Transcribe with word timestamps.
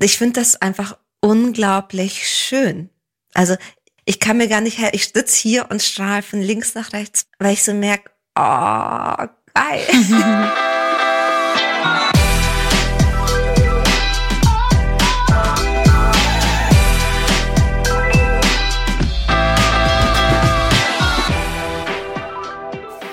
ich 0.00 0.16
finde 0.16 0.38
das 0.40 0.62
einfach 0.62 0.96
unglaublich 1.20 2.28
schön. 2.28 2.88
Also 3.34 3.56
ich 4.04 4.20
kann 4.20 4.36
mir 4.36 4.46
gar 4.46 4.60
nicht, 4.60 4.78
ich 4.92 5.08
sitze 5.08 5.36
hier 5.36 5.70
und 5.70 5.82
strahle 5.82 6.22
von 6.22 6.40
links 6.40 6.74
nach 6.74 6.92
rechts, 6.92 7.26
weil 7.40 7.54
ich 7.54 7.64
so 7.64 7.74
merke, 7.74 8.10
oh, 8.38 9.26
geil. 9.54 9.82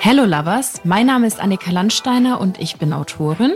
Hello 0.02 0.26
Lovers, 0.26 0.82
mein 0.84 1.08
Name 1.08 1.26
ist 1.26 1.40
Annika 1.40 1.72
Landsteiner 1.72 2.40
und 2.40 2.60
ich 2.60 2.78
bin 2.78 2.94
Autorin. 2.94 3.54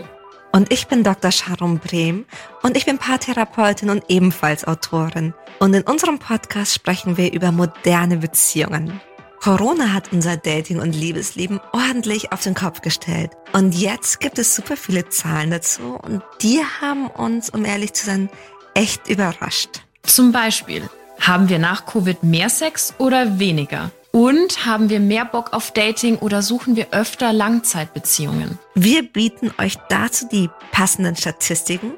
Und 0.52 0.74
ich 0.74 0.88
bin 0.88 1.04
Dr. 1.04 1.32
Sharon 1.32 1.80
Brehm 1.80 2.26
und 2.64 2.76
ich 2.76 2.86
bin 2.86 2.98
Paartherapeutin 2.98 3.90
und 3.90 4.04
ebenfalls 4.08 4.66
Autorin. 4.66 5.34
Und 5.60 5.74
in 5.74 5.84
unserem 5.84 6.20
Podcast 6.20 6.74
sprechen 6.74 7.18
wir 7.18 7.34
über 7.34 7.52
moderne 7.52 8.18
Beziehungen. 8.18 9.00
Corona 9.42 9.94
hat 9.94 10.12
unser 10.12 10.36
Dating- 10.36 10.82
und 10.82 10.94
Liebesleben 10.94 11.62
ordentlich 11.72 12.34
auf 12.34 12.42
den 12.42 12.56
Kopf 12.56 12.82
gestellt. 12.82 13.32
Und 13.54 13.74
jetzt 13.74 14.20
gibt 14.20 14.38
es 14.38 14.56
super 14.56 14.76
viele 14.76 15.08
Zahlen 15.08 15.52
dazu 15.52 15.98
und 16.02 16.22
die 16.42 16.62
haben 16.82 17.08
uns, 17.08 17.50
um 17.50 17.64
ehrlich 17.64 17.94
zu 17.94 18.06
sein, 18.06 18.30
echt 18.74 19.08
überrascht. 19.08 19.82
Zum 20.04 20.32
Beispiel, 20.32 20.90
haben 21.20 21.48
wir 21.48 21.60
nach 21.60 21.86
Covid 21.86 22.24
mehr 22.24 22.50
Sex 22.50 22.94
oder 22.98 23.40
weniger? 23.40 23.92
Und 24.12 24.66
haben 24.66 24.90
wir 24.90 25.00
mehr 25.00 25.26
Bock 25.26 25.54
auf 25.54 25.72
Dating 25.72 26.18
oder 26.18 26.42
suchen 26.42 26.76
wir 26.76 26.88
öfter 26.92 27.32
Langzeitbeziehungen? 27.32 28.58
Wir 28.74 29.04
bieten 29.04 29.52
euch 29.60 29.76
dazu 29.90 30.28
die 30.32 30.50
passenden 30.72 31.16
Statistiken 31.16 31.94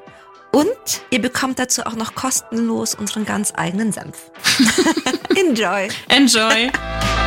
und 0.52 0.66
ihr 1.10 1.22
bekommt 1.22 1.58
dazu 1.58 1.86
auch 1.86 1.94
noch 1.96 2.14
kostenlos 2.14 2.94
unseren 2.94 3.24
ganz 3.24 3.52
eigenen 3.56 3.92
Senf. 3.92 4.30
Enjoy. 5.36 5.88
Enjoy. 6.08 6.70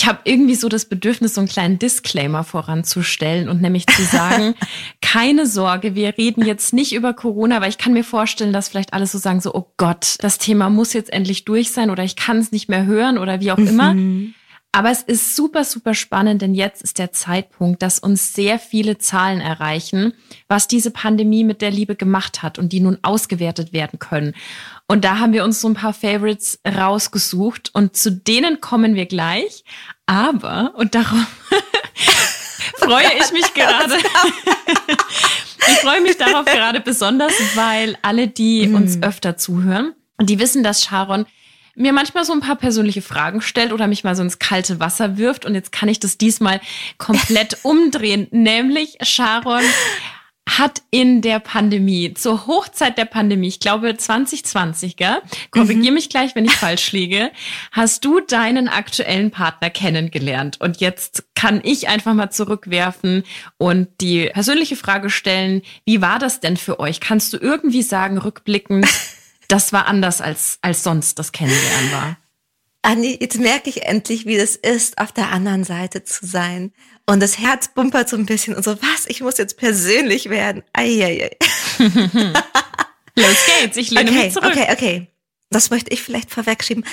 Ich 0.00 0.06
habe 0.06 0.20
irgendwie 0.24 0.54
so 0.54 0.70
das 0.70 0.86
Bedürfnis, 0.86 1.34
so 1.34 1.42
einen 1.42 1.48
kleinen 1.48 1.78
Disclaimer 1.78 2.42
voranzustellen 2.42 3.50
und 3.50 3.60
nämlich 3.60 3.86
zu 3.86 4.02
sagen, 4.02 4.54
keine 5.02 5.46
Sorge, 5.46 5.94
wir 5.94 6.16
reden 6.16 6.42
jetzt 6.42 6.72
nicht 6.72 6.94
über 6.94 7.12
Corona, 7.12 7.60
weil 7.60 7.68
ich 7.68 7.76
kann 7.76 7.92
mir 7.92 8.02
vorstellen, 8.02 8.54
dass 8.54 8.70
vielleicht 8.70 8.94
alle 8.94 9.06
so 9.06 9.18
sagen, 9.18 9.42
so, 9.42 9.52
oh 9.54 9.70
Gott, 9.76 10.16
das 10.20 10.38
Thema 10.38 10.70
muss 10.70 10.94
jetzt 10.94 11.12
endlich 11.12 11.44
durch 11.44 11.72
sein 11.72 11.90
oder 11.90 12.02
ich 12.02 12.16
kann 12.16 12.38
es 12.38 12.50
nicht 12.50 12.70
mehr 12.70 12.86
hören 12.86 13.18
oder 13.18 13.40
wie 13.40 13.52
auch 13.52 13.58
immer. 13.58 13.92
Mhm. 13.92 14.32
Aber 14.72 14.90
es 14.90 15.02
ist 15.02 15.34
super, 15.34 15.64
super 15.64 15.94
spannend, 15.94 16.40
denn 16.42 16.54
jetzt 16.54 16.80
ist 16.80 16.98
der 16.98 17.12
Zeitpunkt, 17.12 17.82
dass 17.82 17.98
uns 17.98 18.32
sehr 18.32 18.58
viele 18.58 18.98
Zahlen 18.98 19.40
erreichen, 19.40 20.14
was 20.46 20.68
diese 20.68 20.92
Pandemie 20.92 21.42
mit 21.42 21.60
der 21.60 21.72
Liebe 21.72 21.96
gemacht 21.96 22.42
hat 22.42 22.58
und 22.58 22.72
die 22.72 22.80
nun 22.80 22.96
ausgewertet 23.02 23.72
werden 23.72 23.98
können. 23.98 24.32
Und 24.90 25.04
da 25.04 25.20
haben 25.20 25.32
wir 25.32 25.44
uns 25.44 25.60
so 25.60 25.68
ein 25.68 25.74
paar 25.74 25.92
Favorites 25.92 26.58
rausgesucht 26.66 27.70
und 27.74 27.96
zu 27.96 28.10
denen 28.10 28.60
kommen 28.60 28.96
wir 28.96 29.06
gleich. 29.06 29.62
Aber, 30.06 30.72
und 30.76 30.96
darauf 30.96 31.14
freue 32.74 33.06
ich 33.20 33.30
mich 33.30 33.54
gerade. 33.54 33.94
ich 35.68 35.78
freue 35.78 36.00
mich 36.00 36.16
darauf 36.16 36.44
gerade 36.44 36.80
besonders, 36.80 37.32
weil 37.54 37.98
alle, 38.02 38.26
die 38.26 38.66
mm. 38.66 38.74
uns 38.74 39.00
öfter 39.00 39.36
zuhören, 39.36 39.94
die 40.20 40.40
wissen, 40.40 40.64
dass 40.64 40.82
Sharon 40.82 41.24
mir 41.76 41.92
manchmal 41.92 42.24
so 42.24 42.32
ein 42.32 42.40
paar 42.40 42.56
persönliche 42.56 43.00
Fragen 43.00 43.42
stellt 43.42 43.72
oder 43.72 43.86
mich 43.86 44.02
mal 44.02 44.16
so 44.16 44.24
ins 44.24 44.40
kalte 44.40 44.80
Wasser 44.80 45.16
wirft. 45.16 45.46
Und 45.46 45.54
jetzt 45.54 45.70
kann 45.70 45.88
ich 45.88 46.00
das 46.00 46.18
diesmal 46.18 46.60
komplett 46.98 47.58
umdrehen. 47.62 48.26
Nämlich, 48.32 48.98
Sharon, 49.02 49.62
hat 50.58 50.82
in 50.90 51.22
der 51.22 51.38
Pandemie, 51.38 52.14
zur 52.14 52.46
Hochzeit 52.46 52.98
der 52.98 53.04
Pandemie, 53.04 53.48
ich 53.48 53.60
glaube 53.60 53.96
2020, 53.96 54.96
gell? 54.96 55.22
Korrigier 55.50 55.90
mhm. 55.90 55.94
mich 55.94 56.08
gleich, 56.08 56.34
wenn 56.34 56.44
ich 56.44 56.52
falsch 56.56 56.92
liege, 56.92 57.30
hast 57.72 58.04
du 58.04 58.20
deinen 58.20 58.68
aktuellen 58.68 59.30
Partner 59.30 59.70
kennengelernt. 59.70 60.60
Und 60.60 60.80
jetzt 60.80 61.24
kann 61.34 61.60
ich 61.62 61.88
einfach 61.88 62.14
mal 62.14 62.30
zurückwerfen 62.30 63.24
und 63.58 63.88
die 64.00 64.26
persönliche 64.26 64.76
Frage 64.76 65.10
stellen, 65.10 65.62
wie 65.84 66.02
war 66.02 66.18
das 66.18 66.40
denn 66.40 66.56
für 66.56 66.80
euch? 66.80 67.00
Kannst 67.00 67.32
du 67.32 67.38
irgendwie 67.38 67.82
sagen, 67.82 68.18
rückblickend, 68.18 68.86
das 69.48 69.72
war 69.72 69.86
anders 69.86 70.20
als, 70.20 70.58
als 70.62 70.82
sonst 70.82 71.18
das 71.18 71.32
Kennenlernen 71.32 71.92
war? 71.92 72.16
Anni, 72.82 73.18
jetzt 73.20 73.38
merke 73.38 73.68
ich 73.68 73.82
endlich, 73.82 74.24
wie 74.24 74.38
das 74.38 74.56
ist, 74.56 74.98
auf 74.98 75.12
der 75.12 75.30
anderen 75.30 75.64
Seite 75.64 76.02
zu 76.02 76.26
sein. 76.26 76.72
Und 77.10 77.18
das 77.18 77.38
Herz 77.38 77.66
bumpert 77.66 78.08
so 78.08 78.16
ein 78.16 78.24
bisschen 78.24 78.54
und 78.54 78.64
so, 78.64 78.80
was? 78.80 79.06
Ich 79.06 79.20
muss 79.20 79.36
jetzt 79.36 79.56
persönlich 79.56 80.30
werden. 80.30 80.62
Eieiei. 80.72 81.36
Los 83.16 83.36
geht's, 83.60 83.76
ich 83.76 83.90
lehne 83.90 84.10
okay, 84.10 84.24
mich 84.26 84.32
zurück. 84.32 84.52
Okay, 84.52 84.68
okay. 84.70 85.06
Das 85.50 85.70
möchte 85.70 85.92
ich 85.92 86.02
vielleicht 86.02 86.30
vorwegschieben. 86.30 86.84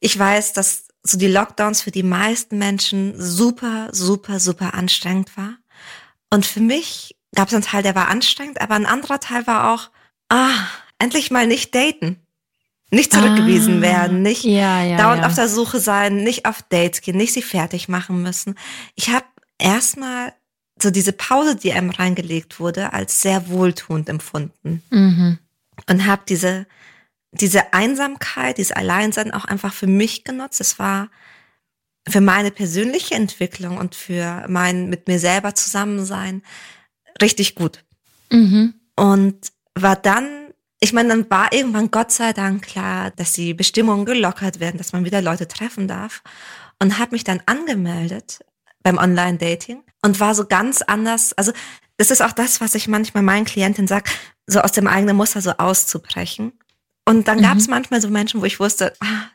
Ich 0.00 0.18
weiß, 0.18 0.54
dass 0.54 0.88
so 1.04 1.16
die 1.16 1.28
Lockdowns 1.28 1.82
für 1.82 1.92
die 1.92 2.02
meisten 2.02 2.58
Menschen 2.58 3.14
super, 3.16 3.90
super, 3.92 4.40
super 4.40 4.74
anstrengend 4.74 5.36
war. 5.36 5.54
Und 6.30 6.46
für 6.46 6.60
mich 6.60 7.16
gab 7.36 7.46
es 7.46 7.54
einen 7.54 7.62
Teil, 7.62 7.84
der 7.84 7.94
war 7.94 8.08
anstrengend, 8.08 8.60
aber 8.60 8.74
ein 8.74 8.86
anderer 8.86 9.20
Teil 9.20 9.46
war 9.46 9.72
auch, 9.72 9.90
ah, 10.30 10.50
endlich 10.98 11.30
mal 11.30 11.46
nicht 11.46 11.76
daten 11.76 12.16
nicht 12.92 13.12
zurückgewiesen 13.12 13.78
ah, 13.78 13.82
werden, 13.82 14.22
nicht 14.22 14.42
ja, 14.42 14.82
ja, 14.82 14.96
dauernd 14.96 15.20
ja. 15.20 15.28
auf 15.28 15.34
der 15.34 15.48
Suche 15.48 15.78
sein, 15.78 16.16
nicht 16.16 16.44
auf 16.44 16.62
Dates 16.62 17.02
gehen, 17.02 17.16
nicht 17.16 17.32
sie 17.32 17.42
fertig 17.42 17.88
machen 17.88 18.20
müssen. 18.20 18.56
Ich 18.96 19.10
habe 19.10 19.24
erstmal 19.60 20.32
so 20.82 20.90
diese 20.90 21.12
Pause, 21.12 21.56
die 21.56 21.72
einem 21.72 21.90
reingelegt 21.90 22.58
wurde, 22.58 22.92
als 22.92 23.20
sehr 23.20 23.48
wohltuend 23.48 24.08
empfunden. 24.08 24.82
Mhm. 24.90 25.38
Und 25.88 26.06
habe 26.06 26.22
diese, 26.28 26.66
diese 27.32 27.72
Einsamkeit, 27.72 28.58
dieses 28.58 28.72
Alleinsein 28.72 29.32
auch 29.32 29.44
einfach 29.44 29.72
für 29.72 29.86
mich 29.86 30.24
genutzt. 30.24 30.60
Es 30.60 30.78
war 30.78 31.10
für 32.08 32.20
meine 32.20 32.50
persönliche 32.50 33.14
Entwicklung 33.14 33.78
und 33.78 33.94
für 33.94 34.46
mein 34.48 34.88
mit 34.88 35.06
mir 35.06 35.18
selber 35.18 35.54
Zusammensein 35.54 36.42
richtig 37.20 37.54
gut. 37.54 37.84
Mhm. 38.30 38.74
Und 38.96 39.52
war 39.74 39.96
dann 39.96 40.40
ich 40.82 40.94
meine, 40.94 41.10
dann 41.10 41.30
war 41.30 41.52
irgendwann 41.52 41.90
Gott 41.90 42.10
sei 42.10 42.32
Dank 42.32 42.62
klar, 42.62 43.10
dass 43.10 43.34
die 43.34 43.52
Bestimmungen 43.52 44.06
gelockert 44.06 44.60
werden, 44.60 44.78
dass 44.78 44.94
man 44.94 45.04
wieder 45.04 45.20
Leute 45.20 45.46
treffen 45.46 45.86
darf 45.86 46.22
und 46.78 46.98
habe 46.98 47.12
mich 47.12 47.22
dann 47.22 47.42
angemeldet 47.44 48.40
beim 48.82 48.98
Online-Dating 48.98 49.82
und 50.02 50.20
war 50.20 50.34
so 50.34 50.46
ganz 50.46 50.82
anders. 50.82 51.32
Also 51.34 51.52
das 51.96 52.10
ist 52.10 52.22
auch 52.22 52.32
das, 52.32 52.60
was 52.60 52.74
ich 52.74 52.88
manchmal 52.88 53.22
meinen 53.22 53.44
Klientinnen 53.44 53.88
sage, 53.88 54.10
so 54.46 54.60
aus 54.60 54.72
dem 54.72 54.86
eigenen 54.86 55.16
Muster 55.16 55.40
so 55.40 55.52
auszubrechen. 55.52 56.52
Und 57.04 57.28
dann 57.28 57.38
mhm. 57.38 57.42
gab 57.42 57.58
es 57.58 57.68
manchmal 57.68 58.00
so 58.00 58.08
Menschen, 58.08 58.40
wo 58.40 58.44
ich 58.44 58.60
wusste, 58.60 58.94
ah, 59.00 59.26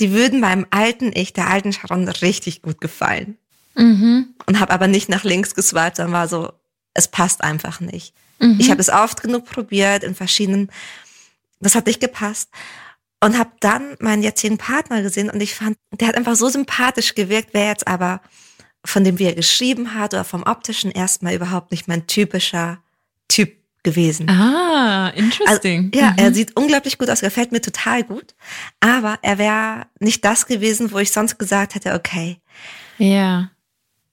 die 0.00 0.12
würden 0.12 0.40
meinem 0.40 0.66
alten 0.70 1.12
Ich, 1.14 1.32
der 1.32 1.48
alten 1.48 1.72
Sharon, 1.72 2.08
richtig 2.08 2.62
gut 2.62 2.80
gefallen. 2.80 3.38
Mhm. 3.74 4.34
Und 4.46 4.60
habe 4.60 4.72
aber 4.72 4.88
nicht 4.88 5.08
nach 5.08 5.24
links 5.24 5.54
geswiped, 5.54 5.98
dann 5.98 6.12
war 6.12 6.28
so, 6.28 6.52
es 6.94 7.08
passt 7.08 7.42
einfach 7.42 7.80
nicht. 7.80 8.14
Mhm. 8.38 8.56
Ich 8.58 8.70
habe 8.70 8.80
es 8.80 8.88
oft 8.88 9.22
genug 9.22 9.44
probiert 9.46 10.04
in 10.04 10.14
verschiedenen, 10.14 10.70
das 11.60 11.74
hat 11.74 11.86
nicht 11.86 12.00
gepasst. 12.00 12.50
Und 13.20 13.38
habe 13.38 13.52
dann 13.60 13.96
meinen 14.00 14.22
jetzigen 14.22 14.58
Partner 14.58 15.02
gesehen 15.02 15.30
und 15.30 15.40
ich 15.40 15.54
fand, 15.54 15.78
der 15.92 16.08
hat 16.08 16.16
einfach 16.16 16.36
so 16.36 16.48
sympathisch 16.48 17.14
gewirkt, 17.14 17.54
wäre 17.54 17.68
jetzt 17.68 17.86
aber 17.86 18.20
von 18.84 19.04
dem, 19.04 19.18
wie 19.18 19.24
er 19.24 19.34
geschrieben 19.34 19.94
hat 19.94 20.14
oder 20.14 20.24
vom 20.24 20.42
optischen 20.42 20.90
erstmal 20.90 21.34
überhaupt 21.34 21.70
nicht 21.70 21.88
mein 21.88 22.06
typischer 22.06 22.78
Typ 23.28 23.56
gewesen. 23.82 24.28
Ah, 24.28 25.10
interesting. 25.10 25.90
Also, 25.92 26.04
ja, 26.04 26.12
mhm. 26.12 26.18
er 26.18 26.34
sieht 26.34 26.56
unglaublich 26.56 26.98
gut 26.98 27.10
aus, 27.10 27.20
gefällt 27.20 27.52
mir 27.52 27.60
total 27.60 28.02
gut. 28.02 28.34
Aber 28.80 29.18
er 29.22 29.38
wäre 29.38 29.86
nicht 30.00 30.24
das 30.24 30.46
gewesen, 30.46 30.90
wo 30.90 30.98
ich 30.98 31.12
sonst 31.12 31.38
gesagt 31.38 31.74
hätte, 31.74 31.94
okay. 31.94 32.38
Ja. 32.98 33.50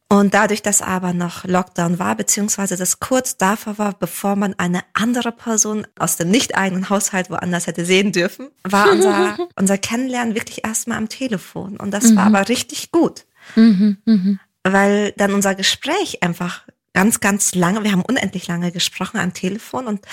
Und 0.10 0.34
dadurch, 0.34 0.62
dass 0.62 0.82
aber 0.82 1.14
noch 1.14 1.46
Lockdown 1.46 1.98
war, 1.98 2.16
beziehungsweise 2.16 2.76
das 2.76 3.00
kurz 3.00 3.38
davor 3.38 3.78
war, 3.78 3.94
bevor 3.94 4.36
man 4.36 4.54
eine 4.60 4.82
andere 4.92 5.32
Person 5.32 5.88
aus 5.98 6.18
dem 6.18 6.30
nicht 6.30 6.58
eigenen 6.58 6.90
Haushalt 6.90 7.30
woanders 7.30 7.66
hätte 7.66 7.86
sehen 7.86 8.12
dürfen, 8.12 8.50
war 8.64 8.92
unser, 8.92 9.38
unser 9.56 9.78
Kennenlernen 9.78 10.36
wirklich 10.36 10.66
erstmal 10.66 10.98
am 10.98 11.08
Telefon. 11.08 11.78
Und 11.78 11.92
das 11.92 12.12
mhm. 12.12 12.18
war 12.18 12.26
aber 12.26 12.50
richtig 12.50 12.92
gut. 12.92 13.26
Mhm, 13.56 13.98
mh. 14.06 14.38
Weil 14.64 15.14
dann 15.18 15.34
unser 15.34 15.56
Gespräch 15.56 16.22
einfach 16.24 16.66
ganz, 16.94 17.20
ganz 17.20 17.56
lange, 17.56 17.84
wir 17.84 17.92
haben 17.92 18.04
unendlich 18.04 18.48
lange 18.48 18.72
gesprochen 18.72 19.20
am 19.20 19.34
Telefon 19.34 19.88
und 19.88 20.06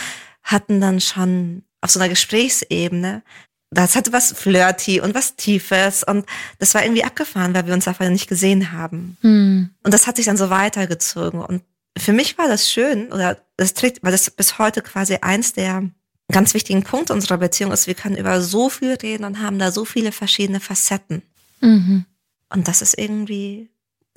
hatten 0.43 0.81
dann 0.81 1.01
schon 1.01 1.65
auf 1.81 1.91
so 1.91 2.01
einer 2.01 2.09
Gesprächsebene 2.09 3.23
das 3.71 3.97
hatte 3.97 4.13
was 4.13 4.33
flirty 4.33 5.01
und 5.01 5.15
was 5.15 5.37
Tiefes 5.37 6.03
und 6.03 6.25
das 6.59 6.75
war 6.75 6.83
irgendwie 6.83 7.05
abgefahren, 7.05 7.55
weil 7.55 7.67
wir 7.67 7.75
uns 7.75 7.87
einfach 7.87 8.09
nicht 8.09 8.29
gesehen 8.29 8.73
haben. 8.73 9.17
Hm. 9.21 9.71
Und 9.83 9.95
das 9.95 10.07
hat 10.07 10.17
sich 10.17 10.27
dann 10.27 10.37
so 10.37 10.51
weitergezogen 10.51 11.41
und 11.41 11.63
für 11.97 12.13
mich 12.13 12.39
war 12.39 12.49
das 12.49 12.71
schön 12.71 13.13
oder 13.13 13.39
das 13.57 13.75
trägt, 13.75 14.03
weil 14.03 14.13
das 14.13 14.31
bis 14.31 14.59
heute 14.59 14.83
quasi 14.83 15.19
eins 15.21 15.53
der 15.53 15.91
ganz 16.31 16.55
wichtigen 16.55 16.83
Punkte 16.83 17.13
unserer 17.13 17.39
Beziehung 17.39 17.73
ist, 17.73 17.87
wir 17.87 17.95
können 17.95 18.17
über 18.17 18.41
so 18.41 18.69
viel 18.69 18.95
reden 18.95 19.25
und 19.25 19.43
haben 19.43 19.59
da 19.59 19.73
so 19.73 19.85
viele 19.85 20.13
verschiedene 20.13 20.61
Facetten. 20.61 21.23
Mhm. 21.61 22.05
Und 22.51 22.69
das 22.69 22.83
ist 22.83 22.99
irgendwie, 22.99 23.69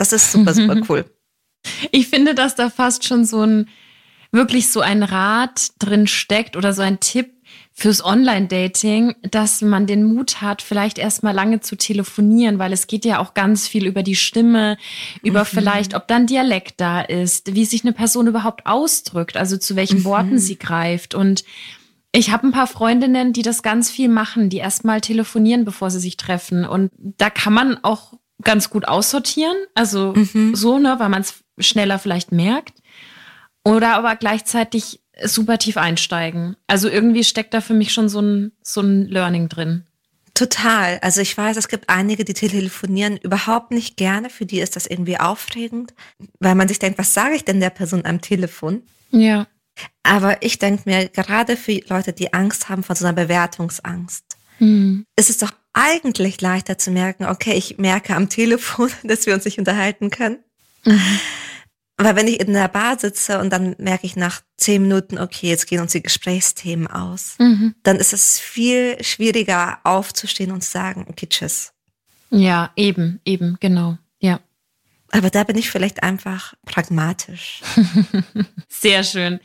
das 0.01 0.13
ist 0.13 0.31
super, 0.31 0.53
super 0.53 0.81
cool. 0.89 1.06
Ich 1.92 2.07
finde, 2.07 2.33
dass 2.33 2.56
da 2.56 2.71
fast 2.71 3.06
schon 3.06 3.24
so 3.24 3.44
ein 3.44 3.69
wirklich 4.31 4.69
so 4.69 4.80
ein 4.80 5.03
Rat 5.03 5.71
drin 5.77 6.07
steckt 6.07 6.56
oder 6.56 6.74
so 6.74 6.81
ein 6.81 7.00
Tipp 7.00 7.33
fürs 7.74 8.03
Online-Dating, 8.03 9.15
dass 9.30 9.62
man 9.62 9.86
den 9.86 10.03
Mut 10.03 10.42
hat, 10.42 10.62
vielleicht 10.62 10.98
erstmal 10.98 11.36
lange 11.36 11.59
zu 11.59 11.75
telefonieren, 11.75 12.57
weil 12.57 12.74
es 12.74 12.88
geht 12.88 13.06
ja 13.06 13.19
auch 13.19 13.33
ganz 13.33 13.68
viel 13.68 13.86
über 13.86 14.03
die 14.03 14.15
Stimme, 14.15 14.77
über 15.21 15.42
mhm. 15.42 15.45
vielleicht, 15.45 15.94
ob 15.94 16.07
dann 16.07 16.27
Dialekt 16.27 16.81
da 16.81 17.01
ist, 17.01 17.54
wie 17.54 17.65
sich 17.65 17.83
eine 17.83 17.94
Person 17.94 18.27
überhaupt 18.27 18.65
ausdrückt, 18.65 19.38
also 19.38 19.57
zu 19.57 19.75
welchen 19.75 20.00
mhm. 20.00 20.06
Worten 20.06 20.39
sie 20.39 20.57
greift. 20.57 21.13
Und 21.13 21.44
ich 22.12 22.31
habe 22.31 22.47
ein 22.47 22.51
paar 22.51 22.68
Freundinnen, 22.68 23.33
die 23.33 23.42
das 23.42 23.63
ganz 23.63 23.92
viel 23.92 24.09
machen, 24.09 24.50
die 24.50 24.57
erstmal 24.57 25.01
telefonieren, 25.01 25.63
bevor 25.63 25.92
sie 25.92 26.00
sich 26.00 26.18
treffen. 26.18 26.65
Und 26.65 26.92
da 26.97 27.30
kann 27.30 27.54
man 27.54 27.83
auch 27.83 28.13
ganz 28.44 28.70
gut 28.70 28.88
aussortieren. 28.88 29.58
Also 29.76 30.14
mhm. 30.14 30.56
so, 30.56 30.80
ne, 30.80 30.96
weil 31.00 31.10
man 31.10 31.22
es 31.22 31.44
schneller 31.60 32.00
vielleicht 32.00 32.32
merkt. 32.32 32.82
Oder 33.64 33.96
aber 33.96 34.16
gleichzeitig 34.16 35.02
super 35.24 35.58
tief 35.58 35.78
einsteigen. 35.78 36.56
Also 36.68 36.90
irgendwie 36.90 37.24
steckt 37.24 37.54
da 37.54 37.62
für 37.62 37.74
mich 37.74 37.94
schon 37.94 38.10
so 38.10 38.22
ein, 38.22 38.52
so 38.64 38.82
ein 38.82 39.08
Learning 39.08 39.50
drin. 39.50 39.86
Total. 40.34 40.98
Also 41.02 41.22
ich 41.22 41.38
weiß, 41.38 41.58
es 41.58 41.68
gibt 41.68 41.90
einige, 41.90 42.24
die 42.24 42.34
telefonieren 42.34 43.18
überhaupt 43.18 43.72
nicht 43.72 43.98
gerne. 43.98 44.30
Für 44.30 44.46
die 44.46 44.60
ist 44.60 44.76
das 44.76 44.88
irgendwie 44.88 45.20
aufregend, 45.20 45.94
weil 46.40 46.56
man 46.56 46.68
sich 46.68 46.80
denkt, 46.80 46.98
was 46.98 47.14
sage 47.14 47.36
ich 47.36 47.46
denn 47.46 47.60
der 47.60 47.70
Person 47.70 48.06
am 48.06 48.22
Telefon? 48.22 48.84
Ja. 49.12 49.48
Aber 50.04 50.42
ich 50.42 50.58
denke 50.58 50.84
mir, 50.90 51.10
gerade 51.10 51.58
für 51.58 51.80
Leute, 51.90 52.14
die 52.14 52.34
Angst 52.34 52.70
haben 52.70 52.84
vor 52.84 52.96
so 52.96 53.06
einer 53.06 53.14
Bewertungsangst, 53.14 54.24
mhm. 54.60 55.06
ist 55.16 55.30
es 55.30 55.38
doch 55.38 55.52
eigentlich 55.73 56.41
leichter 56.41 56.77
zu 56.77 56.91
merken, 56.91 57.25
okay, 57.25 57.53
ich 57.53 57.77
merke 57.77 58.15
am 58.15 58.29
Telefon, 58.29 58.89
dass 59.03 59.25
wir 59.25 59.33
uns 59.33 59.45
nicht 59.45 59.59
unterhalten 59.59 60.09
können. 60.09 60.39
Mhm. 60.85 61.19
Aber 61.97 62.15
wenn 62.15 62.27
ich 62.27 62.39
in 62.39 62.53
der 62.53 62.68
Bar 62.68 62.97
sitze 62.97 63.39
und 63.39 63.51
dann 63.51 63.75
merke 63.77 64.07
ich 64.07 64.15
nach 64.15 64.41
zehn 64.57 64.81
Minuten, 64.81 65.19
okay, 65.19 65.50
jetzt 65.50 65.68
gehen 65.68 65.81
uns 65.81 65.91
die 65.91 66.01
Gesprächsthemen 66.01 66.88
aus, 66.88 67.35
mhm. 67.38 67.75
dann 67.83 67.97
ist 67.97 68.12
es 68.12 68.39
viel 68.39 69.03
schwieriger 69.03 69.79
aufzustehen 69.83 70.51
und 70.51 70.63
zu 70.63 70.71
sagen, 70.71 71.06
okay, 71.07 71.27
tschüss. 71.27 71.73
Ja, 72.31 72.71
eben, 72.75 73.19
eben, 73.23 73.57
genau, 73.59 73.97
ja. 74.19 74.39
Aber 75.12 75.29
da 75.29 75.44
bin 75.44 75.57
ich 75.57 75.69
vielleicht 75.69 76.01
einfach 76.01 76.56
pragmatisch. 76.65 77.62
Sehr 78.69 79.03
schön. 79.03 79.39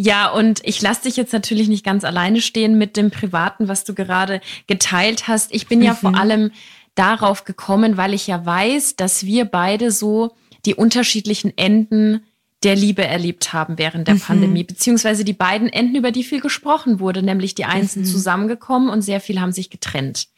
Ja, 0.00 0.30
und 0.30 0.60
ich 0.62 0.80
lasse 0.80 1.02
dich 1.02 1.16
jetzt 1.16 1.32
natürlich 1.32 1.68
nicht 1.68 1.84
ganz 1.84 2.04
alleine 2.04 2.40
stehen 2.40 2.78
mit 2.78 2.96
dem 2.96 3.10
Privaten, 3.10 3.66
was 3.66 3.82
du 3.82 3.94
gerade 3.94 4.40
geteilt 4.68 5.26
hast. 5.26 5.52
Ich 5.52 5.66
bin 5.66 5.80
mhm. 5.80 5.84
ja 5.84 5.94
vor 5.94 6.10
mhm. 6.10 6.16
allem 6.16 6.50
darauf 6.94 7.44
gekommen, 7.44 7.96
weil 7.96 8.14
ich 8.14 8.28
ja 8.28 8.46
weiß, 8.46 8.94
dass 8.94 9.26
wir 9.26 9.44
beide 9.44 9.90
so 9.90 10.36
die 10.66 10.76
unterschiedlichen 10.76 11.56
Enden 11.58 12.22
der 12.62 12.76
Liebe 12.76 13.04
erlebt 13.04 13.52
haben 13.52 13.78
während 13.78 14.08
der 14.08 14.16
mhm. 14.16 14.20
Pandemie, 14.20 14.64
beziehungsweise 14.64 15.24
die 15.24 15.32
beiden 15.32 15.68
Enden, 15.68 15.96
über 15.96 16.10
die 16.10 16.24
viel 16.24 16.40
gesprochen 16.40 16.98
wurde, 17.00 17.22
nämlich 17.22 17.54
die 17.54 17.64
einen 17.64 17.86
sind 17.86 18.02
mhm. 18.02 18.10
zusammengekommen 18.10 18.90
und 18.90 19.02
sehr 19.02 19.20
viel 19.20 19.40
haben 19.40 19.52
sich 19.52 19.70
getrennt. 19.70 20.28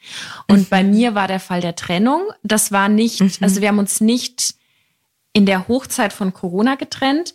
Und 0.47 0.59
mhm. 0.59 0.67
bei 0.69 0.83
mir 0.83 1.15
war 1.15 1.27
der 1.27 1.39
Fall 1.39 1.61
der 1.61 1.75
Trennung. 1.75 2.21
Das 2.43 2.71
war 2.71 2.89
nicht, 2.89 3.21
mhm. 3.21 3.31
also 3.41 3.61
wir 3.61 3.69
haben 3.69 3.79
uns 3.79 4.01
nicht 4.01 4.55
in 5.33 5.45
der 5.45 5.67
Hochzeit 5.67 6.13
von 6.13 6.33
Corona 6.33 6.75
getrennt, 6.75 7.33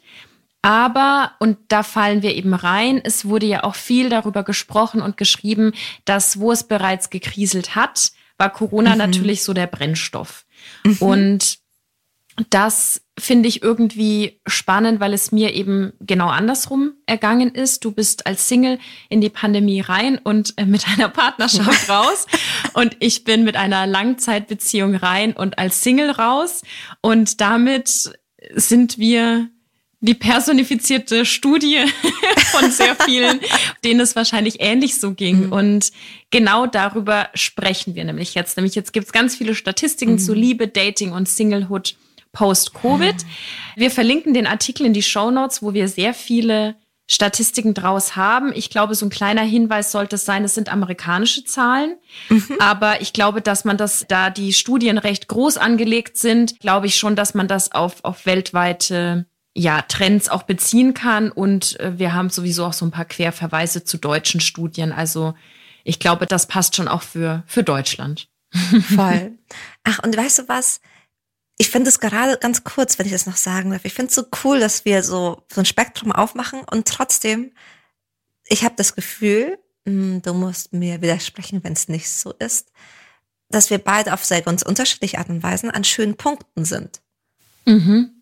aber, 0.67 1.31
und 1.39 1.59
da 1.69 1.85
fallen 1.85 2.23
wir 2.23 2.35
eben 2.35 2.53
rein, 2.53 3.01
es 3.05 3.25
wurde 3.25 3.47
ja 3.47 3.63
auch 3.63 3.77
viel 3.77 4.09
darüber 4.09 4.43
gesprochen 4.43 5.01
und 5.01 5.17
geschrieben, 5.17 5.73
dass 6.05 6.41
wo 6.41 6.51
es 6.51 6.65
bereits 6.65 7.09
gekriselt 7.09 7.77
hat, 7.77 8.11
war 8.37 8.51
Corona 8.51 8.95
mhm. 8.95 8.99
natürlich 8.99 9.45
so 9.45 9.53
der 9.53 9.69
Brennstoff. 9.69 10.45
Mhm. 10.83 10.97
Und 10.99 11.59
das 12.51 13.01
finde 13.17 13.49
ich 13.49 13.63
irgendwie 13.63 14.41
spannend, 14.45 14.99
weil 14.99 15.15
es 15.15 15.31
mir 15.31 15.55
eben 15.55 15.93
genau 16.01 16.27
andersrum 16.27 16.95
ergangen 17.07 17.55
ist. 17.55 17.85
Du 17.85 17.93
bist 17.93 18.27
als 18.27 18.49
Single 18.49 18.81
in 19.09 19.21
die 19.21 19.31
Pandemie 19.31 19.83
rein 19.83 20.19
und 20.19 20.53
äh, 20.57 20.67
mit 20.67 20.89
einer 20.89 21.11
Partnerschaft 21.11 21.89
raus. 21.89 22.27
Und 22.75 22.97
ich 22.99 23.23
bin 23.23 23.45
mit 23.45 23.55
einer 23.55 23.87
Langzeitbeziehung 23.87 24.97
rein 24.97 25.33
und 25.33 25.61
als 25.61 25.85
Single 25.85 26.11
raus. 26.11 26.63
Und 27.03 27.41
damit 27.41 28.11
sind 28.57 28.99
wir 28.99 29.49
die 30.01 30.15
personifizierte 30.15 31.25
Studie 31.25 31.79
von 32.51 32.71
sehr 32.71 32.95
vielen, 32.95 33.41
denen 33.85 34.01
es 34.01 34.15
wahrscheinlich 34.15 34.61
ähnlich 34.61 35.01
so 35.01 35.15
ging. 35.15 35.47
Mhm. 35.47 35.53
Und 35.53 35.93
genau 36.31 36.67
darüber 36.67 37.29
sprechen 37.35 37.95
wir 37.95 38.05
nämlich 38.05 38.35
jetzt. 38.35 38.57
Nämlich 38.57 38.75
jetzt 38.75 38.93
gibt 38.93 39.07
es 39.07 39.13
ganz 39.13 39.37
viele 39.37 39.55
Statistiken 39.55 40.13
mhm. 40.13 40.19
zu 40.19 40.35
Liebe, 40.35 40.69
Dating 40.69 41.13
und 41.13 41.29
Singlehood 41.29 41.97
post-Covid. 42.33 43.17
Wir 43.77 43.91
verlinken 43.91 44.35
den 44.35 44.47
Artikel 44.47 44.85
in 44.85 44.93
die 44.93 45.03
Show 45.03 45.31
Notes, 45.31 45.63
wo 45.63 45.73
wir 45.73 45.89
sehr 45.89 46.13
viele 46.13 46.77
Statistiken 47.09 47.73
draus 47.73 48.17
haben. 48.17 48.53
Ich 48.55 48.69
glaube, 48.69 48.95
so 48.95 49.07
ein 49.07 49.11
kleiner 49.11 49.43
Hinweis 49.43 49.93
sollte 49.93 50.17
es 50.17 50.25
sein, 50.25 50.45
es 50.45 50.55
sind 50.55 50.71
amerikanische 50.71 51.45
Zahlen. 51.45 51.97
Mhm. 52.29 52.57
Aber 52.59 53.01
ich 53.01 53.13
glaube, 53.13 53.41
dass 53.41 53.65
man 53.65 53.77
das, 53.77 54.07
da 54.09 54.29
die 54.29 54.53
Studien 54.53 54.99
recht 54.99 55.29
groß 55.29 55.57
angelegt 55.57 56.19
sind, 56.19 56.59
glaube 56.61 56.87
ich 56.87 56.97
schon, 56.97 57.17
dass 57.17 57.35
man 57.35 57.49
das 57.49 57.73
auf, 57.73 58.05
auf 58.05 58.27
weltweite 58.27 59.27
ja, 59.59 59.83
Trends 59.83 60.29
auch 60.29 60.43
beziehen 60.43 60.95
kann. 60.95 61.31
Und 61.31 61.79
äh, 61.81 61.99
wir 61.99 62.13
haben 62.13 62.31
sowieso 62.31 62.67
auch 62.67 62.73
so 62.73 62.85
ein 62.85 62.91
paar 62.91 63.05
Querverweise 63.05 63.85
zu 63.85 63.99
deutschen 63.99 64.41
Studien. 64.41 64.93
Also 64.93 65.35
ich 65.85 65.99
glaube, 65.99 66.27
das 66.27 66.47
passt 66.47 66.77
schon 66.77 66.89
auch 66.89 67.03
für, 67.03 67.43
für 67.47 67.63
Deutschland. 67.63 68.29
Voll. 68.53 69.33
Ach, 69.85 70.01
und 70.03 70.17
weißt 70.17 70.41
du 70.41 70.49
was? 70.49 70.81
ich 71.59 71.71
finde 71.71 71.89
es 71.89 72.01
gerade 72.01 72.37
ganz 72.39 72.65
kurz, 72.65 72.99
wenn 72.99 73.07
ich 73.07 73.13
das 73.13 73.27
noch 73.27 73.37
sagen 73.37 73.71
darf. 73.71 73.85
Ich 73.85 73.95
finde 73.95 74.11
es 74.11 74.15
so 74.15 74.25
cool, 74.45 74.61
dass 74.61 74.85
wir 74.85 75.03
so, 75.03 75.43
so 75.51 75.61
ein 75.61 75.67
Spektrum 75.67 76.13
aufmachen 76.13 76.61
und 76.71 76.87
trotzdem, 76.87 77.53
ich 78.47 78.65
habe 78.65 78.75
das 78.77 78.95
Gefühl, 78.95 79.59
hm, 79.87 80.21
du 80.23 80.35
musst 80.35 80.73
mir 80.73 81.01
widersprechen, 81.01 81.65
wenn 81.65 81.73
es 81.73 81.89
nicht 81.89 82.11
so 82.11 82.33
ist, 82.33 82.73
dass 83.49 83.71
wir 83.71 83.79
beide 83.79 84.13
auf 84.13 84.25
sehr 84.25 84.43
ganz 84.43 84.63
unterschiedliche 84.63 85.19
Art 85.19 85.31
und 85.31 85.43
Weisen 85.43 85.71
an 85.71 85.85
schönen 85.85 86.17
Punkten 86.17 86.65
sind. 86.65 87.01
Mhm. 87.65 88.16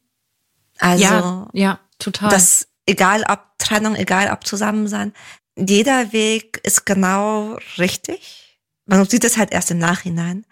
Also, 0.85 1.05
ja, 1.05 1.49
ja, 1.53 1.81
total. 1.99 2.29
Das, 2.29 2.69
egal 2.87 3.25
ob 3.29 3.41
Trennung, 3.59 3.97
egal 3.97 4.31
ob 4.31 4.47
Zusammensein, 4.47 5.15
jeder 5.57 6.13
Weg 6.13 6.61
ist 6.63 6.85
genau 6.85 7.59
richtig. 7.79 8.61
Man 8.87 9.05
sieht 9.09 9.25
es 9.25 9.39
halt 9.39 9.53
erst 9.53 9.71
im 9.71 9.79
Nachhinein. 9.79 10.45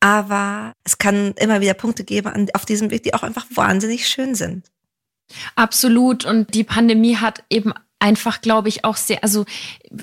Aber 0.00 0.72
es 0.84 0.96
kann 0.98 1.32
immer 1.32 1.60
wieder 1.60 1.74
Punkte 1.74 2.04
geben 2.04 2.48
auf 2.54 2.64
diesem 2.64 2.90
Weg, 2.90 3.02
die 3.02 3.14
auch 3.14 3.24
einfach 3.24 3.46
wahnsinnig 3.54 4.08
schön 4.08 4.34
sind. 4.34 4.70
Absolut. 5.56 6.24
Und 6.24 6.54
die 6.54 6.64
Pandemie 6.64 7.16
hat 7.16 7.42
eben 7.50 7.74
einfach, 7.98 8.40
glaube 8.40 8.68
ich, 8.68 8.84
auch 8.84 8.96
sehr, 8.96 9.22
also 9.24 9.44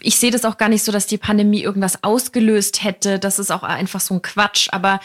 ich 0.01 0.17
sehe 0.17 0.31
das 0.31 0.43
auch 0.43 0.57
gar 0.57 0.67
nicht 0.67 0.83
so, 0.83 0.91
dass 0.91 1.07
die 1.07 1.17
Pandemie 1.17 1.63
irgendwas 1.63 2.03
ausgelöst 2.03 2.83
hätte. 2.83 3.19
Das 3.19 3.39
ist 3.39 3.51
auch 3.51 3.63
einfach 3.63 4.01
so 4.01 4.15
ein 4.15 4.21
Quatsch. 4.21 4.67
Aber 4.71 4.99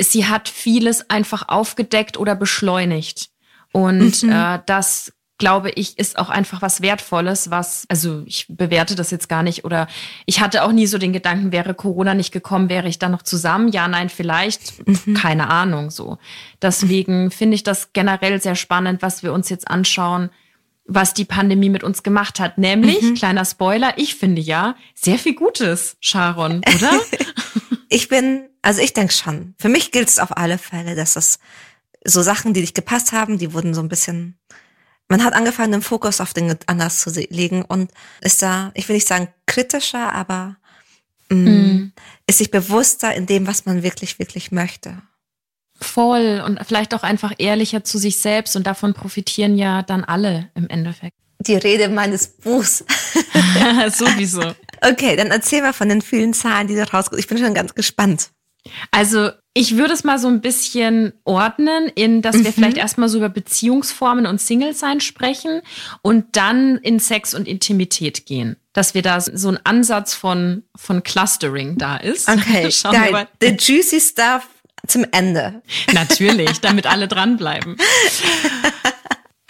sie 0.00 0.26
hat 0.26 0.48
vieles 0.48 1.10
einfach 1.10 1.48
aufgedeckt 1.48 2.16
oder 2.16 2.34
beschleunigt. 2.34 3.28
Und 3.72 4.22
mhm. 4.22 4.32
äh, 4.32 4.58
das 4.66 5.12
glaube 5.40 5.70
ich, 5.70 5.98
ist 5.98 6.18
auch 6.18 6.28
einfach 6.28 6.62
was 6.62 6.82
Wertvolles, 6.82 7.50
was, 7.50 7.86
also 7.88 8.22
ich 8.26 8.46
bewerte 8.48 8.94
das 8.94 9.10
jetzt 9.10 9.28
gar 9.28 9.42
nicht 9.42 9.64
oder 9.64 9.88
ich 10.26 10.40
hatte 10.40 10.62
auch 10.62 10.70
nie 10.70 10.86
so 10.86 10.98
den 10.98 11.12
Gedanken, 11.12 11.50
wäre 11.50 11.74
Corona 11.74 12.14
nicht 12.14 12.30
gekommen, 12.30 12.68
wäre 12.68 12.86
ich 12.86 13.00
dann 13.00 13.10
noch 13.10 13.22
zusammen? 13.22 13.68
Ja, 13.68 13.88
nein, 13.88 14.10
vielleicht, 14.10 14.86
mhm. 14.86 15.14
keine 15.14 15.48
Ahnung 15.48 15.90
so. 15.90 16.18
Deswegen 16.62 17.32
finde 17.32 17.56
ich 17.56 17.64
das 17.64 17.92
generell 17.92 18.40
sehr 18.40 18.54
spannend, 18.54 19.02
was 19.02 19.24
wir 19.24 19.32
uns 19.32 19.48
jetzt 19.48 19.66
anschauen, 19.68 20.30
was 20.84 21.14
die 21.14 21.24
Pandemie 21.24 21.70
mit 21.70 21.82
uns 21.82 22.02
gemacht 22.02 22.38
hat. 22.38 22.58
Nämlich, 22.58 23.00
mhm. 23.02 23.14
kleiner 23.14 23.44
Spoiler, 23.44 23.94
ich 23.96 24.16
finde 24.16 24.42
ja 24.42 24.76
sehr 24.94 25.18
viel 25.18 25.34
Gutes, 25.34 25.96
Sharon, 26.00 26.58
oder? 26.58 27.00
ich 27.88 28.08
bin, 28.08 28.48
also 28.60 28.82
ich 28.82 28.92
denke 28.92 29.14
schon. 29.14 29.54
Für 29.58 29.70
mich 29.70 29.90
gilt 29.90 30.08
es 30.08 30.18
auf 30.18 30.36
alle 30.36 30.58
Fälle, 30.58 30.94
dass 30.94 31.14
das 31.14 31.38
so 32.04 32.22
Sachen, 32.22 32.54
die 32.54 32.60
nicht 32.60 32.74
gepasst 32.74 33.12
haben, 33.12 33.38
die 33.38 33.52
wurden 33.52 33.74
so 33.74 33.80
ein 33.80 33.88
bisschen 33.88 34.38
man 35.10 35.24
hat 35.24 35.34
angefangen, 35.34 35.72
den 35.72 35.82
Fokus 35.82 36.20
auf 36.20 36.32
Dinge 36.32 36.56
anders 36.66 37.00
zu 37.00 37.10
legen 37.10 37.62
und 37.62 37.90
ist 38.20 38.42
da, 38.42 38.70
ich 38.74 38.88
will 38.88 38.94
nicht 38.94 39.08
sagen 39.08 39.28
kritischer, 39.44 40.12
aber 40.12 40.56
mm, 41.28 41.34
mm. 41.34 41.92
ist 42.28 42.38
sich 42.38 42.52
bewusster 42.52 43.12
in 43.14 43.26
dem, 43.26 43.48
was 43.48 43.66
man 43.66 43.82
wirklich, 43.82 44.20
wirklich 44.20 44.52
möchte. 44.52 45.02
Voll 45.80 46.42
und 46.46 46.60
vielleicht 46.64 46.94
auch 46.94 47.02
einfach 47.02 47.32
ehrlicher 47.38 47.82
zu 47.82 47.98
sich 47.98 48.18
selbst 48.18 48.54
und 48.54 48.66
davon 48.68 48.94
profitieren 48.94 49.58
ja 49.58 49.82
dann 49.82 50.04
alle 50.04 50.50
im 50.54 50.68
Endeffekt. 50.68 51.16
Die 51.40 51.56
Rede 51.56 51.88
meines 51.88 52.28
Buchs. 52.28 52.84
Sowieso. 53.92 54.54
Okay, 54.82 55.16
dann 55.16 55.28
erzähl 55.28 55.62
mal 55.62 55.72
von 55.72 55.88
den 55.88 56.02
vielen 56.02 56.34
Zahlen, 56.34 56.68
die 56.68 56.74
du 56.74 56.82
rausgekommen 56.82 57.18
Ich 57.18 57.26
bin 57.26 57.38
schon 57.38 57.54
ganz 57.54 57.74
gespannt. 57.74 58.30
Also 58.90 59.30
ich 59.52 59.76
würde 59.76 59.94
es 59.94 60.04
mal 60.04 60.18
so 60.18 60.28
ein 60.28 60.40
bisschen 60.40 61.12
ordnen, 61.24 61.88
in 61.94 62.22
dass 62.22 62.36
wir 62.36 62.50
mhm. 62.50 62.54
vielleicht 62.54 62.76
erstmal 62.76 63.08
so 63.08 63.18
über 63.18 63.28
Beziehungsformen 63.28 64.26
und 64.26 64.40
Single-Sein 64.40 65.00
sprechen 65.00 65.62
und 66.02 66.36
dann 66.36 66.76
in 66.78 67.00
Sex 67.00 67.34
und 67.34 67.48
Intimität 67.48 68.26
gehen. 68.26 68.56
Dass 68.72 68.94
wir 68.94 69.02
da 69.02 69.20
so 69.20 69.48
ein 69.48 69.58
Ansatz 69.64 70.14
von, 70.14 70.62
von 70.76 71.02
Clustering 71.02 71.78
da 71.78 71.96
ist. 71.96 72.28
Okay, 72.28 72.70
geil. 72.84 73.26
The 73.40 73.56
juicy 73.58 74.00
stuff 74.00 74.46
zum 74.86 75.04
Ende. 75.10 75.62
Natürlich, 75.92 76.60
damit 76.60 76.86
alle 76.86 77.08
dranbleiben. 77.08 77.76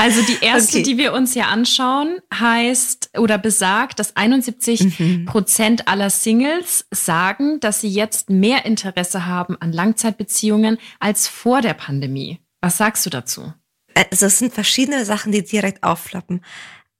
Also 0.00 0.22
die 0.22 0.38
erste, 0.40 0.78
okay. 0.78 0.82
die 0.82 0.96
wir 0.96 1.12
uns 1.12 1.34
hier 1.34 1.48
anschauen, 1.48 2.20
heißt 2.32 3.10
oder 3.18 3.36
besagt, 3.36 3.98
dass 3.98 4.16
71 4.16 4.98
mhm. 4.98 5.24
Prozent 5.26 5.88
aller 5.88 6.08
Singles 6.08 6.86
sagen, 6.90 7.60
dass 7.60 7.82
sie 7.82 7.90
jetzt 7.90 8.30
mehr 8.30 8.64
Interesse 8.64 9.26
haben 9.26 9.56
an 9.60 9.72
Langzeitbeziehungen 9.72 10.78
als 11.00 11.28
vor 11.28 11.60
der 11.60 11.74
Pandemie. 11.74 12.40
Was 12.62 12.78
sagst 12.78 13.04
du 13.04 13.10
dazu? 13.10 13.52
Also 13.94 14.26
es 14.26 14.38
sind 14.38 14.54
verschiedene 14.54 15.04
Sachen, 15.04 15.32
die 15.32 15.44
direkt 15.44 15.82
aufflappen. 15.82 16.42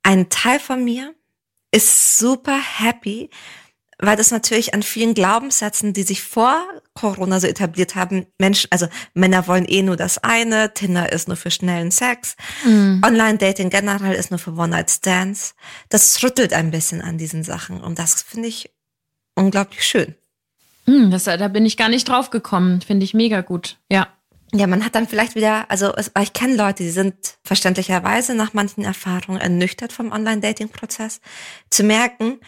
Ein 0.03 0.29
Teil 0.29 0.59
von 0.59 0.85
mir 0.85 1.15
ist 1.71 2.19
super 2.19 2.59
happy, 2.59 3.31
weil 4.01 4.17
das 4.17 4.31
natürlich 4.31 4.75
an 4.75 4.83
vielen 4.83 5.15
Glaubenssätzen, 5.15 5.93
die 5.93 6.03
sich 6.03 6.23
vor 6.23 6.63
Corona 6.95 7.39
so 7.41 7.47
etabliert 7.47 7.95
haben, 7.95 8.27
Menschen, 8.39 8.69
also 8.71 8.87
Männer 9.15 9.47
wollen 9.47 9.67
eh 9.67 9.83
nur 9.83 9.97
das 9.97 10.19
eine, 10.19 10.73
Tinder 10.75 11.13
ist 11.13 11.29
nur 11.29 11.37
für 11.37 11.51
schnellen 11.51 11.91
Sex, 11.91 12.37
mhm. 12.65 13.03
Online-Dating 13.05 13.71
generell 13.71 14.15
ist 14.15 14.31
nur 14.31 14.39
für 14.39 14.53
One-Night-Stands. 14.53 15.55
Das 15.89 16.23
rüttelt 16.23 16.53
ein 16.53 16.71
bisschen 16.71 17.01
an 17.01 17.19
diesen 17.19 17.45
Sachen 17.45 17.81
und 17.81 17.99
das 17.99 18.23
finde 18.23 18.49
ich 18.49 18.71
unglaublich 19.35 19.85
schön. 19.85 20.15
Mhm, 20.87 21.11
das, 21.11 21.25
da 21.25 21.49
bin 21.49 21.67
ich 21.67 21.77
gar 21.77 21.89
nicht 21.89 22.09
drauf 22.09 22.31
gekommen, 22.31 22.81
finde 22.81 23.05
ich 23.05 23.15
mega 23.15 23.43
gut, 23.43 23.79
ja. 23.91 24.09
Ja, 24.53 24.67
man 24.67 24.85
hat 24.85 24.97
dann 24.97 25.07
vielleicht 25.07 25.37
wieder, 25.37 25.71
also 25.71 25.95
ich 26.21 26.33
kenne 26.33 26.57
Leute, 26.57 26.83
die 26.83 26.91
sind 26.91 27.15
verständlicherweise 27.45 28.35
nach 28.35 28.53
manchen 28.53 28.83
Erfahrungen 28.83 29.41
ernüchtert 29.41 29.93
vom 29.93 30.11
Online-Dating-Prozess, 30.11 31.21
zu 31.71 31.85
merken, 31.85 32.41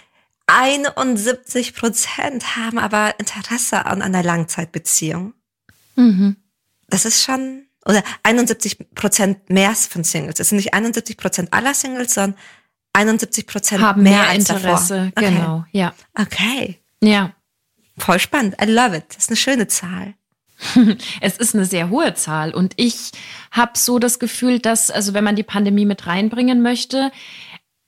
71 0.46 1.74
Prozent 1.74 2.56
haben 2.56 2.78
aber 2.78 3.18
Interesse 3.18 3.86
an 3.86 4.02
einer 4.02 4.22
Langzeitbeziehung. 4.22 5.34
Mhm. 5.96 6.36
Das 6.88 7.04
ist 7.04 7.22
schon, 7.22 7.66
oder 7.86 8.02
71 8.22 8.94
Prozent 8.94 9.50
mehr 9.50 9.74
von 9.74 10.04
Singles. 10.04 10.40
Es 10.40 10.50
sind 10.50 10.56
nicht 10.56 10.74
71 10.74 11.16
Prozent 11.16 11.52
aller 11.52 11.74
Singles, 11.74 12.14
sondern 12.14 12.38
71 12.92 13.46
Prozent 13.46 13.82
haben 13.82 14.02
mehr, 14.02 14.22
mehr 14.22 14.32
Interesse. 14.34 15.12
Okay. 15.16 15.30
Genau, 15.30 15.64
ja. 15.72 15.94
Okay. 16.14 16.78
Ja. 17.00 17.32
Voll 17.98 18.18
spannend. 18.18 18.56
I 18.60 18.66
love 18.66 18.96
it. 18.96 19.04
Das 19.08 19.24
ist 19.24 19.30
eine 19.30 19.36
schöne 19.36 19.68
Zahl. 19.68 20.14
Es 21.20 21.38
ist 21.38 21.54
eine 21.54 21.64
sehr 21.64 21.90
hohe 21.90 22.14
Zahl 22.14 22.54
und 22.54 22.74
ich 22.76 23.10
habe 23.50 23.72
so 23.74 23.98
das 23.98 24.20
Gefühl, 24.20 24.60
dass, 24.60 24.90
also 24.90 25.12
wenn 25.12 25.24
man 25.24 25.34
die 25.34 25.42
Pandemie 25.42 25.86
mit 25.86 26.06
reinbringen 26.06 26.62
möchte, 26.62 27.10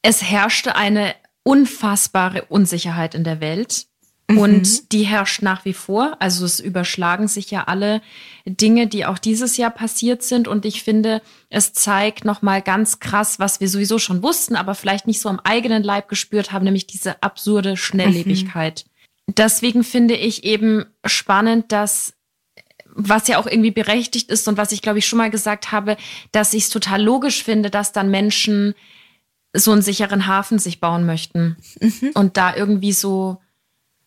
es 0.03 0.23
herrschte 0.23 0.75
eine 0.75 1.15
unfassbare 1.45 2.47
Unsicherheit 2.47 3.15
in 3.15 3.23
der 3.23 3.41
Welt. 3.41 3.87
Mhm. 4.29 4.39
Und 4.39 4.93
die 4.93 5.03
herrscht 5.03 5.43
nach 5.43 5.65
wie 5.65 5.75
vor. 5.75 6.17
Also 6.19 6.45
es 6.45 6.59
überschlagen 6.59 7.29
sich 7.29 7.51
ja 7.51 7.65
alle 7.65 8.01
Dinge, 8.47 8.87
die 8.87 9.05
auch 9.07 9.19
dieses 9.19 9.57
Jahr 9.57 9.71
passiert 9.71 10.23
sind. 10.23 10.49
Und 10.49 10.65
ich 10.65 10.83
finde, 10.83 11.21
es 11.51 11.75
zeigt 11.75 12.25
nochmal 12.25 12.63
ganz 12.63 12.99
krass, 12.99 13.39
was 13.39 13.61
wir 13.61 13.69
sowieso 13.69 13.99
schon 13.99 14.23
wussten, 14.23 14.57
aber 14.57 14.75
vielleicht 14.75 15.07
nicht 15.07 15.21
so 15.21 15.29
am 15.29 15.41
eigenen 15.41 15.83
Leib 15.83 16.09
gespürt 16.09 16.53
haben, 16.53 16.65
nämlich 16.65 16.87
diese 16.87 17.23
absurde 17.23 17.77
Schnelllebigkeit. 17.77 18.87
Mhm. 18.87 19.35
Deswegen 19.37 19.85
finde 19.85 20.15
ich 20.15 20.45
eben 20.45 20.87
spannend, 21.05 21.71
dass 21.73 22.15
was 22.97 23.27
ja 23.27 23.39
auch 23.39 23.47
irgendwie 23.47 23.73
berechtigt 23.73 24.31
ist 24.31 24.47
und 24.47 24.57
was 24.57 24.71
ich 24.71 24.81
glaube 24.81 25.01
ich 25.01 25.07
schon 25.07 25.17
mal 25.17 25.31
gesagt 25.31 25.73
habe, 25.73 25.97
dass 26.31 26.55
ich 26.55 26.65
es 26.65 26.71
total 26.71 27.03
logisch 27.03 27.43
finde, 27.43 27.69
dass 27.69 27.91
dann 27.91 28.11
Menschen 28.11 28.75
so 29.55 29.73
einen 29.73 29.83
sicheren 29.83 30.27
Hafen 30.27 30.59
sich 30.59 30.81
bauen 30.81 31.07
möchten 31.07 31.57
mhm. 31.81 32.11
und 32.15 32.37
da 32.37 32.55
irgendwie 32.55 32.93
so 32.93 33.41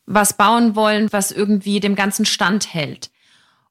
was 0.05 0.37
bauen 0.37 0.75
wollen, 0.75 1.11
was 1.11 1.31
irgendwie 1.31 1.79
dem 1.79 1.95
ganzen 1.95 2.25
Stand 2.25 2.73
hält. 2.73 3.09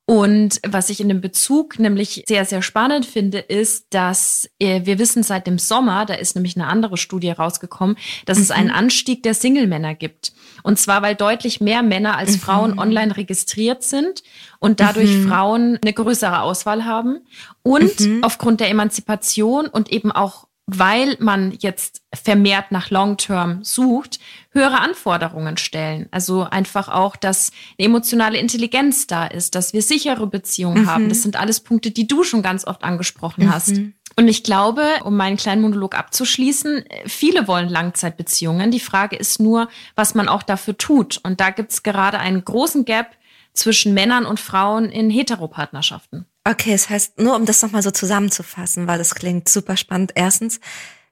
Und 0.09 0.61
was 0.65 0.89
ich 0.89 1.01
in 1.01 1.09
dem 1.09 1.21
Bezug 1.21 1.81
nämlich 1.81 2.23
sehr, 2.29 2.45
sehr 2.45 2.63
spannend 2.63 3.05
finde, 3.05 3.39
ist, 3.39 3.87
dass 3.91 4.49
äh, 4.61 4.83
wir 4.85 5.01
wissen 5.01 5.25
seit 5.25 5.49
dem 5.49 5.59
Sommer, 5.59 6.07
da 6.07 6.15
ist 6.15 6.37
nämlich 6.37 6.55
eine 6.55 6.69
andere 6.69 6.97
Studie 6.97 7.31
rausgekommen, 7.31 7.97
dass 8.25 8.39
mhm. 8.39 8.45
es 8.45 8.51
einen 8.53 8.71
Anstieg 8.71 9.25
der 9.25 9.35
Single-Männer 9.35 9.97
gibt. 9.97 10.33
Und 10.63 10.79
zwar, 10.79 11.03
weil 11.03 11.17
deutlich 11.17 11.61
mehr 11.61 11.83
Männer 11.83 12.17
als 12.17 12.35
mhm. 12.35 12.41
Frauen 12.41 12.79
online 12.79 13.17
registriert 13.17 13.83
sind 13.83 14.23
und 14.61 14.79
dadurch 14.79 15.13
mhm. 15.13 15.29
Frauen 15.29 15.79
eine 15.83 15.93
größere 15.93 16.41
Auswahl 16.41 16.85
haben. 16.85 17.27
Und 17.65 17.99
mhm. 17.99 18.23
aufgrund 18.23 18.61
der 18.61 18.71
Emanzipation 18.71 19.67
und 19.67 19.91
eben 19.91 20.13
auch 20.13 20.46
weil 20.67 21.17
man 21.21 21.53
jetzt 21.61 22.03
vermehrt 22.13 22.73
nach 22.73 22.91
Long-Term 22.91 23.63
sucht, 23.63 24.19
höhere 24.51 24.81
Anforderungen 24.81 25.57
stellen. 25.59 26.09
Also 26.11 26.43
einfach 26.43 26.89
auch, 26.89 27.15
dass 27.15 27.53
eine 27.79 27.87
emotionale 27.87 28.39
Intelligenz 28.39 29.07
da 29.07 29.27
ist, 29.27 29.55
dass 29.55 29.73
wir 29.73 29.83
sichere 29.83 30.27
Beziehungen 30.27 30.83
mhm. 30.83 30.91
haben. 30.91 31.09
Das 31.09 31.23
sind 31.23 31.37
alles 31.37 31.61
Punkte, 31.61 31.93
die 31.93 32.09
du 32.09 32.25
schon 32.25 32.43
ganz 32.43 32.67
oft 32.67 32.83
angesprochen 32.83 33.47
mhm. 33.47 33.53
hast. 33.53 33.81
Und 34.19 34.29
ich 34.29 34.43
glaube, 34.43 34.83
um 35.05 35.17
meinen 35.17 35.37
kleinen 35.37 35.63
Monolog 35.63 35.97
abzuschließen, 35.97 36.85
viele 37.07 37.47
wollen 37.47 37.69
Langzeitbeziehungen. 37.69 38.71
Die 38.71 38.81
Frage 38.81 39.15
ist 39.15 39.41
nur, 39.41 39.69
was 39.95 40.15
man 40.15 40.29
auch 40.29 40.43
dafür 40.43 40.77
tut. 40.77 41.21
Und 41.23 41.39
da 41.41 41.51
gibt 41.51 41.71
es 41.71 41.83
gerade 41.83 42.19
einen 42.19 42.45
großen 42.45 42.85
Gap 42.85 43.11
zwischen 43.53 43.95
Männern 43.95 44.27
und 44.27 44.41
Frauen 44.41 44.87
in 44.87 45.11
Heteropartnerschaften. 45.11 46.27
Okay, 46.47 46.71
das 46.73 46.89
heißt, 46.89 47.19
nur 47.19 47.35
um 47.35 47.45
das 47.45 47.61
nochmal 47.61 47.83
so 47.83 47.91
zusammenzufassen, 47.91 48.87
weil 48.87 48.99
das 48.99 49.17
klingt 49.17 49.49
super 49.49 49.77
spannend. 49.77 50.13
Erstens, 50.15 50.61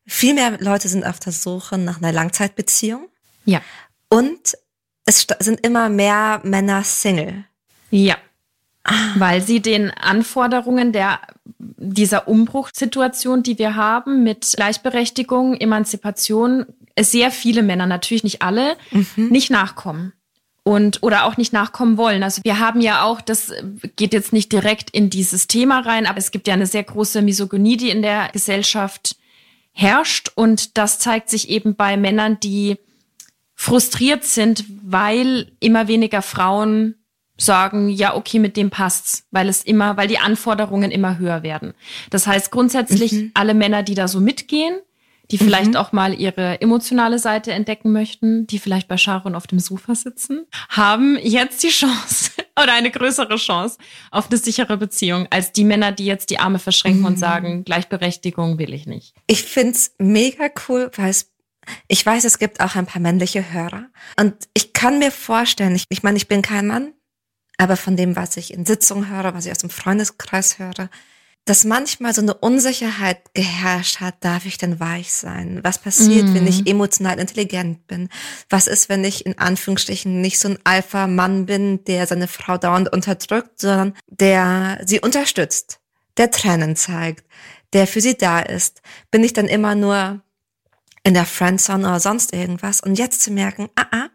viel 0.07 0.33
mehr 0.33 0.59
Leute 0.61 0.87
sind 0.87 1.05
auf 1.05 1.19
der 1.19 1.33
Suche 1.33 1.77
nach 1.77 1.99
einer 1.99 2.13
Langzeitbeziehung. 2.13 3.09
Ja. 3.45 3.61
Und 4.09 4.57
es 5.07 5.27
sind 5.41 5.67
immer 5.67 5.89
mehr 5.89 6.41
Männer 6.45 6.85
Single. 6.85 7.45
Ja. 7.91 8.17
Ah. 8.85 9.15
Weil 9.17 9.43
sie 9.43 9.61
den 9.61 9.91
Anforderungen 9.91 10.93
der, 10.93 11.21
dieser 11.59 12.29
Umbruchssituation, 12.29 13.43
die 13.43 13.59
wir 13.59 13.75
haben 13.75 14.23
mit 14.23 14.53
Gleichberechtigung, 14.55 15.55
Emanzipation, 15.55 16.67
sehr 16.97 17.33
viele 17.33 17.65
Männer, 17.65 17.87
natürlich 17.87 18.23
nicht 18.23 18.43
alle, 18.43 18.77
mhm. 18.93 19.31
nicht 19.31 19.51
nachkommen 19.51 20.13
und 20.65 21.03
oder 21.03 21.27
auch 21.27 21.37
nicht 21.37 21.53
nachkommen 21.53 21.97
wollen. 21.97 22.23
Also 22.23 22.43
wir 22.43 22.59
haben 22.59 22.81
ja 22.81 23.05
auch, 23.05 23.21
das 23.21 23.53
geht 23.97 24.13
jetzt 24.13 24.33
nicht 24.33 24.51
direkt 24.51 24.91
in 24.91 25.11
dieses 25.11 25.47
Thema 25.47 25.81
rein, 25.81 26.07
aber 26.07 26.19
es 26.19 26.31
gibt 26.31 26.49
ja 26.49 26.55
eine 26.55 26.67
sehr 26.67 26.83
große 26.83 27.23
Misogynie, 27.23 27.77
die 27.77 27.91
in 27.91 28.03
der 28.03 28.31
Gesellschaft 28.33 29.17
herrscht 29.73 30.33
und 30.35 30.77
das 30.79 30.99
zeigt 30.99 31.29
sich 31.29 31.51
eben 31.51 31.77
bei 31.77 31.97
Männern, 31.97 32.41
die 32.41 32.79
frustriert 33.55 34.25
sind, 34.25 34.65
weil 34.83 35.53
immer 35.61 35.87
weniger 35.87 36.23
Frauen 36.23 36.97
sagen, 37.37 37.89
ja, 37.89 38.15
okay, 38.15 38.39
mit 38.39 38.57
dem 38.57 38.71
passt's, 38.71 39.27
weil 39.31 39.49
es 39.49 39.65
immer, 39.65 39.97
weil 39.97 40.09
die 40.09 40.19
Anforderungen 40.19 40.91
immer 40.91 41.19
höher 41.19 41.43
werden. 41.43 41.75
Das 42.11 42.27
heißt 42.27 42.51
grundsätzlich 42.51 43.13
mhm. 43.13 43.31
alle 43.35 43.55
Männer, 43.55 43.83
die 43.83 43.95
da 43.95 44.09
so 44.09 44.21
mitgehen, 44.21 44.79
die 45.31 45.39
vielleicht 45.39 45.73
mhm. 45.73 45.77
auch 45.77 45.93
mal 45.93 46.15
ihre 46.15 46.61
emotionale 46.61 47.19
Seite 47.19 47.53
entdecken 47.53 47.93
möchten, 47.93 48.47
die 48.47 48.59
vielleicht 48.59 48.89
bei 48.89 48.97
Sharon 48.97 49.35
auf 49.35 49.47
dem 49.47 49.59
Sofa 49.59 49.95
sitzen, 49.95 50.47
haben 50.69 51.19
jetzt 51.23 51.63
die 51.63 51.69
Chance 51.69 52.33
oder 52.63 52.75
eine 52.75 52.91
größere 52.91 53.37
Chance 53.37 53.79
auf 54.11 54.31
eine 54.31 54.39
sichere 54.39 54.77
Beziehung 54.77 55.27
als 55.31 55.53
die 55.53 55.65
Männer, 55.65 55.93
die 55.93 56.07
jetzt 56.07 56.31
die 56.31 56.39
Arme 56.39 56.59
verschränken 56.59 57.01
mhm. 57.01 57.07
und 57.07 57.19
sagen, 57.19 57.65
Gleichberechtigung 57.65 58.59
will 58.59 58.75
ich 58.75 58.87
nicht. 58.87 59.15
Ich 59.27 59.43
find's 59.43 59.95
mega 59.99 60.49
cool, 60.69 60.91
weil 60.97 61.11
es 61.11 61.31
ich 61.89 62.05
weiß, 62.05 62.25
es 62.25 62.39
gibt 62.39 62.61
auch 62.61 62.75
ein 62.75 62.85
paar 62.85 63.01
männliche 63.01 63.53
Hörer. 63.53 63.87
Und 64.21 64.35
ich 64.53 64.75
kann 64.75 64.99
mir 64.99 65.11
vorstellen, 65.11 65.75
ich, 65.75 65.85
ich 65.89 66.03
meine, 66.03 66.19
ich 66.19 66.29
bin 66.29 66.43
kein 66.43 66.67
Mann, 66.67 66.93
aber 67.57 67.77
von 67.77 67.97
dem, 67.97 68.17
was 68.17 68.37
ich 68.37 68.53
in 68.53 68.67
Sitzungen 68.67 69.09
höre, 69.09 69.35
was 69.35 69.47
ich 69.47 69.53
aus 69.53 69.59
dem 69.59 69.71
Freundeskreis 69.71 70.59
höre, 70.59 70.91
dass 71.45 71.65
manchmal 71.65 72.15
so 72.15 72.23
eine 72.23 72.35
Unsicherheit 72.35 73.35
geherrscht 73.35 74.01
hat, 74.01 74.17
darf 74.21 74.47
ich 74.47 74.57
denn 74.57 74.81
weich 74.81 75.13
sein? 75.13 75.61
Was 75.63 75.79
passiert, 75.79 76.27
mhm. 76.27 76.35
wenn 76.35 76.47
ich 76.47 76.61
mhm. 76.61 76.67
emotional 76.67 77.19
intelligent 77.19 77.87
bin? 77.87 78.09
Was 78.49 78.67
ist, 78.67 78.89
wenn 78.89 79.05
ich 79.05 79.27
in 79.27 79.39
Anführungsstrichen 79.39 80.21
nicht 80.21 80.39
so 80.39 80.49
ein 80.49 80.59
Alpha-Mann 80.65 81.45
bin, 81.45 81.85
der 81.85 82.07
seine 82.07 82.29
Frau 82.29 82.57
dauernd 82.57 82.91
unterdrückt, 82.91 83.61
sondern 83.61 83.95
der 84.09 84.81
sie 84.87 85.01
unterstützt, 85.01 85.81
der 86.17 86.31
Tränen 86.31 86.77
zeigt, 86.77 87.27
der 87.75 87.87
für 87.87 88.01
sie 88.01 88.17
da 88.17 88.41
ist? 88.41 88.81
Bin 89.11 89.23
ich 89.23 89.35
dann 89.35 89.47
immer 89.47 89.75
nur 89.75 90.23
in 91.03 91.13
der 91.13 91.27
Friendzone 91.27 91.87
oder 91.87 92.01
sonst 92.01 92.33
irgendwas? 92.33 92.81
Und 92.81 92.99
jetzt 92.99 93.21
zu 93.23 93.31
merken, 93.31 93.69
ah, 93.77 93.87
ah, 93.91 94.09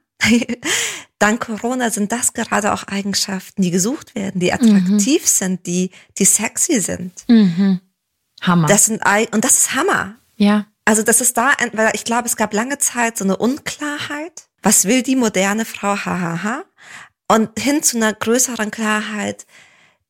dank 1.19 1.45
Corona 1.45 1.89
sind 1.89 2.11
das 2.11 2.33
gerade 2.33 2.73
auch 2.73 2.83
Eigenschaften, 2.83 3.61
die 3.61 3.71
gesucht 3.71 4.15
werden, 4.15 4.39
die 4.39 4.53
attraktiv 4.53 5.21
mhm. 5.23 5.27
sind, 5.27 5.65
die, 5.65 5.91
die 6.17 6.25
sexy 6.25 6.79
sind. 6.79 7.13
Mhm. 7.27 7.79
Hammer. 8.41 8.67
Das 8.67 8.85
sind, 8.85 9.01
und 9.31 9.43
das 9.43 9.57
ist 9.57 9.75
Hammer. 9.75 10.15
Ja. 10.37 10.65
Also 10.85 11.03
das 11.03 11.21
ist 11.21 11.37
da, 11.37 11.51
weil 11.73 11.91
ich 11.93 12.03
glaube, 12.03 12.27
es 12.27 12.37
gab 12.37 12.53
lange 12.53 12.77
Zeit 12.77 13.17
so 13.17 13.23
eine 13.23 13.37
Unklarheit. 13.37 14.49
Was 14.63 14.85
will 14.85 15.03
die 15.03 15.15
moderne 15.15 15.65
Frau? 15.65 15.95
Hahaha. 15.95 16.63
Und 17.27 17.59
hin 17.59 17.83
zu 17.83 17.97
einer 17.97 18.13
größeren 18.13 18.71
Klarheit. 18.71 19.45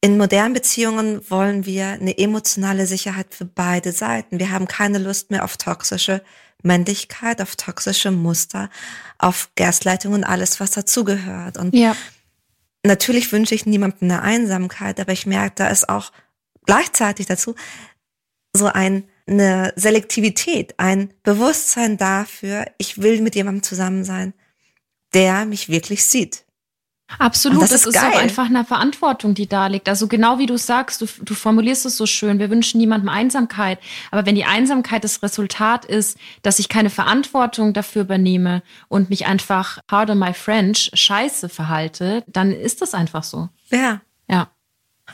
In 0.01 0.17
modernen 0.17 0.53
Beziehungen 0.53 1.29
wollen 1.29 1.65
wir 1.65 1.87
eine 1.87 2.17
emotionale 2.17 2.87
Sicherheit 2.87 3.35
für 3.35 3.43
beide 3.43 3.91
Seiten. 3.91 4.39
Wir 4.39 4.51
haben 4.51 4.67
keine 4.67 4.97
Lust 4.97 5.29
mehr 5.29 5.43
auf 5.43 5.57
toxische 5.57 6.23
Männlichkeit, 6.63 7.41
auf 7.41 7.55
toxische 7.55 8.11
Muster, 8.11 8.69
auf 9.17 9.49
Gasleitung 9.55 10.13
und 10.13 10.23
alles, 10.23 10.59
was 10.59 10.71
dazugehört. 10.71 11.57
Und 11.57 11.75
ja. 11.75 11.95
natürlich 12.83 13.31
wünsche 13.31 13.55
ich 13.55 13.65
niemandem 13.65 14.11
eine 14.11 14.21
Einsamkeit, 14.21 14.99
aber 14.99 15.11
ich 15.11 15.25
merke, 15.25 15.55
da 15.55 15.67
ist 15.69 15.89
auch 15.89 16.11
gleichzeitig 16.65 17.25
dazu 17.25 17.55
so 18.53 18.67
ein 18.67 19.05
eine 19.29 19.73
Selektivität, 19.75 20.73
ein 20.77 21.13
Bewusstsein 21.23 21.97
dafür, 21.97 22.65
ich 22.77 23.01
will 23.01 23.21
mit 23.21 23.35
jemandem 23.35 23.63
zusammen 23.63 24.03
sein, 24.03 24.33
der 25.13 25.45
mich 25.45 25.69
wirklich 25.69 26.05
sieht. 26.05 26.45
Absolut, 27.17 27.63
das, 27.63 27.71
das, 27.71 27.81
ist, 27.85 27.95
ist 27.95 28.03
auch 28.03 28.15
einfach 28.15 28.45
eine 28.45 28.63
Verantwortung, 28.63 29.33
die 29.33 29.47
da 29.47 29.67
liegt. 29.67 29.89
Also 29.89 30.07
genau 30.07 30.37
wie 30.37 30.45
du 30.45 30.57
sagst, 30.57 31.01
du, 31.01 31.07
du 31.21 31.33
formulierst 31.33 31.85
es 31.85 31.97
so 31.97 32.05
schön, 32.05 32.39
wir 32.39 32.49
wünschen 32.49 32.77
niemandem 32.79 33.09
Einsamkeit. 33.09 33.79
Aber 34.11 34.25
wenn 34.25 34.35
die 34.35 34.45
Einsamkeit 34.45 35.03
das 35.03 35.23
Resultat 35.23 35.85
ist, 35.85 36.17
dass 36.43 36.59
ich 36.59 36.69
keine 36.69 36.89
Verantwortung 36.89 37.73
dafür 37.73 38.03
übernehme 38.03 38.61
und 38.87 39.09
mich 39.09 39.25
einfach, 39.25 39.79
pardon 39.87 40.19
my 40.19 40.33
French, 40.33 40.91
scheiße 40.93 41.49
verhalte, 41.49 42.23
dann 42.27 42.51
ist 42.51 42.81
das 42.81 42.93
einfach 42.93 43.23
so. 43.23 43.49
Ja. 43.71 44.01
Ja. 44.29 44.49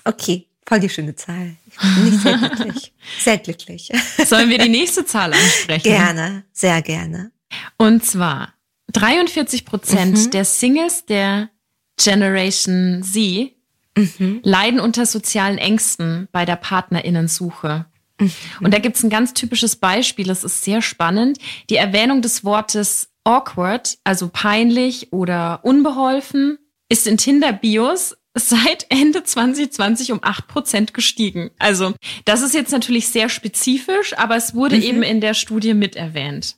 Okay, 0.04 0.48
voll 0.68 0.82
die 0.82 0.90
schöne 0.90 1.16
Zahl. 1.16 1.56
Ich 1.68 1.78
bin 1.78 2.06
nicht 2.06 2.22
sehr 2.22 2.38
glücklich. 2.38 2.94
Sehr 3.20 3.38
glücklich. 3.38 3.92
Sollen 4.26 4.50
wir 4.50 4.58
die 4.58 4.70
nächste 4.70 5.06
Zahl 5.06 5.32
ansprechen? 5.32 5.84
Gerne, 5.84 6.44
sehr 6.52 6.82
gerne. 6.82 7.32
Und 7.78 8.04
zwar 8.04 8.54
43 8.94 9.64
Prozent 9.64 10.18
mhm. 10.18 10.32
der 10.32 10.44
Singles 10.44 11.06
der 11.06 11.50
Generation 11.98 13.04
Z 13.04 13.52
mhm. 13.98 14.42
leiden 14.44 14.80
unter 14.80 15.06
sozialen 15.06 15.58
Ängsten 15.58 16.28
bei 16.32 16.46
der 16.46 16.56
Partnerinnensuche. 16.56 17.86
Mhm. 18.20 18.32
Und 18.62 18.74
da 18.74 18.80
gibt's 18.80 19.04
ein 19.04 19.10
ganz 19.10 19.34
typisches 19.34 19.76
Beispiel, 19.76 20.26
das 20.26 20.44
ist 20.44 20.64
sehr 20.64 20.82
spannend. 20.82 21.38
Die 21.70 21.76
Erwähnung 21.76 22.22
des 22.22 22.44
Wortes 22.44 23.10
awkward, 23.24 23.98
also 24.04 24.30
peinlich 24.32 25.12
oder 25.12 25.60
unbeholfen, 25.64 26.60
ist 26.90 27.08
in 27.08 27.18
Tinder-Bios 27.18 28.16
seit 28.36 28.86
Ende 28.90 29.24
2020 29.24 30.12
um 30.12 30.20
acht 30.22 30.48
Prozent 30.48 30.94
gestiegen. 30.94 31.52
Also 31.58 31.94
das 32.26 32.42
ist 32.42 32.54
jetzt 32.54 32.72
natürlich 32.72 33.08
sehr 33.08 33.30
spezifisch, 33.30 34.18
aber 34.18 34.36
es 34.36 34.54
wurde 34.54 34.76
mhm. 34.76 34.84
eben 34.84 35.04
in 35.04 35.22
der 35.22 35.34
Studie 35.34 35.74
mit 35.74 35.96
erwähnt. 35.96 36.58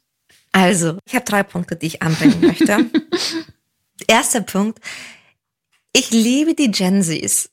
Also, 0.54 0.98
ich 1.06 1.14
habe 1.14 1.26
drei 1.26 1.44
Punkte, 1.44 1.76
die 1.76 1.86
ich 1.86 2.02
anbringen 2.02 2.42
möchte. 2.42 2.90
Erster 4.08 4.42
Punkt, 4.42 4.80
ich 5.98 6.12
liebe 6.12 6.54
die 6.54 6.72
Gen 6.72 7.02
Zs. 7.02 7.50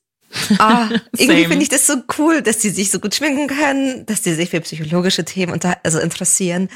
Ah, 0.59 0.89
irgendwie 1.17 1.47
finde 1.47 1.63
ich 1.63 1.69
das 1.69 1.87
so 1.87 1.95
cool, 2.19 2.43
dass 2.43 2.59
die 2.59 2.71
sich 2.71 2.91
so 2.91 2.99
gut 2.99 3.15
schminken 3.15 3.47
können, 3.47 4.05
dass 4.07 4.23
die 4.23 4.35
sich 4.35 4.51
für 4.51 4.61
psychologische 4.61 5.25
Themen 5.25 5.53
unter, 5.53 5.79
also 5.83 5.99
interessieren, 5.99 6.69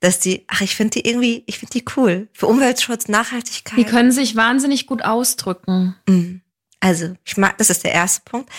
dass 0.00 0.18
die, 0.20 0.44
ach, 0.48 0.60
ich 0.60 0.76
finde 0.76 1.00
die 1.00 1.08
irgendwie, 1.08 1.42
ich 1.46 1.58
finde 1.58 1.72
die 1.72 1.84
cool. 1.96 2.28
Für 2.32 2.46
Umweltschutz, 2.46 3.08
Nachhaltigkeit. 3.08 3.78
Die 3.78 3.84
können 3.84 4.12
sich 4.12 4.36
wahnsinnig 4.36 4.86
gut 4.86 5.02
ausdrücken. 5.02 5.96
Mhm. 6.06 6.42
Also, 6.80 7.14
ich 7.24 7.36
mag, 7.36 7.56
das 7.58 7.70
ist 7.70 7.84
der 7.84 7.92
erste 7.92 8.20
Punkt. 8.24 8.50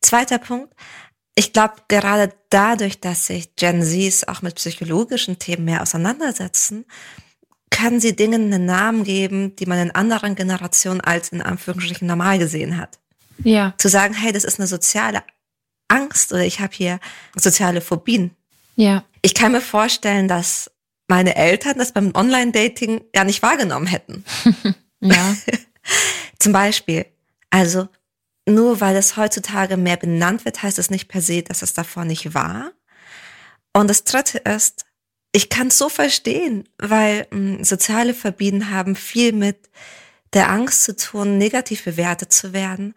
Zweiter 0.00 0.38
Punkt. 0.38 0.74
Ich 1.34 1.52
glaube, 1.52 1.74
gerade 1.88 2.34
dadurch, 2.50 3.00
dass 3.00 3.28
sich 3.28 3.54
Gen 3.54 3.82
Zs 3.82 4.26
auch 4.26 4.42
mit 4.42 4.56
psychologischen 4.56 5.38
Themen 5.38 5.64
mehr 5.64 5.80
auseinandersetzen, 5.80 6.84
können 7.72 8.00
sie 8.00 8.14
Dingen 8.14 8.52
einen 8.52 8.66
Namen 8.66 9.02
geben, 9.02 9.56
die 9.56 9.66
man 9.66 9.78
in 9.78 9.90
anderen 9.90 10.36
Generationen 10.36 11.00
als 11.00 11.30
in 11.30 11.42
Anführungsstrichen 11.42 12.06
normal 12.06 12.38
gesehen 12.38 12.78
hat. 12.78 13.00
Ja. 13.42 13.74
Zu 13.78 13.88
sagen, 13.88 14.14
hey, 14.14 14.30
das 14.30 14.44
ist 14.44 14.60
eine 14.60 14.68
soziale 14.68 15.24
Angst 15.88 16.32
oder 16.32 16.44
ich 16.44 16.60
habe 16.60 16.72
hier 16.72 17.00
soziale 17.34 17.80
Phobien. 17.80 18.30
Ja. 18.76 19.04
Ich 19.22 19.34
kann 19.34 19.52
mir 19.52 19.60
vorstellen, 19.60 20.28
dass 20.28 20.70
meine 21.08 21.34
Eltern 21.34 21.78
das 21.78 21.92
beim 21.92 22.12
Online-Dating 22.14 23.02
ja 23.14 23.24
nicht 23.24 23.42
wahrgenommen 23.42 23.86
hätten. 23.86 24.24
ja. 25.00 25.34
Zum 26.38 26.52
Beispiel, 26.52 27.06
also 27.50 27.88
nur 28.48 28.80
weil 28.80 28.96
es 28.96 29.16
heutzutage 29.16 29.76
mehr 29.76 29.96
benannt 29.96 30.44
wird, 30.44 30.62
heißt 30.62 30.78
es 30.78 30.90
nicht 30.90 31.08
per 31.08 31.22
se, 31.22 31.42
dass 31.42 31.62
es 31.62 31.74
davor 31.74 32.04
nicht 32.04 32.34
war. 32.34 32.72
Und 33.72 33.88
das 33.88 34.04
dritte 34.04 34.38
ist, 34.38 34.84
ich 35.32 35.48
kann 35.48 35.68
es 35.68 35.78
so 35.78 35.88
verstehen, 35.88 36.68
weil 36.78 37.26
mh, 37.30 37.56
hm, 37.56 37.64
soziale 37.64 38.14
Verbieten 38.14 38.70
haben 38.70 38.94
viel 38.94 39.32
mit 39.32 39.70
der 40.34 40.50
Angst 40.50 40.84
zu 40.84 40.96
tun, 40.96 41.38
negativ 41.38 41.84
bewertet 41.84 42.32
zu 42.32 42.52
werden. 42.52 42.94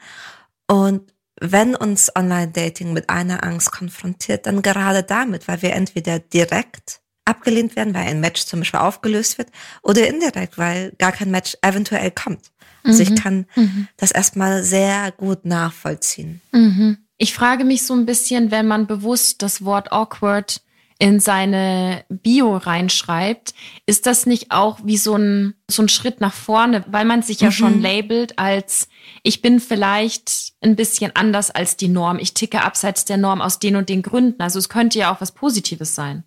Und 0.68 1.14
wenn 1.40 1.76
uns 1.76 2.16
Online-Dating 2.16 2.94
mit 2.94 3.10
einer 3.10 3.44
Angst 3.44 3.72
konfrontiert, 3.72 4.46
dann 4.46 4.62
gerade 4.62 5.04
damit, 5.04 5.48
weil 5.48 5.62
wir 5.62 5.74
entweder 5.74 6.20
direkt 6.20 7.02
abgelehnt 7.26 7.76
werden, 7.76 7.94
weil 7.94 8.08
ein 8.08 8.20
Match 8.20 8.46
zum 8.46 8.60
Beispiel 8.60 8.80
aufgelöst 8.80 9.38
wird, 9.38 9.50
oder 9.82 10.08
indirekt, 10.08 10.58
weil 10.58 10.92
gar 10.98 11.12
kein 11.12 11.32
Match 11.32 11.58
eventuell 11.62 12.12
kommt. 12.12 12.52
Also 12.84 13.04
mhm. 13.04 13.10
ich 13.10 13.22
kann 13.22 13.46
mhm. 13.56 13.88
das 13.98 14.12
erstmal 14.12 14.64
sehr 14.64 15.12
gut 15.12 15.44
nachvollziehen. 15.44 16.42
Mhm. 16.52 16.98
Ich 17.18 17.34
frage 17.34 17.64
mich 17.64 17.84
so 17.86 17.94
ein 17.94 18.06
bisschen, 18.06 18.52
wenn 18.52 18.68
man 18.68 18.88
bewusst 18.88 19.42
das 19.42 19.66
Wort 19.66 19.92
awkward 19.92 20.62
in 20.98 21.20
seine 21.20 22.06
Bio 22.08 22.56
reinschreibt, 22.56 23.54
ist 23.86 24.06
das 24.06 24.26
nicht 24.26 24.52
auch 24.52 24.80
wie 24.84 24.98
so 24.98 25.16
ein, 25.16 25.56
so 25.70 25.82
ein 25.82 25.90
Schritt 25.90 26.22
nach 26.22 26.34
vorne, 26.34 26.86
weil 26.88 27.04
man 27.04 27.22
sich 27.22 27.42
ja 27.42 27.50
mhm. 27.50 27.54
schon 27.54 27.82
labelt 27.82 28.40
als, 28.40 28.88
ich 29.22 29.42
bin 29.42 29.60
vielleicht 29.60 30.54
ein 30.62 30.76
bisschen 30.76 31.12
anders 31.14 31.52
als 31.52 31.76
die 31.76 31.90
Norm, 31.90 32.18
ich 32.18 32.34
ticke 32.34 32.62
abseits 32.62 33.04
der 33.04 33.18
Norm 33.18 33.42
aus 33.42 33.60
den 33.60 33.76
und 33.76 33.90
den 33.90 34.04
Gründen. 34.04 34.42
Also 34.42 34.58
es 34.58 34.70
könnte 34.70 35.00
ja 35.00 35.14
auch 35.14 35.20
was 35.20 35.34
Positives 35.34 35.96
sein. 35.96 36.24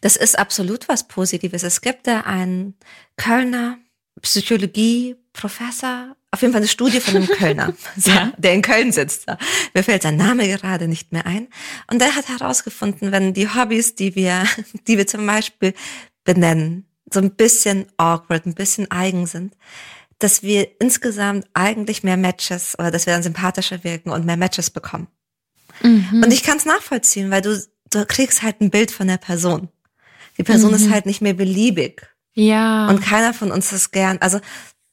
Das 0.00 0.16
ist 0.16 0.38
absolut 0.38 0.88
was 0.88 1.06
Positives. 1.06 1.62
Es 1.62 1.80
gibt 1.80 2.06
da 2.06 2.20
einen 2.20 2.74
Kölner 3.16 3.78
Psychologie-Professor, 5.32 6.16
auf 6.30 6.40
jeden 6.40 6.52
Fall 6.52 6.60
eine 6.60 6.68
Studie 6.68 7.00
von 7.00 7.16
einem 7.16 7.26
Kölner, 7.26 7.74
ja. 7.96 8.32
der 8.36 8.54
in 8.54 8.62
Köln 8.62 8.92
sitzt. 8.92 9.26
Mir 9.74 9.82
fällt 9.82 10.02
sein 10.02 10.16
Name 10.16 10.48
gerade 10.48 10.88
nicht 10.88 11.12
mehr 11.12 11.26
ein. 11.26 11.48
Und 11.90 12.00
der 12.00 12.14
hat 12.14 12.28
herausgefunden, 12.28 13.12
wenn 13.12 13.34
die 13.34 13.48
Hobbys, 13.48 13.94
die 13.94 14.14
wir, 14.14 14.44
die 14.86 14.98
wir 14.98 15.06
zum 15.06 15.26
Beispiel 15.26 15.74
benennen, 16.24 16.86
so 17.12 17.20
ein 17.20 17.34
bisschen 17.34 17.86
awkward, 17.96 18.46
ein 18.46 18.54
bisschen 18.54 18.90
eigen 18.90 19.26
sind, 19.26 19.54
dass 20.18 20.42
wir 20.42 20.80
insgesamt 20.80 21.46
eigentlich 21.52 22.04
mehr 22.04 22.16
Matches 22.16 22.78
oder 22.78 22.90
dass 22.90 23.06
wir 23.06 23.12
dann 23.12 23.22
sympathischer 23.22 23.82
wirken 23.84 24.10
und 24.10 24.24
mehr 24.24 24.36
Matches 24.36 24.70
bekommen. 24.70 25.08
Mhm. 25.82 26.22
Und 26.24 26.32
ich 26.32 26.42
kann 26.42 26.58
es 26.58 26.64
nachvollziehen, 26.64 27.30
weil 27.30 27.42
du, 27.42 27.60
du 27.90 28.06
kriegst 28.06 28.42
halt 28.42 28.60
ein 28.60 28.70
Bild 28.70 28.90
von 28.90 29.08
der 29.08 29.16
Person. 29.16 29.68
Die 30.38 30.44
Person 30.44 30.70
mhm. 30.70 30.76
ist 30.76 30.90
halt 30.90 31.06
nicht 31.06 31.20
mehr 31.20 31.34
beliebig. 31.34 32.06
Ja. 32.34 32.88
Und 32.88 33.02
keiner 33.02 33.34
von 33.34 33.50
uns 33.50 33.72
ist 33.72 33.90
gern, 33.90 34.18
also 34.20 34.40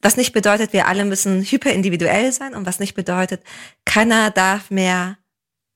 was 0.02 0.16
nicht 0.16 0.32
bedeutet, 0.32 0.72
wir 0.72 0.86
alle 0.86 1.04
müssen 1.04 1.42
hyperindividuell 1.42 2.32
sein 2.32 2.54
und 2.54 2.66
was 2.66 2.80
nicht 2.80 2.94
bedeutet, 2.94 3.42
keiner 3.84 4.30
darf 4.30 4.70
mehr 4.70 5.18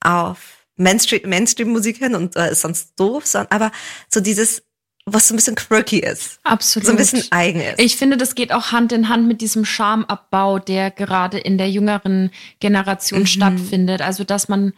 auf 0.01 0.67
Mainstream, 0.77 1.29
Mainstream-Musik 1.29 2.01
hören 2.01 2.15
und 2.15 2.37
äh, 2.37 2.51
ist 2.51 2.63
sonst 2.63 2.99
doof, 2.99 3.27
sondern 3.27 3.51
aber 3.51 3.73
so 4.09 4.21
dieses, 4.21 4.63
was 5.07 5.29
so 5.29 5.35
ein 5.35 5.37
bisschen 5.37 5.55
quirky 5.55 5.99
ist. 5.99 6.41
Absolut. 6.43 6.87
So 6.87 6.93
ein 6.93 6.97
bisschen 6.97 7.25
eigen 7.31 7.61
ist. 7.61 7.81
Ich 7.81 7.97
finde, 7.97 8.17
das 8.17 8.35
geht 8.35 8.53
auch 8.53 8.73
Hand 8.73 8.93
in 8.93 9.09
Hand 9.09 9.29
mit 9.29 9.41
diesem 9.41 9.65
Schamabbau, 9.65 10.59
der 10.59 10.91
gerade 10.91 11.39
in 11.39 11.59
der 11.59 11.71
jüngeren 11.71 12.31
Generation 12.61 13.21
mhm. 13.21 13.27
stattfindet. 13.27 14.01
Also, 14.01 14.25
dass 14.25 14.49
man 14.49 14.73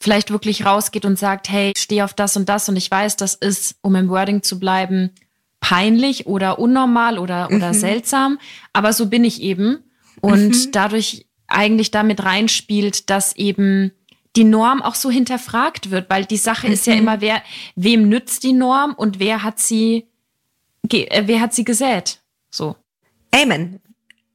vielleicht 0.00 0.30
wirklich 0.30 0.64
rausgeht 0.64 1.04
und 1.04 1.18
sagt, 1.18 1.48
hey, 1.48 1.72
ich 1.74 1.82
stehe 1.82 2.04
auf 2.04 2.14
das 2.14 2.36
und 2.36 2.48
das 2.48 2.68
und 2.68 2.76
ich 2.76 2.90
weiß, 2.90 3.16
das 3.16 3.34
ist, 3.34 3.76
um 3.80 3.94
im 3.96 4.08
Wording 4.08 4.42
zu 4.42 4.58
bleiben, 4.58 5.12
peinlich 5.60 6.26
oder 6.26 6.58
unnormal 6.58 7.18
oder, 7.18 7.50
oder 7.50 7.68
mhm. 7.68 7.78
seltsam, 7.78 8.38
aber 8.72 8.92
so 8.92 9.06
bin 9.06 9.24
ich 9.24 9.42
eben. 9.42 9.78
Und 10.20 10.50
mhm. 10.50 10.72
dadurch 10.72 11.26
eigentlich 11.46 11.90
damit 11.90 12.24
reinspielt, 12.24 13.10
dass 13.10 13.36
eben 13.36 13.92
die 14.36 14.44
Norm 14.44 14.82
auch 14.82 14.94
so 14.94 15.10
hinterfragt 15.10 15.90
wird, 15.90 16.10
weil 16.10 16.24
die 16.24 16.36
Sache 16.36 16.66
mhm. 16.66 16.72
ist 16.72 16.86
ja 16.86 16.94
mhm. 16.94 17.00
immer, 17.00 17.20
wer, 17.20 17.42
wem 17.76 18.08
nützt 18.08 18.42
die 18.44 18.52
Norm 18.52 18.94
und 18.94 19.18
wer 19.18 19.42
hat 19.42 19.58
sie, 19.58 20.06
äh, 20.90 21.22
wer 21.26 21.40
hat 21.40 21.54
sie 21.54 21.64
gesät? 21.64 22.20
So. 22.50 22.76
Amen. 23.34 23.80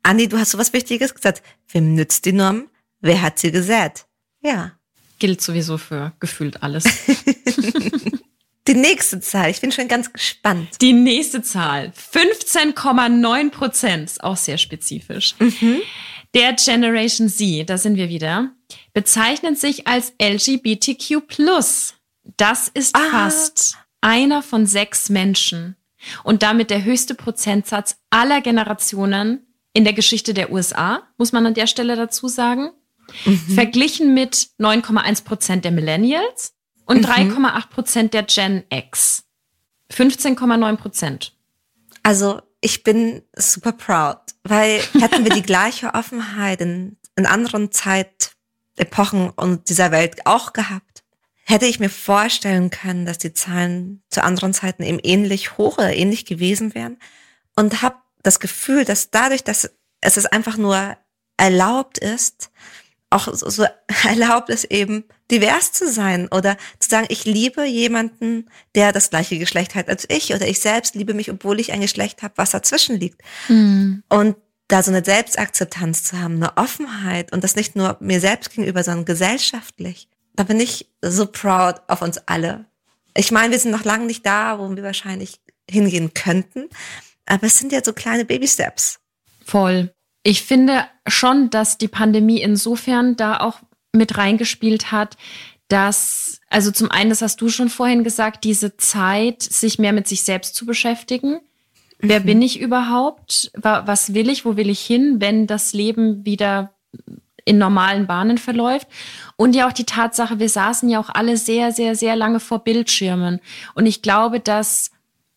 Andi, 0.03 0.27
du 0.27 0.37
hast 0.37 0.51
so 0.51 0.57
was 0.57 0.73
Wichtiges 0.73 1.13
gesagt. 1.15 1.41
Wem 1.69 1.95
nützt 1.95 2.25
die 2.25 2.33
Norm? 2.33 2.67
Wer 2.99 3.21
hat 3.21 3.39
sie 3.39 3.51
gesät? 3.51 4.05
Ja. 4.41 4.73
Gilt 5.19 5.41
sowieso 5.41 5.77
für 5.77 6.13
gefühlt 6.19 6.61
alles. 6.63 6.83
Die 8.67 8.75
nächste 8.75 9.19
Zahl, 9.19 9.49
ich 9.49 9.59
bin 9.59 9.71
schon 9.71 9.89
ganz 9.89 10.13
gespannt. 10.13 10.69
Die 10.81 10.93
nächste 10.93 11.41
Zahl, 11.41 11.91
15,9 12.13 13.49
Prozent, 13.49 14.09
ist 14.09 14.23
auch 14.23 14.37
sehr 14.37 14.57
spezifisch. 14.57 15.35
Mhm. 15.39 15.81
Der 16.33 16.53
Generation 16.53 17.27
Z, 17.27 17.69
da 17.69 17.77
sind 17.77 17.97
wir 17.97 18.09
wieder, 18.09 18.51
bezeichnet 18.93 19.59
sich 19.59 19.87
als 19.87 20.13
LGBTQ+. 20.21 21.21
Das 22.37 22.69
ist 22.69 22.95
ah. 22.95 22.99
fast 23.11 23.77
einer 24.01 24.41
von 24.41 24.65
sechs 24.65 25.09
Menschen 25.09 25.75
und 26.23 26.41
damit 26.41 26.69
der 26.69 26.83
höchste 26.83 27.15
Prozentsatz 27.15 27.97
aller 28.09 28.41
Generationen 28.41 29.45
in 29.73 29.83
der 29.83 29.93
Geschichte 29.93 30.33
der 30.33 30.51
USA, 30.51 31.03
muss 31.17 31.31
man 31.31 31.45
an 31.45 31.53
der 31.53 31.67
Stelle 31.67 31.95
dazu 31.95 32.27
sagen. 32.27 32.71
Mhm. 33.25 33.55
Verglichen 33.55 34.13
mit 34.13 34.47
9,1 34.59 35.23
Prozent 35.25 35.65
der 35.65 35.71
Millennials 35.71 36.53
und 36.85 37.01
mhm. 37.01 37.05
3,8 37.05 37.69
Prozent 37.69 38.13
der 38.13 38.23
Gen 38.23 38.63
X. 38.69 39.23
15,9 39.91 40.77
Prozent. 40.77 41.37
Also 42.01 42.41
ich 42.61 42.83
bin 42.83 43.21
super 43.35 43.73
proud, 43.73 44.19
weil 44.43 44.81
hätten 44.99 45.23
wir 45.23 45.31
die 45.31 45.41
gleiche 45.43 45.93
Offenheit 45.93 46.61
in, 46.61 46.97
in 47.15 47.25
anderen 47.25 47.71
Zeitepochen 47.71 49.29
und 49.29 49.69
dieser 49.69 49.91
Welt 49.91 50.25
auch 50.25 50.53
gehabt, 50.53 51.03
hätte 51.45 51.65
ich 51.65 51.79
mir 51.79 51.89
vorstellen 51.89 52.69
können, 52.69 53.05
dass 53.05 53.17
die 53.17 53.33
Zahlen 53.33 54.01
zu 54.09 54.23
anderen 54.23 54.53
Zeiten 54.53 54.83
eben 54.83 54.99
ähnlich 55.03 55.57
hoch 55.57 55.77
oder 55.77 55.93
ähnlich 55.93 56.25
gewesen 56.25 56.73
wären 56.73 56.97
und 57.55 57.81
habe 57.81 57.97
das 58.23 58.39
Gefühl, 58.39 58.85
dass 58.85 59.11
dadurch, 59.11 59.43
dass 59.43 59.69
es 60.01 60.25
einfach 60.25 60.57
nur 60.57 60.97
erlaubt 61.37 61.97
ist, 61.97 62.49
auch 63.13 63.27
so, 63.31 63.49
so 63.49 63.65
erlaubt 64.07 64.49
ist 64.49 64.65
eben 64.65 65.05
divers 65.31 65.71
zu 65.71 65.89
sein 65.91 66.27
oder 66.29 66.57
zu 66.79 66.89
sagen, 66.89 67.07
ich 67.09 67.25
liebe 67.25 67.65
jemanden, 67.65 68.49
der 68.75 68.91
das 68.91 69.09
gleiche 69.09 69.39
Geschlecht 69.39 69.75
hat 69.75 69.89
als 69.89 70.05
ich 70.09 70.33
oder 70.33 70.47
ich 70.47 70.59
selbst 70.59 70.95
liebe 70.95 71.13
mich, 71.13 71.31
obwohl 71.31 71.59
ich 71.59 71.71
ein 71.71 71.81
Geschlecht 71.81 72.23
habe, 72.23 72.33
was 72.37 72.51
dazwischen 72.51 72.99
liegt. 72.99 73.21
Mhm. 73.47 74.03
Und 74.09 74.35
da 74.67 74.81
so 74.81 74.91
eine 74.91 75.03
Selbstakzeptanz 75.03 76.03
zu 76.03 76.19
haben, 76.19 76.35
eine 76.35 76.57
Offenheit 76.57 77.31
und 77.31 77.43
das 77.43 77.55
nicht 77.55 77.75
nur 77.75 77.97
mir 77.99 78.19
selbst 78.19 78.49
gegenüber, 78.51 78.83
sondern 78.83 79.05
gesellschaftlich. 79.05 80.07
Da 80.35 80.43
bin 80.43 80.59
ich 80.59 80.89
so 81.01 81.27
proud 81.27 81.81
auf 81.87 82.01
uns 82.01 82.17
alle. 82.25 82.65
Ich 83.15 83.31
meine, 83.31 83.51
wir 83.51 83.59
sind 83.59 83.71
noch 83.71 83.83
lange 83.83 84.05
nicht 84.05 84.25
da, 84.25 84.57
wo 84.57 84.75
wir 84.75 84.83
wahrscheinlich 84.83 85.39
hingehen 85.69 86.13
könnten, 86.13 86.69
aber 87.25 87.45
es 87.47 87.59
sind 87.59 87.71
ja 87.71 87.81
so 87.83 87.93
kleine 87.93 88.25
Baby-Steps. 88.25 88.99
Voll. 89.45 89.93
Ich 90.23 90.43
finde 90.43 90.85
schon, 91.05 91.49
dass 91.49 91.77
die 91.77 91.89
Pandemie 91.89 92.41
insofern 92.41 93.15
da 93.17 93.41
auch 93.41 93.59
mit 93.91 94.17
reingespielt 94.17 94.91
hat, 94.91 95.17
dass, 95.67 96.39
also 96.49 96.71
zum 96.71 96.91
einen, 96.91 97.09
das 97.09 97.21
hast 97.21 97.41
du 97.41 97.49
schon 97.49 97.69
vorhin 97.69 98.03
gesagt, 98.03 98.43
diese 98.43 98.77
Zeit, 98.77 99.43
sich 99.43 99.79
mehr 99.79 99.93
mit 99.93 100.07
sich 100.07 100.23
selbst 100.23 100.55
zu 100.55 100.65
beschäftigen. 100.65 101.31
Mhm. 101.31 101.39
Wer 101.99 102.19
bin 102.21 102.41
ich 102.41 102.59
überhaupt? 102.59 103.51
Was 103.55 104.13
will 104.13 104.29
ich? 104.29 104.45
Wo 104.45 104.55
will 104.55 104.69
ich 104.69 104.81
hin, 104.81 105.17
wenn 105.19 105.47
das 105.47 105.73
Leben 105.73 106.25
wieder 106.25 106.73
in 107.45 107.57
normalen 107.57 108.07
Bahnen 108.07 108.37
verläuft? 108.37 108.87
Und 109.35 109.55
ja 109.55 109.67
auch 109.67 109.73
die 109.73 109.85
Tatsache, 109.85 110.39
wir 110.39 110.49
saßen 110.49 110.89
ja 110.89 110.99
auch 110.99 111.09
alle 111.09 111.37
sehr, 111.37 111.71
sehr, 111.71 111.95
sehr 111.95 112.15
lange 112.15 112.39
vor 112.39 112.59
Bildschirmen. 112.59 113.41
Und 113.73 113.85
ich 113.85 114.01
glaube, 114.01 114.39
dass 114.39 114.91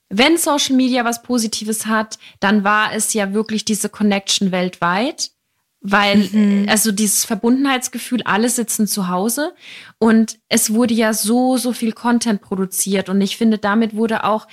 wenn 0.09 0.37
Social 0.38 0.77
Media 0.77 1.05
was 1.05 1.23
Positives 1.23 1.87
hat, 1.87 2.19
dann 2.40 2.64
war 2.64 2.92
es 2.95 3.12
ja 3.12 3.33
wirklich 3.33 3.64
diese 3.64 3.88
Connection 3.88 4.53
weltweit, 4.53 5.31
weil 5.81 6.19
mhm. 6.19 6.66
also 6.69 6.92
dieses 6.92 7.25
Verbundenheitsgefühl, 7.25 8.23
alle 8.25 8.49
sitzen 8.49 8.87
zu 8.87 9.09
Hause 9.09 9.55
und 9.99 10.38
es 10.49 10.73
wurde 10.73 10.95
ja 10.95 11.12
so, 11.12 11.57
so 11.57 11.73
viel 11.73 11.92
Content 11.92 12.40
produziert 12.40 13.09
und 13.09 13.21
ich 13.21 13.37
finde, 13.37 13.59
damit 13.59 13.95
wurde 13.95 14.25
auch 14.25 14.47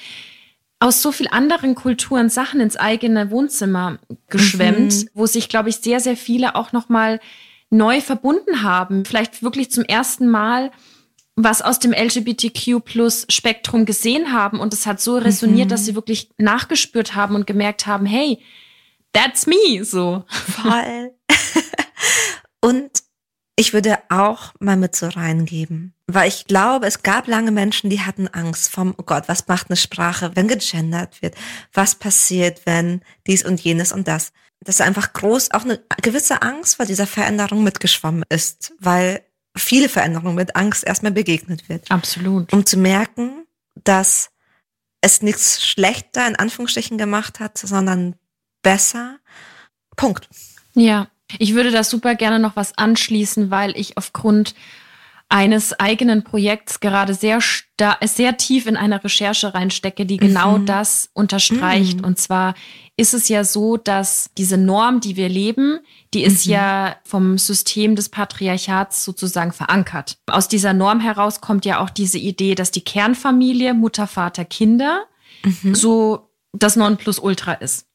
aus 0.80 1.02
so 1.02 1.14
viel 1.14 1.30
anderen 1.30 1.76
Kulturen 1.76 2.30
Sachen 2.30 2.60
ins 2.60 2.76
eigene 2.76 3.32
Wohnzimmer 3.32 4.00
geschwemmt, 4.28 4.94
mhm. 4.94 5.10
wo 5.14 5.26
sich, 5.26 5.48
glaube 5.48 5.70
ich, 5.70 5.78
sehr, 5.78 6.02
sehr 6.02 6.18
viele 6.18 6.56
auch 6.56 6.74
nochmal 6.74 7.22
neu 7.70 8.02
verbunden 8.02 8.64
haben. 8.64 9.06
Vielleicht 9.06 9.44
wirklich 9.44 9.72
zum 9.72 9.86
ersten 9.86 10.28
Mal 10.28 10.72
was 11.36 11.62
aus 11.62 11.80
dem 11.80 11.94
LGBTQ-Plus-Spektrum 11.94 13.86
gesehen 13.86 14.34
haben 14.34 14.60
und 14.60 14.74
es 14.74 14.86
hat 14.86 15.02
so 15.02 15.18
resoniert, 15.18 15.68
mhm. 15.68 15.70
dass 15.70 15.86
sie 15.86 15.96
wirklich 15.96 16.30
nachgespürt 16.38 17.16
haben 17.16 17.36
und 17.36 17.48
gemerkt 17.48 17.88
haben, 17.88 18.06
hey, 18.06 18.40
that's 19.14 19.48
me, 19.48 19.84
so. 19.84 20.26
Voll. 20.28 21.14
und 22.62 23.04
ich 23.56 23.74
würde 23.74 23.98
auch 24.10 24.54
mal 24.60 24.78
mit 24.78 24.96
so 24.96 25.08
reingeben, 25.08 25.94
weil 26.08 26.28
ich 26.28 26.46
glaube, 26.46 26.88
es 26.88 27.04
gab 27.04 27.28
lange 27.28 27.52
Menschen, 27.52 27.90
die 27.90 28.02
hatten 28.02 28.28
Angst 28.28 28.72
vom, 28.72 28.96
oh 28.98 29.04
Gott, 29.04 29.24
was 29.28 29.48
macht 29.48 29.70
eine 29.70 29.78
Sprache, 29.78 30.32
wenn 30.36 30.48
gegendert 30.48 31.22
wird? 31.22 31.36
Was 31.72 31.96
passiert, 31.96 32.66
wenn 32.66 33.02
dies 33.28 33.46
und 33.46 33.62
jenes 33.62 33.92
und 33.92 34.08
das? 34.08 34.34
Das 34.60 34.76
ist 34.76 34.82
einfach 34.82 35.14
groß, 35.14 35.52
auch 35.52 35.66
eine 35.66 35.80
gewisse 36.02 36.42
Angst 36.42 36.78
vor 36.78 36.86
dieser 36.86 37.06
Veränderung 37.06 37.64
mitgeschwommen 37.64 38.24
ist, 38.30 38.74
weil 38.80 39.24
viele 39.56 39.90
Veränderungen 39.90 40.36
mit 40.36 40.56
Angst 40.56 40.84
erstmal 40.84 41.12
begegnet 41.12 41.70
wird. 41.70 41.90
Absolut. 41.92 42.52
Um 42.54 42.66
zu 42.66 42.78
merken, 42.78 43.46
dass 43.84 44.32
es 45.02 45.22
nichts 45.22 45.66
schlechter 45.66 46.28
in 46.28 46.36
Anführungsstrichen 46.36 46.98
gemacht 46.98 47.40
hat, 47.40 47.58
sondern 47.58 48.16
besser. 48.62 49.18
Punkt. 49.96 50.30
Ja, 50.74 51.08
ich 51.40 51.54
würde 51.54 51.72
da 51.72 51.84
super 51.84 52.16
gerne 52.16 52.40
noch 52.40 52.56
was 52.56 52.78
anschließen, 52.78 53.52
weil 53.52 53.78
ich 53.78 53.98
aufgrund 53.98 54.56
eines 55.30 55.80
eigenen 55.80 56.24
Projekts 56.24 56.80
gerade 56.80 57.14
sehr, 57.14 57.40
sehr 58.04 58.38
tief 58.38 58.68
in 58.68 58.78
einer 58.78 59.04
Recherche 59.04 59.54
reinstecke, 59.54 60.06
die 60.06 60.18
genau 60.18 60.60
mhm. 60.60 60.66
das 60.66 61.10
unterstreicht. 61.14 62.02
Mhm. 62.02 62.06
Und 62.06 62.20
zwar 62.20 62.54
ist 62.96 63.14
es 63.16 63.30
ja 63.30 63.44
so, 63.44 63.78
dass 63.78 64.30
diese 64.38 64.58
Norm, 64.58 65.00
die 65.00 65.16
wir 65.16 65.30
leben, 65.30 65.80
die 66.14 66.24
ist 66.24 66.46
mhm. 66.46 66.54
ja 66.54 66.96
vom 67.04 67.38
System 67.40 67.96
des 67.96 68.10
Patriarchats 68.10 69.04
sozusagen 69.04 69.52
verankert. 69.52 70.18
Aus 70.28 70.48
dieser 70.48 70.74
Norm 70.74 71.00
heraus 71.00 71.42
kommt 71.42 71.66
ja 71.66 71.80
auch 71.80 71.90
diese 71.90 72.20
Idee, 72.20 72.54
dass 72.54 72.70
die 72.70 72.84
Kernfamilie, 72.84 73.74
Mutter, 73.74 74.06
Vater, 74.06 74.46
Kinder, 74.46 75.06
mhm. 75.44 75.74
so 75.74 76.30
das 76.52 76.76
Nonplusultra 76.76 77.54
ist. 77.54 77.88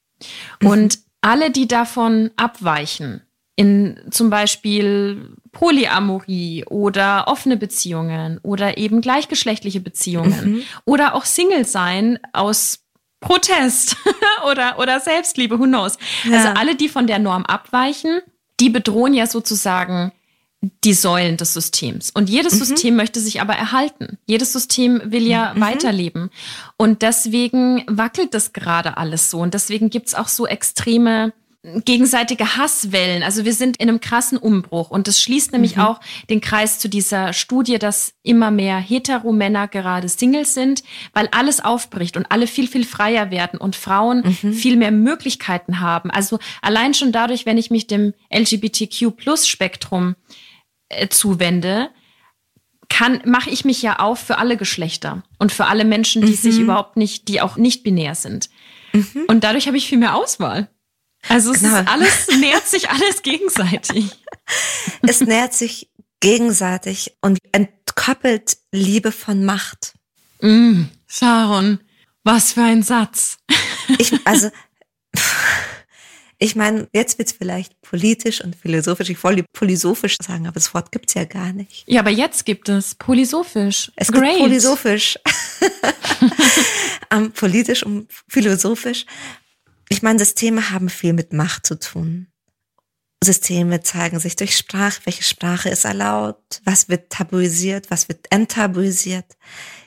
Mhm. 0.61 0.67
Und 0.67 0.99
alle, 1.21 1.51
die 1.51 1.67
davon 1.67 2.31
abweichen, 2.35 3.21
in 3.59 3.99
zum 4.09 4.29
Beispiel 4.29 5.35
Polyamorie 5.51 6.63
oder 6.69 7.25
offene 7.27 7.57
Beziehungen 7.57 8.39
oder 8.41 8.77
eben 8.77 9.01
gleichgeschlechtliche 9.01 9.81
Beziehungen 9.81 10.53
mhm. 10.53 10.61
oder 10.85 11.13
auch 11.13 11.25
Single 11.25 11.65
sein 11.65 12.19
aus 12.31 12.85
Protest 13.19 13.97
oder, 14.49 14.79
oder 14.79 15.01
Selbstliebe, 15.01 15.59
who 15.59 15.65
knows. 15.65 15.97
Ja. 16.23 16.37
Also 16.37 16.47
alle, 16.57 16.75
die 16.75 16.87
von 16.87 17.05
der 17.05 17.19
Norm 17.19 17.45
abweichen, 17.45 18.21
die 18.61 18.69
bedrohen 18.69 19.13
ja 19.13 19.27
sozusagen 19.27 20.13
die 20.85 20.93
Säulen 20.93 21.35
des 21.35 21.53
Systems. 21.53 22.11
Und 22.11 22.29
jedes 22.29 22.53
mhm. 22.53 22.63
System 22.63 22.95
möchte 22.95 23.19
sich 23.19 23.41
aber 23.41 23.55
erhalten. 23.55 24.19
Jedes 24.25 24.53
System 24.53 25.01
will 25.03 25.27
ja 25.27 25.53
mhm. 25.53 25.59
weiterleben. 25.59 26.29
Und 26.77 27.01
deswegen 27.01 27.83
wackelt 27.87 28.33
das 28.33 28.53
gerade 28.53 28.95
alles 28.95 29.29
so. 29.29 29.39
Und 29.39 29.53
deswegen 29.53 29.89
gibt's 29.89 30.15
auch 30.15 30.29
so 30.29 30.47
extreme 30.47 31.33
gegenseitige 31.63 32.55
Hasswellen. 32.55 33.21
Also 33.21 33.43
wir 33.43 33.53
sind 33.53 33.77
in 33.77 33.89
einem 33.89 33.99
krassen 33.99 34.37
Umbruch 34.37 34.91
und 34.91 35.09
das 35.09 35.21
schließt 35.21 35.51
nämlich 35.51 35.75
mhm. 35.75 35.81
auch 35.81 35.99
den 36.29 36.39
Kreis 36.39 36.79
zu 36.79 36.87
dieser 36.87 37.33
Studie, 37.33 37.77
dass 37.77 38.13
immer 38.23 38.49
mehr 38.49 38.77
Heteromänner 38.77 39.67
gerade 39.67 40.07
Singles 40.07 40.53
sind, 40.53 40.83
weil 41.13 41.27
alles 41.31 41.63
aufbricht 41.63 42.15
und 42.15 42.31
alle 42.31 42.47
viel, 42.47 42.67
viel 42.67 42.85
freier 42.85 43.29
werden 43.29 43.59
und 43.59 43.75
Frauen 43.75 44.37
mhm. 44.41 44.53
viel 44.53 44.77
mehr 44.77 44.91
Möglichkeiten 44.91 45.81
haben. 45.81 46.11
Also 46.11 46.39
allein 46.61 46.93
schon 46.93 47.11
dadurch, 47.11 47.45
wenn 47.45 47.57
ich 47.57 47.71
mich 47.71 47.87
dem 47.87 48.13
LGBTQ-Plus-Spektrum 48.33 50.15
äh, 50.87 51.09
zuwende, 51.09 51.89
kann, 52.87 53.21
mache 53.25 53.49
ich 53.49 53.65
mich 53.65 53.81
ja 53.81 53.99
auf 53.99 54.19
für 54.19 54.37
alle 54.37 54.55
Geschlechter 54.55 55.23
und 55.37 55.51
für 55.51 55.65
alle 55.65 55.83
Menschen, 55.83 56.21
die 56.21 56.31
mhm. 56.31 56.37
sich 56.37 56.57
überhaupt 56.57 56.95
nicht, 56.95 57.27
die 57.27 57.41
auch 57.41 57.57
nicht 57.57 57.83
binär 57.83 58.15
sind. 58.15 58.49
Mhm. 58.93 59.25
Und 59.27 59.43
dadurch 59.43 59.67
habe 59.67 59.77
ich 59.77 59.87
viel 59.87 59.99
mehr 59.99 60.15
Auswahl. 60.15 60.69
Also 61.29 61.51
es 61.53 61.61
genau. 61.61 61.79
ist 61.79 61.87
alles, 61.87 62.27
nährt 62.39 62.67
sich 62.67 62.89
alles 62.89 63.21
gegenseitig. 63.21 64.05
Es 65.03 65.21
nährt 65.21 65.53
sich 65.53 65.91
gegenseitig 66.21 67.15
und 67.21 67.37
entkoppelt 67.51 68.57
Liebe 68.71 69.11
von 69.11 69.45
Macht. 69.45 69.93
Mm, 70.41 70.85
Sharon, 71.07 71.79
was 72.23 72.53
für 72.53 72.63
ein 72.63 72.81
Satz. 72.81 73.37
Ich, 73.99 74.11
also, 74.25 74.49
ich 76.39 76.55
meine, 76.55 76.87
jetzt 76.93 77.19
wird's 77.19 77.31
vielleicht 77.31 77.79
politisch 77.81 78.43
und 78.43 78.55
philosophisch. 78.55 79.11
Ich 79.11 79.23
wollte 79.23 79.45
polysophisch 79.53 80.17
sagen, 80.19 80.47
aber 80.47 80.55
das 80.55 80.73
Wort 80.73 80.91
gibt's 80.91 81.13
ja 81.13 81.25
gar 81.25 81.53
nicht. 81.53 81.83
Ja, 81.85 82.01
aber 82.01 82.09
jetzt 82.11 82.43
gibt 82.43 82.69
es 82.69 82.95
polysophisch. 82.95 83.91
Es 83.95 84.11
Great. 84.11 84.31
gibt 84.31 84.39
polysophisch. 84.39 85.19
um, 86.21 86.31
ähm, 87.11 87.31
politisch 87.33 87.83
und 87.83 88.11
philosophisch. 88.27 89.05
Ich 89.89 90.03
meine, 90.03 90.19
Systeme 90.19 90.69
haben 90.69 90.89
viel 90.89 91.13
mit 91.13 91.33
Macht 91.33 91.65
zu 91.65 91.77
tun. 91.79 92.27
Systeme 93.21 93.81
zeigen 93.81 94.19
sich 94.19 94.35
durch 94.37 94.55
Sprache, 94.55 95.01
welche 95.03 95.23
Sprache 95.23 95.69
ist 95.69 95.83
erlaubt, 95.83 96.61
was 96.63 96.87
wird 96.87 97.09
tabuisiert, 97.09 97.91
was 97.91 98.07
wird 98.07 98.27
enttabuisiert. 98.29 99.25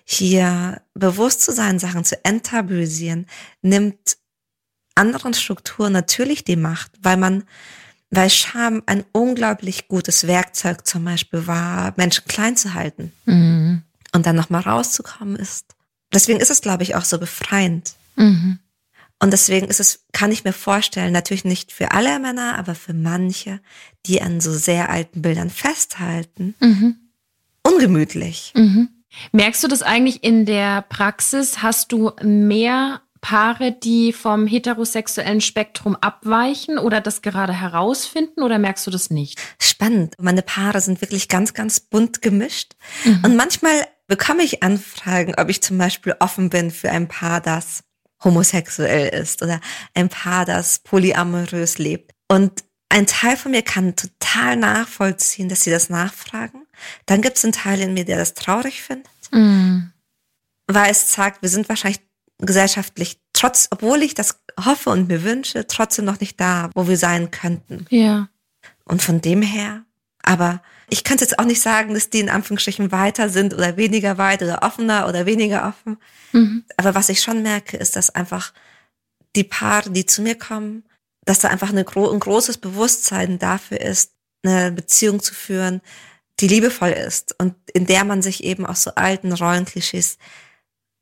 Hier 0.04 0.82
bewusst 0.92 1.40
zu 1.40 1.52
sein, 1.52 1.78
Sachen 1.78 2.04
zu 2.04 2.22
enttabuisieren, 2.24 3.26
nimmt 3.62 4.18
anderen 4.94 5.32
Strukturen 5.32 5.92
natürlich 5.92 6.44
die 6.44 6.56
Macht, 6.56 6.92
weil 7.00 7.16
man, 7.16 7.44
weil 8.10 8.28
Scham 8.28 8.82
ein 8.84 9.04
unglaublich 9.12 9.88
gutes 9.88 10.26
Werkzeug 10.26 10.86
zum 10.86 11.04
Beispiel 11.04 11.46
war, 11.46 11.94
Menschen 11.96 12.26
klein 12.26 12.56
zu 12.56 12.74
halten 12.74 13.12
mhm. 13.24 13.82
und 14.12 14.26
dann 14.26 14.36
nochmal 14.36 14.62
rauszukommen 14.62 15.36
ist. 15.36 15.74
Deswegen 16.12 16.40
ist 16.40 16.50
es, 16.50 16.60
glaube 16.60 16.82
ich, 16.82 16.94
auch 16.94 17.04
so 17.04 17.18
befreiend. 17.18 17.94
Mhm. 18.16 18.58
Und 19.22 19.30
deswegen 19.30 19.68
ist 19.68 19.78
es, 19.78 20.04
kann 20.12 20.32
ich 20.32 20.42
mir 20.42 20.52
vorstellen, 20.52 21.12
natürlich 21.12 21.44
nicht 21.44 21.70
für 21.70 21.92
alle 21.92 22.18
Männer, 22.18 22.58
aber 22.58 22.74
für 22.74 22.92
manche, 22.92 23.61
die 24.04 24.20
an 24.20 24.40
so 24.40 24.52
sehr 24.52 24.90
alten 24.90 25.22
Bildern 25.22 25.48
festhalten, 25.48 26.56
mhm. 26.58 26.96
ungemütlich. 27.62 28.52
Mhm. 28.56 28.88
Merkst 29.30 29.62
du 29.62 29.68
das 29.68 29.82
eigentlich 29.82 30.24
in 30.24 30.44
der 30.44 30.82
Praxis? 30.82 31.62
Hast 31.62 31.92
du 31.92 32.11
mehr 32.20 33.02
Paare, 33.20 33.70
die 33.70 34.12
vom 34.12 34.48
heterosexuellen 34.48 35.40
Spektrum 35.40 35.94
abweichen 35.94 36.78
oder 36.78 37.00
das 37.00 37.22
gerade 37.22 37.52
herausfinden 37.52 38.42
oder 38.42 38.58
merkst 38.58 38.85
du 38.88 38.90
das 38.90 39.08
nicht? 39.08 39.40
Spannend. 39.61 40.14
Meine 40.18 40.42
Paare 40.42 40.80
sind 40.80 41.00
wirklich 41.00 41.28
ganz, 41.28 41.54
ganz 41.54 41.78
bunt 41.78 42.22
gemischt. 42.22 42.72
Mhm. 43.04 43.20
Und 43.24 43.37
manchmal 43.37 43.87
bekomme 44.08 44.42
ich 44.42 44.64
Anfragen, 44.64 45.37
ob 45.38 45.48
ich 45.48 45.62
zum 45.62 45.78
Beispiel 45.78 46.16
offen 46.18 46.50
bin 46.50 46.72
für 46.72 46.90
ein 46.90 47.06
Paar, 47.06 47.40
das 47.40 47.85
homosexuell 48.24 49.08
ist 49.08 49.42
oder 49.42 49.61
ein 49.94 50.08
Paar, 50.08 50.44
das 50.44 50.78
polyamorös 50.80 51.78
lebt. 51.78 52.12
Und 52.28 52.64
ein 52.88 53.06
Teil 53.06 53.37
von 53.37 53.52
mir 53.52 53.62
kann 53.62 53.96
total 53.96 54.56
nachvollziehen, 54.56 55.48
dass 55.48 55.64
sie 55.64 55.70
das 55.70 55.88
nachfragen. 55.88 56.66
Dann 57.06 57.22
gibt 57.22 57.38
es 57.38 57.44
einen 57.44 57.52
Teil 57.52 57.80
in 57.80 57.94
mir, 57.94 58.04
der 58.04 58.18
das 58.18 58.35
traurig 58.35 58.82
findet. 58.82 59.08
Mm. 59.30 59.90
Weil 60.66 60.90
es 60.90 61.12
sagt, 61.12 61.42
wir 61.42 61.48
sind 61.48 61.68
wahrscheinlich 61.68 62.00
gesellschaftlich, 62.38 63.20
trotz, 63.32 63.68
obwohl 63.70 64.02
ich 64.02 64.14
das 64.14 64.40
hoffe 64.62 64.90
und 64.90 65.08
mir 65.08 65.22
wünsche, 65.22 65.66
trotzdem 65.66 66.04
noch 66.04 66.20
nicht 66.20 66.38
da, 66.40 66.70
wo 66.74 66.87
wir 66.87 66.98
sein 66.98 67.30
könnten. 67.30 67.87
Ja. 67.88 68.28
Und 68.85 69.02
von 69.02 69.20
dem 69.20 69.42
her, 69.42 69.85
aber 70.22 70.62
ich 70.88 71.04
kann 71.04 71.18
jetzt 71.18 71.38
auch 71.38 71.44
nicht 71.44 71.62
sagen, 71.62 71.94
dass 71.94 72.11
die 72.11 72.20
in 72.20 72.28
Anführungsstrichen 72.28 72.92
weiter 72.92 73.28
sind 73.28 73.54
oder 73.54 73.76
weniger 73.76 74.18
weit 74.18 74.42
oder 74.42 74.62
offener 74.62 75.08
oder 75.08 75.26
weniger 75.26 75.66
offen. 75.66 75.96
Mhm. 76.32 76.64
Aber 76.76 76.94
was 76.94 77.08
ich 77.08 77.22
schon 77.22 77.42
merke, 77.42 77.76
ist, 77.76 77.96
dass 77.96 78.11
einfach 78.11 78.52
die 79.35 79.44
Paare, 79.44 79.90
die 79.90 80.04
zu 80.04 80.20
mir 80.22 80.35
kommen, 80.35 80.85
dass 81.24 81.38
da 81.38 81.48
einfach 81.48 81.70
eine, 81.70 81.87
ein 81.87 82.20
großes 82.20 82.58
Bewusstsein 82.58 83.38
dafür 83.38 83.80
ist, 83.80 84.12
eine 84.44 84.72
Beziehung 84.72 85.22
zu 85.22 85.35
führen, 85.35 85.80
die 86.40 86.48
liebevoll 86.48 86.90
ist 86.90 87.35
und 87.38 87.54
in 87.72 87.87
der 87.87 88.04
man 88.04 88.20
sich 88.20 88.44
eben 88.44 88.66
aus 88.66 88.82
so 88.82 88.94
alten 88.94 89.32
Rollenklischees 89.32 90.18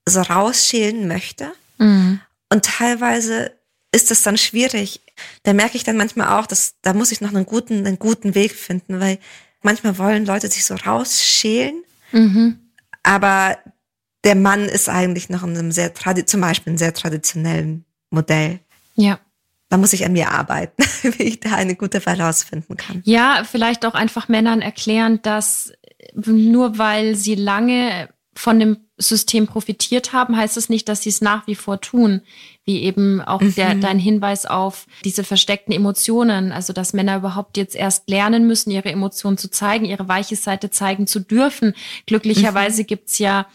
so 0.08 0.20
rausschälen 0.20 1.08
möchte. 1.08 1.52
Mhm. 1.78 2.20
Und 2.52 2.64
teilweise 2.64 3.52
ist 3.92 4.10
es 4.10 4.22
dann 4.22 4.36
schwierig. 4.36 5.00
Da 5.42 5.52
merke 5.52 5.76
ich 5.76 5.84
dann 5.84 5.96
manchmal 5.96 6.38
auch, 6.38 6.46
dass 6.46 6.74
da 6.82 6.92
muss 6.92 7.12
ich 7.12 7.20
noch 7.20 7.34
einen 7.34 7.46
guten, 7.46 7.86
einen 7.86 7.98
guten 7.98 8.34
Weg 8.34 8.54
finden, 8.54 9.00
weil 9.00 9.18
manchmal 9.62 9.98
wollen 9.98 10.26
Leute 10.26 10.48
sich 10.48 10.64
so 10.64 10.74
rausschälen, 10.74 11.82
mhm. 12.12 12.58
aber 13.02 13.58
der 14.24 14.34
Mann 14.34 14.66
ist 14.66 14.88
eigentlich 14.88 15.30
noch 15.30 15.42
in 15.42 15.56
einem 15.56 15.72
sehr, 15.72 15.94
zum 16.26 16.40
Beispiel 16.40 16.72
einem 16.72 16.78
sehr 16.78 16.92
traditionellen 16.92 17.84
Modell. 18.10 18.60
Ja 18.94 19.18
da 19.70 19.76
muss 19.76 19.92
ich 19.92 20.04
an 20.04 20.12
mir 20.12 20.30
arbeiten, 20.30 20.82
wie 21.02 21.22
ich 21.22 21.40
da 21.40 21.54
eine 21.54 21.76
gute 21.76 22.00
Balance 22.00 22.44
finden 22.44 22.76
kann. 22.76 23.02
Ja, 23.04 23.44
vielleicht 23.50 23.86
auch 23.86 23.94
einfach 23.94 24.28
Männern 24.28 24.60
erklären, 24.60 25.20
dass 25.22 25.72
nur 26.14 26.76
weil 26.76 27.14
sie 27.14 27.36
lange 27.36 28.08
von 28.34 28.60
dem 28.60 28.76
System 28.96 29.46
profitiert 29.46 30.12
haben, 30.12 30.36
heißt 30.36 30.56
es 30.56 30.64
das 30.64 30.70
nicht, 30.70 30.88
dass 30.88 31.02
sie 31.02 31.08
es 31.08 31.20
nach 31.20 31.46
wie 31.46 31.54
vor 31.54 31.80
tun. 31.80 32.20
Wie 32.64 32.82
eben 32.82 33.20
auch 33.20 33.40
mhm. 33.40 33.54
der, 33.54 33.74
dein 33.74 33.98
Hinweis 33.98 34.46
auf 34.46 34.86
diese 35.04 35.24
versteckten 35.24 35.74
Emotionen. 35.74 36.52
Also, 36.52 36.72
dass 36.72 36.92
Männer 36.92 37.16
überhaupt 37.16 37.56
jetzt 37.56 37.74
erst 37.74 38.08
lernen 38.08 38.46
müssen, 38.46 38.70
ihre 38.70 38.90
Emotionen 38.90 39.38
zu 39.38 39.50
zeigen, 39.50 39.84
ihre 39.84 40.08
weiche 40.08 40.36
Seite 40.36 40.70
zeigen 40.70 41.06
zu 41.06 41.20
dürfen. 41.20 41.74
Glücklicherweise 42.06 42.82
mhm. 42.82 42.86
gibt's 42.86 43.18
ja 43.18 43.46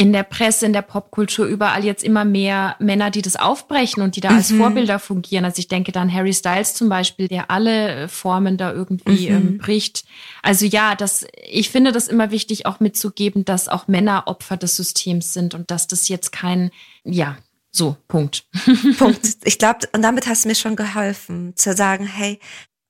in 0.00 0.12
der 0.12 0.22
Presse, 0.22 0.64
in 0.64 0.72
der 0.72 0.82
Popkultur 0.82 1.44
überall 1.44 1.84
jetzt 1.84 2.04
immer 2.04 2.24
mehr 2.24 2.76
Männer, 2.78 3.10
die 3.10 3.20
das 3.20 3.34
aufbrechen 3.34 4.00
und 4.00 4.14
die 4.14 4.20
da 4.20 4.30
mhm. 4.30 4.36
als 4.36 4.52
Vorbilder 4.52 5.00
fungieren. 5.00 5.44
Also 5.44 5.58
ich 5.58 5.66
denke 5.66 5.90
dann 5.90 6.12
Harry 6.12 6.32
Styles 6.32 6.74
zum 6.74 6.88
Beispiel, 6.88 7.26
der 7.26 7.50
alle 7.50 8.04
äh, 8.04 8.08
Formen 8.08 8.56
da 8.56 8.72
irgendwie 8.72 9.28
mhm. 9.28 9.36
ähm, 9.36 9.58
bricht. 9.58 10.04
Also 10.40 10.66
ja, 10.66 10.94
das, 10.94 11.26
ich 11.44 11.70
finde 11.70 11.90
das 11.90 12.06
immer 12.06 12.30
wichtig, 12.30 12.64
auch 12.64 12.78
mitzugeben, 12.78 13.44
dass 13.44 13.68
auch 13.68 13.88
Männer 13.88 14.28
Opfer 14.28 14.56
des 14.56 14.76
Systems 14.76 15.32
sind 15.32 15.54
und 15.54 15.72
dass 15.72 15.88
das 15.88 16.08
jetzt 16.08 16.30
kein, 16.30 16.70
ja, 17.02 17.36
so, 17.72 17.96
Punkt. 18.06 18.46
Punkt. 18.98 19.26
Ich 19.42 19.58
glaube, 19.58 19.88
und 19.92 20.02
damit 20.02 20.28
hast 20.28 20.44
du 20.44 20.48
mir 20.48 20.54
schon 20.54 20.76
geholfen, 20.76 21.56
zu 21.56 21.74
sagen, 21.74 22.06
hey, 22.06 22.38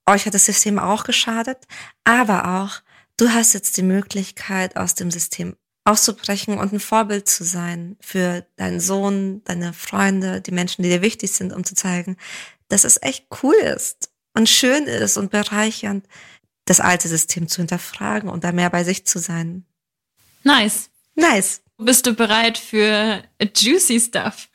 euch 0.07 0.27
hat 0.27 0.35
das 0.35 0.45
System 0.45 0.79
auch 0.79 1.05
geschadet, 1.05 1.57
aber 2.05 2.61
auch, 2.61 2.83
du 3.17 3.31
hast 3.31 3.55
jetzt 3.55 3.79
die 3.79 3.83
Möglichkeit, 3.83 4.77
aus 4.77 4.95
dem 4.95 5.11
System 5.11 5.57
auszubrechen 5.89 6.59
und 6.59 6.73
ein 6.73 6.81
Vorbild 6.81 7.29
zu 7.29 7.45
sein 7.45 7.97
für 8.01 8.47
deinen 8.57 8.79
Sohn, 8.79 9.43
deine 9.45 9.73
Freunde, 9.73 10.41
die 10.43 10.53
Menschen, 10.53 10.83
die 10.83 10.91
dir 10.91 11.03
wichtig 11.03 11.33
sind, 11.33 11.53
um 11.53 11.65
zu 11.65 11.75
zeigen, 11.75 12.17
dass 12.69 12.85
es 12.85 13.01
echt 13.03 13.27
cool 13.43 13.55
ist 13.55 14.11
und 14.35 14.49
schön 14.49 14.85
ist 14.85 15.17
und 15.17 15.31
bereichernd, 15.31 16.07
das 16.67 16.81
alte 16.81 17.09
System 17.09 17.49
zu 17.49 17.63
hinterfragen 17.63 18.29
und 18.29 18.45
da 18.45 18.53
mehr 18.53 18.69
bei 18.69 18.85
sich 18.85 19.07
zu 19.07 19.19
sein. 19.19 19.65
Nice. 20.45 20.91
Nice. 21.15 21.63
Bist 21.79 22.07
du 22.07 22.13
bereit 22.13 22.59
für 22.59 23.23
juicy 23.57 23.99
stuff? 23.99 24.49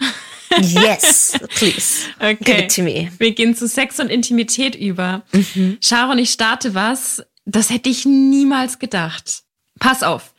Yes, 0.59 1.33
please. 1.55 2.05
Okay. 2.17 2.37
Give 2.41 2.57
it 2.59 2.75
to 2.75 2.83
me. 2.83 3.11
Wir 3.17 3.33
gehen 3.33 3.55
zu 3.55 3.67
Sex 3.67 3.99
und 3.99 4.09
Intimität 4.09 4.75
über. 4.75 5.23
Mhm. 5.31 5.79
Sharon, 5.81 6.19
ich 6.19 6.29
starte 6.29 6.75
was, 6.75 7.23
das 7.45 7.71
hätte 7.71 7.89
ich 7.89 8.05
niemals 8.05 8.77
gedacht. 8.77 9.43
Pass 9.79 10.03
auf. 10.03 10.32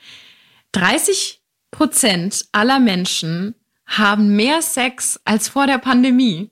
30 0.74 1.40
Prozent 1.70 2.46
aller 2.52 2.78
Menschen 2.78 3.54
haben 3.86 4.36
mehr 4.36 4.62
Sex 4.62 5.20
als 5.24 5.48
vor 5.48 5.66
der 5.66 5.78
Pandemie. 5.78 6.50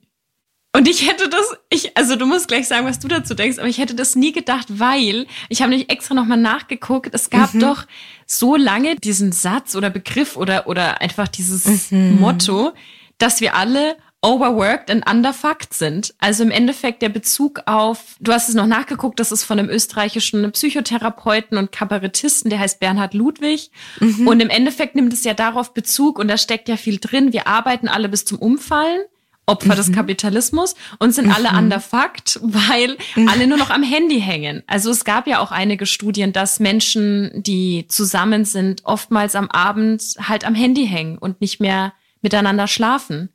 Und 0.75 0.87
ich 0.87 1.07
hätte 1.07 1.29
das, 1.29 1.55
ich, 1.69 1.95
also 1.95 2.15
du 2.15 2.25
musst 2.25 2.47
gleich 2.47 2.67
sagen, 2.67 2.87
was 2.87 2.97
du 2.97 3.07
dazu 3.07 3.35
denkst, 3.35 3.59
aber 3.59 3.67
ich 3.67 3.77
hätte 3.77 3.93
das 3.93 4.15
nie 4.15 4.31
gedacht, 4.31 4.67
weil 4.79 5.27
ich 5.49 5.61
habe 5.61 5.69
nicht 5.69 5.91
extra 5.91 6.15
nochmal 6.15 6.39
nachgeguckt. 6.39 7.13
Es 7.13 7.29
gab 7.29 7.53
mhm. 7.53 7.59
doch 7.59 7.85
so 8.25 8.55
lange 8.55 8.95
diesen 8.95 9.31
Satz 9.31 9.75
oder 9.75 9.91
Begriff 9.91 10.35
oder, 10.35 10.67
oder 10.67 10.99
einfach 10.99 11.27
dieses 11.27 11.91
mhm. 11.91 12.19
Motto, 12.19 12.73
dass 13.19 13.39
wir 13.39 13.55
alle 13.55 13.97
overworked 14.23 14.89
and 14.89 15.07
underfucked 15.07 15.73
sind. 15.73 16.15
Also 16.19 16.43
im 16.43 16.51
Endeffekt 16.51 17.01
der 17.01 17.09
Bezug 17.09 17.61
auf, 17.65 18.15
du 18.19 18.31
hast 18.31 18.49
es 18.49 18.55
noch 18.55 18.65
nachgeguckt, 18.65 19.19
das 19.19 19.31
ist 19.31 19.43
von 19.43 19.59
einem 19.59 19.69
österreichischen 19.69 20.49
Psychotherapeuten 20.51 21.57
und 21.57 21.71
Kabarettisten, 21.71 22.49
der 22.49 22.59
heißt 22.59 22.79
Bernhard 22.79 23.13
Ludwig. 23.13 23.69
Mhm. 23.99 24.27
Und 24.27 24.39
im 24.39 24.49
Endeffekt 24.49 24.95
nimmt 24.95 25.13
es 25.13 25.23
ja 25.25 25.33
darauf 25.33 25.73
Bezug 25.73 26.17
und 26.17 26.29
da 26.29 26.37
steckt 26.37 26.69
ja 26.69 26.77
viel 26.77 26.99
drin. 26.99 27.33
Wir 27.33 27.47
arbeiten 27.47 27.87
alle 27.87 28.09
bis 28.09 28.25
zum 28.25 28.39
Umfallen. 28.39 29.01
Opfer 29.45 29.73
mhm. 29.73 29.75
des 29.75 29.91
Kapitalismus 29.91 30.73
und 30.99 31.11
sind 31.11 31.25
mhm. 31.25 31.33
alle 31.33 31.49
underfucked, 31.49 32.39
weil 32.41 32.97
mhm. 33.17 33.27
alle 33.27 33.45
nur 33.45 33.57
noch 33.57 33.71
am 33.71 33.83
Handy 33.83 34.21
hängen. 34.21 34.63
Also 34.67 34.89
es 34.89 35.03
gab 35.03 35.27
ja 35.27 35.39
auch 35.39 35.51
einige 35.51 35.85
Studien, 35.85 36.31
dass 36.31 36.61
Menschen, 36.61 37.29
die 37.43 37.85
zusammen 37.89 38.45
sind, 38.45 38.85
oftmals 38.85 39.35
am 39.35 39.51
Abend 39.51 40.15
halt 40.17 40.45
am 40.45 40.55
Handy 40.55 40.87
hängen 40.87 41.17
und 41.17 41.41
nicht 41.41 41.59
mehr 41.59 41.91
miteinander 42.21 42.67
schlafen. 42.67 43.33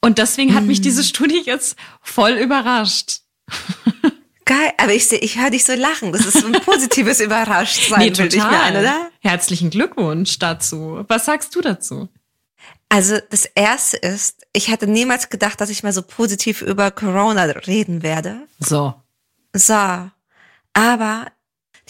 Und 0.00 0.18
deswegen 0.18 0.54
hat 0.54 0.64
mich 0.64 0.80
diese 0.80 1.00
mm. 1.00 1.04
Studie 1.04 1.42
jetzt 1.44 1.76
voll 2.02 2.32
überrascht. 2.32 3.20
Geil, 4.44 4.72
aber 4.78 4.94
ich 4.94 5.06
sehe, 5.06 5.18
ich 5.18 5.38
höre 5.38 5.50
dich 5.50 5.64
so 5.64 5.74
lachen. 5.74 6.12
Das 6.12 6.24
ist 6.24 6.40
so 6.40 6.46
ein 6.46 6.52
positives 6.64 7.20
Überraschtsein, 7.20 7.98
nee, 7.98 8.10
total. 8.10 8.26
ich 8.28 8.36
mir 8.36 8.60
ein, 8.62 8.76
oder? 8.76 9.10
Herzlichen 9.20 9.68
Glückwunsch 9.70 10.38
dazu. 10.38 11.04
Was 11.08 11.26
sagst 11.26 11.54
du 11.54 11.60
dazu? 11.60 12.08
Also 12.88 13.18
das 13.28 13.44
erste 13.44 13.98
ist, 13.98 14.46
ich 14.54 14.68
hätte 14.68 14.86
niemals 14.86 15.28
gedacht, 15.28 15.60
dass 15.60 15.68
ich 15.68 15.82
mal 15.82 15.92
so 15.92 16.02
positiv 16.02 16.62
über 16.62 16.90
Corona 16.90 17.42
reden 17.42 18.02
werde. 18.02 18.46
So. 18.58 18.94
So. 19.52 19.74
Aber 20.72 21.26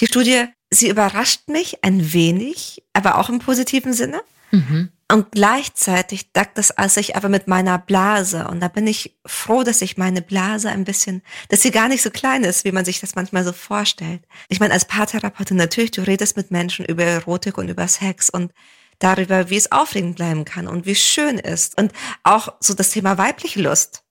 die 0.01 0.07
Studie, 0.07 0.47
sie 0.71 0.89
überrascht 0.89 1.49
mich 1.49 1.85
ein 1.85 2.13
wenig, 2.13 2.83
aber 2.93 3.19
auch 3.19 3.29
im 3.29 3.39
positiven 3.39 3.93
Sinne. 3.93 4.21
Mhm. 4.51 4.91
Und 5.11 5.33
gleichzeitig 5.33 6.33
deckt 6.33 6.59
das 6.59 6.75
sich 6.93 7.17
aber 7.17 7.31
mit 7.31 7.49
meiner 7.49 7.79
Blase. 7.79 8.47
Und 8.47 8.61
da 8.61 8.69
bin 8.69 8.87
ich 8.87 9.19
froh, 9.25 9.63
dass 9.63 9.81
ich 9.81 9.97
meine 9.97 10.21
Blase 10.21 10.69
ein 10.69 10.85
bisschen, 10.85 11.23
dass 11.49 11.63
sie 11.63 11.71
gar 11.71 11.89
nicht 11.89 12.03
so 12.03 12.11
klein 12.11 12.45
ist, 12.45 12.65
wie 12.65 12.73
man 12.73 12.85
sich 12.85 13.01
das 13.01 13.15
manchmal 13.15 13.43
so 13.43 13.55
vorstellt. 13.55 14.23
Ich 14.49 14.61
meine, 14.61 14.75
als 14.75 14.85
Paartherapeutin 14.85 15.57
natürlich, 15.57 15.93
du 15.93 16.03
redest 16.03 16.37
mit 16.37 16.51
Menschen 16.51 16.85
über 16.85 17.05
Erotik 17.05 17.57
und 17.57 17.71
über 17.71 17.89
Sex 17.89 18.29
und 18.29 18.53
darüber, 18.99 19.49
wie 19.49 19.57
es 19.57 19.73
aufregend 19.73 20.17
bleiben 20.17 20.45
kann 20.45 20.69
und 20.69 20.85
wie 20.85 20.95
schön 20.95 21.39
ist. 21.39 21.79
Und 21.79 21.93
auch 22.23 22.55
so 22.61 22.75
das 22.75 22.91
Thema 22.91 23.17
weibliche 23.17 23.63
Lust. 23.63 24.03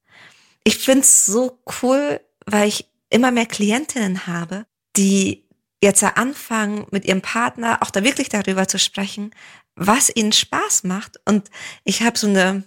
Ich 0.64 0.80
find's 0.80 1.28
so 1.28 1.60
cool, 1.84 2.20
weil 2.48 2.70
ich 2.70 2.90
immer 3.12 3.30
mehr 3.30 3.46
Klientinnen 3.46 4.26
habe, 4.26 4.66
die 4.96 5.46
jetzt 5.82 6.04
anfangen, 6.04 6.88
mit 6.90 7.06
ihrem 7.06 7.22
Partner 7.22 7.80
auch 7.82 7.92
da 7.92 8.04
wirklich 8.04 8.30
darüber 8.30 8.68
zu 8.68 8.80
sprechen, 8.80 9.32
was 9.78 10.12
ihnen 10.13 10.34
Spaß 10.34 10.84
macht. 10.84 11.20
Und 11.26 11.50
ich 11.84 12.02
habe 12.02 12.18
so 12.18 12.28
eine, 12.28 12.63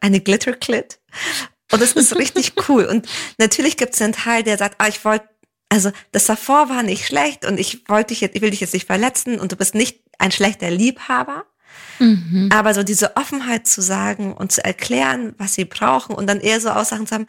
eine 0.00 0.20
Glitterklit. 0.20 1.00
Und 1.72 1.82
das 1.82 1.92
ist 1.92 2.16
richtig 2.16 2.52
cool. 2.68 2.84
Und 2.84 3.08
natürlich 3.38 3.76
gibt 3.76 3.94
es 3.94 4.02
einen 4.02 4.12
Teil, 4.12 4.42
der 4.42 4.58
sagt, 4.58 4.76
ah, 4.78 4.88
ich 4.88 5.04
wollte, 5.04 5.28
also 5.68 5.90
das 6.12 6.26
davor 6.26 6.68
war 6.68 6.82
nicht 6.82 7.06
schlecht 7.06 7.44
und 7.44 7.58
ich 7.58 7.88
wollte 7.88 8.08
dich 8.08 8.20
jetzt, 8.20 8.36
ich 8.36 8.42
will 8.42 8.50
dich 8.50 8.60
jetzt 8.60 8.74
nicht 8.74 8.86
verletzen 8.86 9.40
und 9.40 9.52
du 9.52 9.56
bist 9.56 9.74
nicht 9.74 10.00
ein 10.18 10.32
schlechter 10.32 10.70
Liebhaber. 10.70 11.46
Mhm. 11.98 12.50
Aber 12.52 12.74
so 12.74 12.82
diese 12.82 13.16
Offenheit 13.16 13.66
zu 13.66 13.80
sagen 13.80 14.34
und 14.34 14.52
zu 14.52 14.64
erklären, 14.64 15.34
was 15.38 15.54
sie 15.54 15.64
brauchen 15.64 16.14
und 16.14 16.26
dann 16.26 16.40
eher 16.40 16.60
so 16.60 16.70
Aussagen 16.70 17.06
zu 17.06 17.14
haben, 17.14 17.26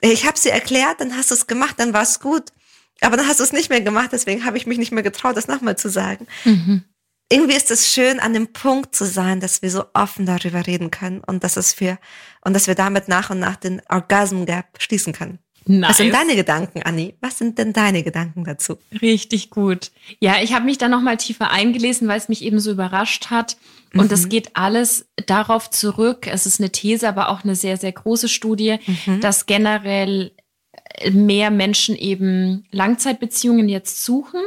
ich 0.00 0.26
habe 0.26 0.38
sie 0.38 0.50
erklärt, 0.50 1.00
dann 1.00 1.16
hast 1.16 1.30
du 1.30 1.34
es 1.34 1.46
gemacht, 1.46 1.76
dann 1.78 1.92
war 1.92 2.02
es 2.02 2.20
gut. 2.20 2.50
Aber 3.00 3.16
dann 3.16 3.26
hast 3.26 3.40
du 3.40 3.44
es 3.44 3.52
nicht 3.52 3.70
mehr 3.70 3.80
gemacht, 3.80 4.10
deswegen 4.12 4.44
habe 4.44 4.56
ich 4.56 4.66
mich 4.66 4.78
nicht 4.78 4.92
mehr 4.92 5.02
getraut, 5.02 5.36
das 5.36 5.48
nochmal 5.48 5.76
zu 5.76 5.88
sagen. 5.88 6.26
Mhm 6.44 6.84
irgendwie 7.32 7.56
ist 7.56 7.70
es 7.70 7.92
schön, 7.92 8.20
an 8.20 8.34
dem 8.34 8.52
Punkt 8.52 8.94
zu 8.94 9.04
sein, 9.06 9.40
dass 9.40 9.62
wir 9.62 9.70
so 9.70 9.84
offen 9.94 10.26
darüber 10.26 10.66
reden 10.66 10.90
können 10.90 11.22
und 11.26 11.42
dass 11.42 11.56
es 11.56 11.72
für, 11.72 11.98
und 12.44 12.54
dass 12.54 12.66
wir 12.66 12.74
damit 12.74 13.08
nach 13.08 13.30
und 13.30 13.38
nach 13.38 13.56
den 13.56 13.80
Orgasm 13.88 14.44
Gap 14.44 14.66
schließen 14.78 15.12
können. 15.12 15.38
Nice. 15.64 15.90
Was 15.90 15.96
sind 15.98 16.12
deine 16.12 16.34
Gedanken, 16.34 16.82
Anni? 16.82 17.14
Was 17.20 17.38
sind 17.38 17.56
denn 17.56 17.72
deine 17.72 18.02
Gedanken 18.02 18.44
dazu? 18.44 18.78
Richtig 19.00 19.50
gut. 19.50 19.92
Ja, 20.18 20.42
ich 20.42 20.54
habe 20.54 20.64
mich 20.64 20.76
da 20.76 20.88
nochmal 20.88 21.16
tiefer 21.16 21.50
eingelesen, 21.50 22.08
weil 22.08 22.18
es 22.18 22.28
mich 22.28 22.42
eben 22.42 22.58
so 22.58 22.72
überrascht 22.72 23.30
hat. 23.30 23.56
Und 23.94 24.10
es 24.10 24.24
mhm. 24.24 24.28
geht 24.30 24.56
alles 24.56 25.06
darauf 25.26 25.70
zurück. 25.70 26.26
Es 26.26 26.46
ist 26.46 26.60
eine 26.60 26.70
These, 26.70 27.08
aber 27.08 27.28
auch 27.28 27.44
eine 27.44 27.54
sehr, 27.54 27.76
sehr 27.76 27.92
große 27.92 28.28
Studie, 28.28 28.78
mhm. 29.06 29.20
dass 29.20 29.46
generell 29.46 30.32
mehr 31.12 31.50
Menschen 31.50 31.96
eben 31.96 32.66
Langzeitbeziehungen 32.70 33.68
jetzt 33.68 34.04
suchen 34.04 34.40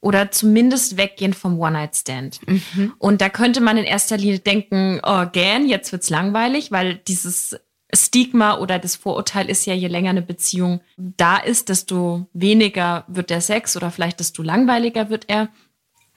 oder 0.00 0.30
zumindest 0.30 0.96
weggehen 0.96 1.34
vom 1.34 1.58
One-Night-Stand. 1.58 2.40
Mhm. 2.46 2.94
Und 2.98 3.20
da 3.20 3.28
könnte 3.28 3.60
man 3.60 3.76
in 3.76 3.84
erster 3.84 4.16
Linie 4.16 4.38
denken, 4.38 5.00
oh, 5.02 5.26
gern, 5.32 5.66
jetzt 5.66 5.92
wird's 5.92 6.10
langweilig, 6.10 6.70
weil 6.70 6.96
dieses 6.96 7.58
Stigma 7.94 8.58
oder 8.58 8.78
das 8.78 8.96
Vorurteil 8.96 9.48
ist 9.48 9.64
ja, 9.66 9.74
je 9.74 9.88
länger 9.88 10.10
eine 10.10 10.22
Beziehung 10.22 10.80
da 10.96 11.36
ist, 11.38 11.68
desto 11.68 12.26
weniger 12.32 13.04
wird 13.08 13.30
der 13.30 13.40
Sex 13.40 13.76
oder 13.76 13.90
vielleicht 13.90 14.20
desto 14.20 14.42
langweiliger 14.42 15.08
wird 15.08 15.24
er. 15.28 15.48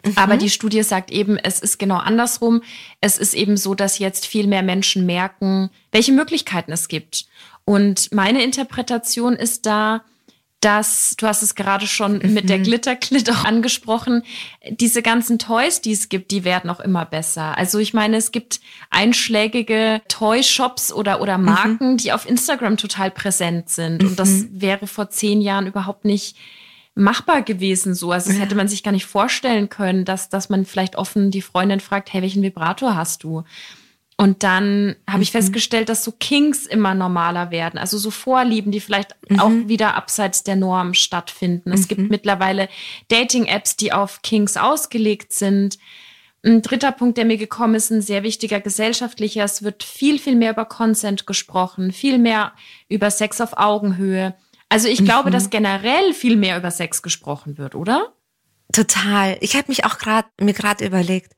Mhm. 0.06 0.14
Aber 0.16 0.38
die 0.38 0.50
Studie 0.50 0.84
sagt 0.84 1.12
eben, 1.12 1.38
es 1.38 1.60
ist 1.60 1.78
genau 1.78 1.98
andersrum. 1.98 2.62
Es 3.02 3.18
ist 3.18 3.34
eben 3.34 3.58
so, 3.58 3.76
dass 3.76 4.00
jetzt 4.00 4.26
viel 4.26 4.48
mehr 4.48 4.64
Menschen 4.64 5.06
merken, 5.06 5.70
welche 5.92 6.12
Möglichkeiten 6.12 6.72
es 6.72 6.88
gibt. 6.88 7.26
Und 7.66 8.12
meine 8.12 8.44
Interpretation 8.44 9.36
ist 9.36 9.66
da, 9.66 10.04
dass, 10.60 11.16
du 11.18 11.26
hast 11.26 11.42
es 11.42 11.56
gerade 11.56 11.88
schon 11.88 12.20
mhm. 12.20 12.34
mit 12.34 12.50
der. 12.50 12.60
Glitterklit 12.60 13.32
auch 13.32 13.46
angesprochen, 13.46 14.24
diese 14.70 15.02
ganzen 15.02 15.40
Toys, 15.40 15.82
die 15.82 15.94
es 15.94 16.10
gibt, 16.10 16.32
die 16.32 16.44
werden 16.44 16.70
auch 16.70 16.82
immer 16.82 17.06
besser. 17.06 17.58
Also 17.58 17.80
ich 17.80 17.94
meine, 17.94 18.18
es 18.18 18.32
gibt 18.32 18.60
einschlägige 18.90 20.02
Toy-Shops 20.10 20.92
oder, 20.92 21.22
oder 21.22 21.38
mhm. 21.38 21.46
Marken, 21.46 21.92
mhm. 21.94 21.98
die 21.98 22.12
auf 22.12 22.28
Instagram 22.28 22.78
total 22.78 23.12
präsent 23.12 23.70
sind. 23.70 24.04
Und 24.04 24.20
das 24.20 24.30
mhm. 24.30 24.62
wäre 24.62 24.88
vor 24.88 25.10
zehn 25.10 25.42
Jahren 25.42 25.68
überhaupt 25.68 26.04
nicht 26.04 26.36
machbar 26.96 27.42
gewesen 27.42 27.96
so. 27.96 28.12
Also 28.12 28.30
das 28.30 28.38
ja. 28.38 28.44
hätte 28.44 28.56
man 28.56 28.68
sich 28.68 28.84
gar 28.84 28.92
nicht 28.92 29.06
vorstellen 29.06 29.70
können, 29.70 30.06
dass, 30.06 30.30
dass 30.30 30.50
man 30.50 30.66
vielleicht 30.66 30.98
offen 30.98 31.32
die 31.32 31.42
Freundin 31.42 31.80
fragt, 31.80 32.12
hey, 32.14 32.22
welchen 32.22 32.44
Vibrator 32.44 32.96
hast 32.96 33.24
du? 33.24 33.44
Und 34.20 34.44
dann 34.44 34.98
habe 35.10 35.24
ich 35.24 35.30
mhm. 35.30 35.38
festgestellt, 35.38 35.88
dass 35.88 36.04
so 36.04 36.12
Kings 36.12 36.66
immer 36.66 36.94
normaler 36.94 37.52
werden. 37.52 37.78
Also 37.80 37.98
so 37.98 38.12
Vorlieben, 38.12 38.70
die 38.70 38.82
vielleicht 38.82 39.16
mhm. 39.30 39.40
auch 39.40 39.52
wieder 39.70 39.96
abseits 39.96 40.44
der 40.44 40.58
Norm 40.58 40.94
stattfinden. 40.94 41.72
Es 41.72 41.88
gibt 41.88 42.02
mhm. 42.02 42.10
mittlerweile 42.10 42.68
Dating-Apps, 43.08 43.78
die 43.78 43.94
auf 43.94 44.22
Kings 44.22 44.58
ausgelegt 44.58 45.32
sind. 45.32 45.80
Ein 46.44 46.62
dritter 46.62 46.92
Punkt, 46.92 47.18
der 47.18 47.24
mir 47.24 47.38
gekommen 47.38 47.76
ist, 47.76 47.92
ein 47.92 48.02
sehr 48.02 48.24
wichtiger 48.24 48.60
gesellschaftlicher. 48.60 49.46
Es 49.46 49.64
wird 49.64 49.84
viel, 49.84 50.20
viel 50.20 50.36
mehr 50.36 50.52
über 50.52 50.66
Consent 50.66 51.26
gesprochen, 51.26 51.94
viel 51.94 52.18
mehr 52.18 52.52
über 52.90 53.12
Sex 53.12 53.40
auf 53.40 53.54
Augenhöhe. 53.56 54.36
Also 54.68 54.90
ich 54.90 55.06
glaube, 55.06 55.32
dass 55.32 55.46
mhm. 55.46 55.52
generell 55.52 56.14
viel 56.14 56.36
mehr 56.36 56.58
über 56.58 56.72
Sex 56.72 57.02
gesprochen 57.02 57.58
wird, 57.58 57.74
oder? 57.74 58.12
Total. 58.72 59.38
Ich 59.42 59.56
habe 59.56 59.66
mich 59.68 59.86
auch 59.86 59.98
gerade 59.98 60.28
mir 60.40 60.54
gerade 60.54 60.86
überlegt, 60.86 61.34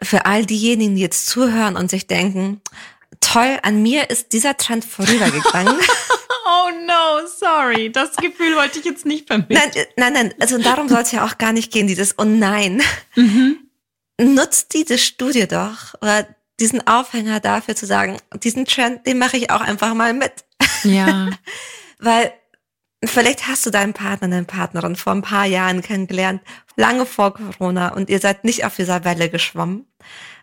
für 0.00 0.26
all 0.26 0.44
diejenigen, 0.44 0.96
die 0.96 1.02
jetzt 1.02 1.26
zuhören 1.26 1.76
und 1.76 1.90
sich 1.90 2.06
denken, 2.06 2.60
toll, 3.20 3.58
an 3.62 3.82
mir 3.82 4.10
ist 4.10 4.32
dieser 4.32 4.56
Trend 4.56 4.84
vorübergegangen. 4.84 5.76
oh 6.46 6.70
no, 6.86 7.26
sorry. 7.38 7.90
Das 7.92 8.16
Gefühl 8.16 8.56
wollte 8.56 8.80
ich 8.80 8.84
jetzt 8.84 9.06
nicht 9.06 9.28
vermitteln. 9.28 9.60
Nein, 9.60 9.72
äh, 9.74 9.86
nein, 9.96 10.12
nein. 10.12 10.34
Also 10.40 10.58
darum 10.58 10.88
soll 10.88 11.02
es 11.02 11.12
ja 11.12 11.24
auch 11.24 11.38
gar 11.38 11.52
nicht 11.52 11.72
gehen, 11.72 11.86
dieses 11.86 12.18
Oh 12.18 12.24
nein. 12.24 12.82
Mhm. 13.14 13.58
Nutzt 14.20 14.74
diese 14.74 14.98
Studie 14.98 15.46
doch 15.46 15.94
oder 16.00 16.26
diesen 16.60 16.86
Aufhänger 16.86 17.40
dafür 17.40 17.74
zu 17.74 17.86
sagen, 17.86 18.18
diesen 18.42 18.66
Trend, 18.66 19.06
den 19.06 19.18
mache 19.18 19.36
ich 19.36 19.50
auch 19.50 19.60
einfach 19.60 19.94
mal 19.94 20.12
mit. 20.12 20.32
Ja. 20.84 21.30
Weil 21.98 22.32
Vielleicht 23.04 23.48
hast 23.48 23.66
du 23.66 23.70
deinen 23.70 23.94
Partner, 23.94 24.28
deine 24.28 24.44
Partnerin 24.44 24.96
vor 24.96 25.12
ein 25.12 25.22
paar 25.22 25.46
Jahren 25.46 25.82
kennengelernt, 25.82 26.40
lange 26.76 27.04
vor 27.04 27.34
Corona, 27.34 27.88
und 27.88 28.08
ihr 28.10 28.20
seid 28.20 28.44
nicht 28.44 28.64
auf 28.64 28.76
dieser 28.76 29.04
Welle 29.04 29.28
geschwommen. 29.28 29.86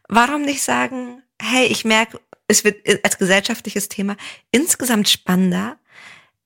Warum 0.10 0.42
nicht 0.42 0.62
sagen, 0.62 1.22
hey, 1.42 1.68
ich 1.68 1.86
merke, 1.86 2.20
es 2.48 2.64
wird 2.64 2.78
als 3.04 3.18
gesellschaftliches 3.18 3.88
Thema 3.90 4.18
insgesamt 4.52 5.08
spannender. 5.08 5.78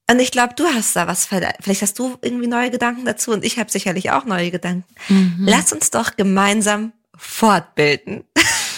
Und 0.09 0.19
ich 0.19 0.31
glaube, 0.31 0.53
du 0.55 0.65
hast 0.65 0.95
da 0.95 1.07
was, 1.07 1.25
vielleicht 1.25 1.81
hast 1.81 1.97
du 1.97 2.17
irgendwie 2.21 2.47
neue 2.47 2.69
Gedanken 2.69 3.05
dazu 3.05 3.31
und 3.31 3.43
ich 3.45 3.57
habe 3.57 3.71
sicherlich 3.71 4.11
auch 4.11 4.25
neue 4.25 4.51
Gedanken. 4.51 4.83
Mhm. 5.07 5.45
Lass 5.47 5.71
uns 5.71 5.89
doch 5.91 6.15
gemeinsam 6.17 6.91
fortbilden. 7.15 8.25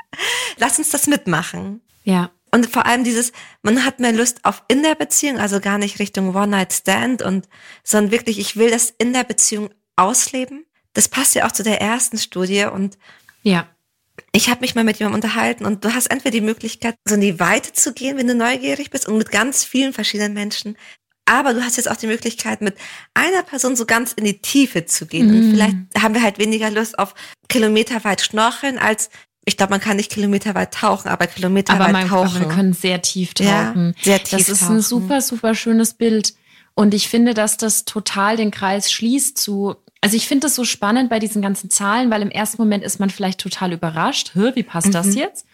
Lass 0.57 0.79
uns 0.79 0.89
das 0.89 1.07
mitmachen. 1.07 1.81
Ja. 2.03 2.31
Und 2.51 2.67
vor 2.67 2.85
allem 2.85 3.03
dieses, 3.03 3.31
man 3.61 3.85
hat 3.85 3.99
mehr 3.99 4.11
Lust 4.11 4.43
auf 4.43 4.63
in 4.67 4.83
der 4.83 4.95
Beziehung, 4.95 5.37
also 5.37 5.59
gar 5.59 5.77
nicht 5.77 5.99
Richtung 5.99 6.35
One-Night-Stand 6.35 7.21
und, 7.21 7.47
sondern 7.83 8.11
wirklich, 8.11 8.39
ich 8.39 8.57
will 8.57 8.71
das 8.71 8.93
in 8.97 9.13
der 9.13 9.23
Beziehung 9.23 9.69
ausleben. 9.95 10.65
Das 10.93 11.07
passt 11.07 11.35
ja 11.35 11.45
auch 11.45 11.51
zu 11.51 11.63
der 11.63 11.81
ersten 11.81 12.17
Studie 12.17 12.65
und 12.65 12.97
ja. 13.43 13.67
Ich 14.33 14.49
habe 14.49 14.61
mich 14.61 14.75
mal 14.75 14.83
mit 14.83 14.99
jemandem 14.99 15.17
unterhalten 15.17 15.65
und 15.65 15.85
du 15.85 15.93
hast 15.93 16.07
entweder 16.07 16.31
die 16.31 16.41
Möglichkeit, 16.41 16.95
so 17.07 17.15
in 17.15 17.21
die 17.21 17.39
Weite 17.39 17.71
zu 17.71 17.93
gehen, 17.93 18.17
wenn 18.17 18.27
du 18.27 18.35
neugierig 18.35 18.89
bist 18.89 19.07
und 19.07 19.17
mit 19.17 19.31
ganz 19.31 19.63
vielen 19.63 19.93
verschiedenen 19.93 20.33
Menschen. 20.33 20.75
Aber 21.25 21.53
du 21.53 21.63
hast 21.63 21.77
jetzt 21.77 21.89
auch 21.89 21.95
die 21.95 22.07
Möglichkeit, 22.07 22.61
mit 22.61 22.75
einer 23.13 23.43
Person 23.43 23.75
so 23.75 23.85
ganz 23.85 24.13
in 24.13 24.25
die 24.25 24.41
Tiefe 24.41 24.85
zu 24.85 25.05
gehen. 25.05 25.27
Mm. 25.27 25.29
Und 25.29 25.41
mhm. 25.41 25.51
vielleicht 25.51 25.77
haben 25.99 26.13
wir 26.15 26.23
halt 26.23 26.39
weniger 26.39 26.71
Lust 26.71 26.97
auf 26.97 27.13
kilometerweit 27.47 28.21
schnorcheln, 28.21 28.79
als 28.79 29.09
ich 29.49 29.57
glaube, 29.57 29.71
man 29.71 29.81
kann 29.81 29.97
nicht 29.97 30.11
kilometerweit 30.11 30.73
tauchen, 30.73 31.09
aber 31.09 31.25
kilometerweit 31.25 31.81
aber 31.81 31.91
man, 31.91 32.07
tauchen. 32.07 32.37
Aber 32.37 32.39
wir 32.41 32.55
können 32.55 32.73
sehr 32.73 33.01
tief 33.01 33.33
tauchen. 33.33 33.95
Ja, 33.97 34.03
sehr 34.03 34.23
tief 34.23 34.37
Das 34.37 34.47
ist 34.47 34.61
tauchen. 34.61 34.77
ein 34.77 34.81
super, 34.81 35.21
super 35.21 35.55
schönes 35.55 35.95
Bild. 35.95 36.35
Und 36.75 36.93
ich 36.93 37.09
finde, 37.09 37.33
dass 37.33 37.57
das 37.57 37.83
total 37.83 38.37
den 38.37 38.51
Kreis 38.51 38.91
schließt 38.91 39.39
zu, 39.39 39.75
also 40.01 40.15
ich 40.15 40.27
finde 40.27 40.45
das 40.45 40.55
so 40.55 40.65
spannend 40.65 41.09
bei 41.09 41.17
diesen 41.17 41.41
ganzen 41.41 41.71
Zahlen, 41.71 42.11
weil 42.11 42.21
im 42.21 42.29
ersten 42.29 42.61
Moment 42.61 42.83
ist 42.83 42.99
man 42.99 43.09
vielleicht 43.09 43.39
total 43.39 43.73
überrascht. 43.73 44.31
Hä, 44.35 44.51
wie 44.53 44.63
passt 44.63 44.87
mhm. 44.87 44.91
das 44.91 45.15
jetzt? 45.15 45.47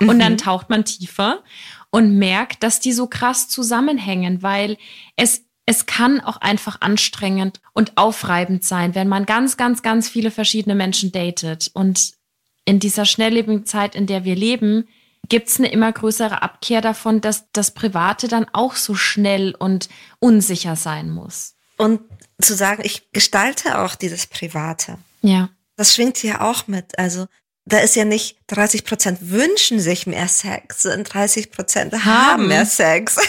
Und 0.00 0.16
mhm. 0.16 0.20
dann 0.20 0.38
taucht 0.38 0.70
man 0.70 0.86
tiefer 0.86 1.44
und 1.90 2.18
merkt, 2.18 2.62
dass 2.62 2.80
die 2.80 2.92
so 2.92 3.06
krass 3.06 3.48
zusammenhängen, 3.48 4.42
weil 4.42 4.78
es 5.16 5.42
es 5.64 5.86
kann 5.86 6.20
auch 6.20 6.38
einfach 6.38 6.80
anstrengend 6.80 7.60
und 7.72 7.96
aufreibend 7.96 8.64
sein, 8.64 8.96
wenn 8.96 9.06
man 9.06 9.26
ganz, 9.26 9.56
ganz, 9.56 9.82
ganz 9.82 10.08
viele 10.08 10.32
verschiedene 10.32 10.74
Menschen 10.74 11.12
datet. 11.12 11.70
Und 11.72 12.14
in 12.64 12.78
dieser 12.78 13.04
schnelllebigen 13.04 13.66
Zeit, 13.66 13.94
in 13.94 14.06
der 14.06 14.24
wir 14.24 14.36
leben, 14.36 14.88
gibt 15.28 15.48
es 15.48 15.58
eine 15.58 15.70
immer 15.70 15.92
größere 15.92 16.42
Abkehr 16.42 16.80
davon, 16.80 17.20
dass 17.20 17.50
das 17.52 17.72
Private 17.72 18.28
dann 18.28 18.46
auch 18.52 18.76
so 18.76 18.94
schnell 18.94 19.54
und 19.58 19.88
unsicher 20.18 20.76
sein 20.76 21.10
muss. 21.10 21.54
Und 21.76 22.00
zu 22.40 22.54
sagen, 22.54 22.82
ich 22.84 23.10
gestalte 23.12 23.78
auch 23.78 23.94
dieses 23.94 24.26
Private. 24.26 24.98
Ja. 25.22 25.50
Das 25.76 25.94
schwingt 25.94 26.18
hier 26.18 26.42
auch 26.42 26.66
mit. 26.66 26.98
Also 26.98 27.26
da 27.64 27.78
ist 27.78 27.94
ja 27.94 28.04
nicht 28.04 28.38
30 28.48 28.84
Prozent 28.84 29.30
wünschen 29.30 29.78
sich 29.78 30.06
mehr 30.06 30.26
Sex 30.26 30.84
und 30.86 31.04
30 31.04 31.52
Prozent 31.52 31.92
haben. 31.92 32.04
haben 32.04 32.48
mehr 32.48 32.66
Sex. 32.66 33.16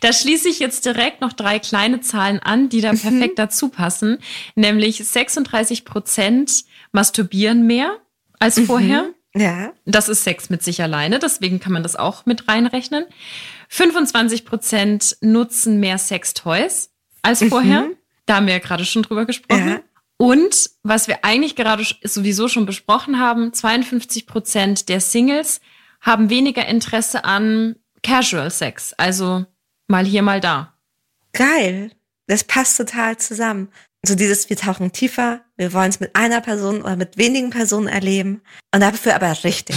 Da 0.00 0.14
schließe 0.14 0.48
ich 0.48 0.60
jetzt 0.60 0.86
direkt 0.86 1.20
noch 1.20 1.34
drei 1.34 1.58
kleine 1.58 2.00
Zahlen 2.00 2.38
an, 2.38 2.70
die 2.70 2.80
da 2.80 2.94
mhm. 2.94 3.00
perfekt 3.00 3.38
dazu 3.38 3.68
passen. 3.68 4.18
Nämlich 4.54 5.06
36 5.06 5.84
Prozent 5.84 6.64
masturbieren 6.90 7.66
mehr 7.66 7.98
als 8.40 8.56
mhm. 8.56 8.66
vorher. 8.66 9.10
Ja. 9.34 9.72
Das 9.84 10.08
ist 10.08 10.24
Sex 10.24 10.50
mit 10.50 10.64
sich 10.64 10.82
alleine, 10.82 11.20
deswegen 11.20 11.60
kann 11.60 11.72
man 11.72 11.84
das 11.84 11.94
auch 11.94 12.26
mit 12.26 12.48
reinrechnen. 12.48 13.04
25 13.68 14.44
Prozent 14.44 15.16
nutzen 15.20 15.78
mehr 15.78 15.98
Sextoys 15.98 16.90
als 17.22 17.44
vorher. 17.44 17.82
Mhm. 17.82 17.96
Da 18.26 18.36
haben 18.36 18.46
wir 18.46 18.54
ja 18.54 18.58
gerade 18.58 18.84
schon 18.84 19.02
drüber 19.02 19.26
gesprochen. 19.26 19.68
Ja. 19.68 19.80
Und 20.16 20.70
was 20.82 21.06
wir 21.06 21.24
eigentlich 21.24 21.54
gerade 21.54 21.86
sowieso 22.02 22.48
schon 22.48 22.66
besprochen 22.66 23.20
haben, 23.20 23.52
52 23.52 24.26
Prozent 24.26 24.88
der 24.88 25.00
Singles 25.00 25.60
haben 26.00 26.28
weniger 26.28 26.66
Interesse 26.66 27.24
an 27.24 27.76
Casual 28.02 28.50
Sex, 28.50 28.94
also 28.94 29.46
mal 29.86 30.04
hier, 30.04 30.22
mal 30.22 30.40
da. 30.40 30.74
Geil. 31.32 31.92
Das 32.26 32.44
passt 32.44 32.76
total 32.76 33.16
zusammen 33.18 33.70
so 34.02 34.14
dieses, 34.14 34.48
wir 34.48 34.56
tauchen 34.56 34.92
tiefer, 34.92 35.42
wir 35.56 35.72
wollen 35.72 35.90
es 35.90 36.00
mit 36.00 36.16
einer 36.16 36.40
Person 36.40 36.82
oder 36.82 36.96
mit 36.96 37.18
wenigen 37.18 37.50
Personen 37.50 37.88
erleben 37.88 38.42
und 38.74 38.80
dafür 38.80 39.14
aber 39.14 39.44
richtig. 39.44 39.76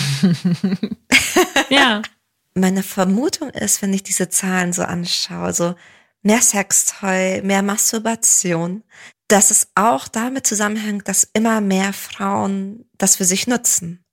ja. 1.69 2.01
Meine 2.55 2.83
Vermutung 2.83 3.49
ist, 3.49 3.81
wenn 3.81 3.93
ich 3.93 4.03
diese 4.03 4.29
Zahlen 4.29 4.73
so 4.73 4.83
anschaue, 4.83 5.53
so 5.53 5.75
mehr 6.21 6.41
Sextoy, 6.41 7.41
mehr 7.41 7.63
Masturbation, 7.63 8.83
dass 9.27 9.49
es 9.49 9.69
auch 9.73 10.07
damit 10.07 10.45
zusammenhängt, 10.45 11.07
dass 11.07 11.27
immer 11.33 11.61
mehr 11.61 11.93
Frauen 11.93 12.85
das 12.97 13.15
für 13.15 13.25
sich 13.25 13.47
nutzen. 13.47 14.03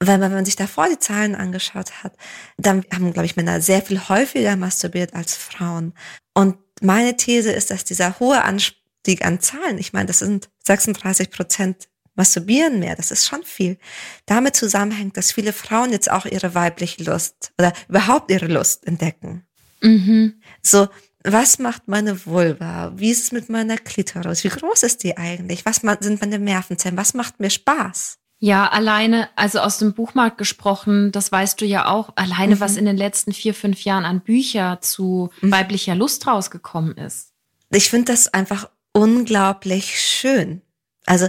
Weil 0.00 0.20
wenn 0.20 0.32
man 0.32 0.44
sich 0.44 0.54
davor 0.54 0.88
die 0.88 1.00
Zahlen 1.00 1.34
angeschaut 1.34 2.04
hat, 2.04 2.16
dann 2.56 2.84
haben, 2.94 3.12
glaube 3.12 3.26
ich, 3.26 3.34
Männer 3.34 3.60
sehr 3.60 3.82
viel 3.82 4.08
häufiger 4.08 4.54
masturbiert 4.54 5.14
als 5.14 5.34
Frauen. 5.34 5.92
Und 6.34 6.56
meine 6.80 7.16
These 7.16 7.50
ist, 7.50 7.72
dass 7.72 7.84
dieser 7.84 8.20
hohe 8.20 8.44
Anspruch 8.44 8.77
Anstieg 9.08 9.24
an 9.24 9.40
Zahlen. 9.40 9.78
Ich 9.78 9.92
meine, 9.92 10.06
das 10.06 10.18
sind 10.20 10.48
36 10.64 11.30
Prozent 11.30 11.88
masturbieren 12.14 12.80
mehr, 12.80 12.96
das 12.96 13.10
ist 13.12 13.26
schon 13.26 13.42
viel. 13.44 13.78
Damit 14.26 14.56
zusammenhängt, 14.56 15.16
dass 15.16 15.32
viele 15.32 15.52
Frauen 15.52 15.92
jetzt 15.92 16.10
auch 16.10 16.26
ihre 16.26 16.54
weibliche 16.54 17.04
Lust 17.04 17.52
oder 17.58 17.72
überhaupt 17.88 18.30
ihre 18.30 18.48
Lust 18.48 18.86
entdecken. 18.86 19.46
Mhm. 19.80 20.40
So, 20.60 20.88
was 21.22 21.58
macht 21.60 21.86
meine 21.86 22.26
Vulva? 22.26 22.92
Wie 22.96 23.10
ist 23.10 23.22
es 23.22 23.32
mit 23.32 23.48
meiner 23.48 23.76
Klitoris? 23.76 24.42
Wie 24.42 24.48
groß 24.48 24.82
ist 24.82 25.04
die 25.04 25.16
eigentlich? 25.16 25.64
Was 25.64 25.76
sind 25.76 26.20
meine 26.20 26.40
Nervenzellen? 26.40 26.96
Was 26.96 27.14
macht 27.14 27.38
mir 27.38 27.50
Spaß? 27.50 28.18
Ja, 28.40 28.68
alleine, 28.68 29.28
also 29.36 29.60
aus 29.60 29.78
dem 29.78 29.94
Buchmarkt 29.94 30.38
gesprochen, 30.38 31.12
das 31.12 31.30
weißt 31.30 31.60
du 31.60 31.66
ja 31.66 31.86
auch, 31.86 32.12
alleine 32.16 32.56
mhm. 32.56 32.60
was 32.60 32.76
in 32.76 32.84
den 32.84 32.96
letzten 32.96 33.32
vier, 33.32 33.54
fünf 33.54 33.82
Jahren 33.82 34.04
an 34.04 34.20
Bücher 34.20 34.78
zu 34.80 35.30
mhm. 35.40 35.52
weiblicher 35.52 35.94
Lust 35.94 36.26
rausgekommen 36.26 36.96
ist. 36.96 37.32
Ich 37.70 37.90
finde 37.90 38.12
das 38.12 38.32
einfach 38.32 38.68
unglaublich 38.98 40.00
schön. 40.00 40.62
Also 41.06 41.28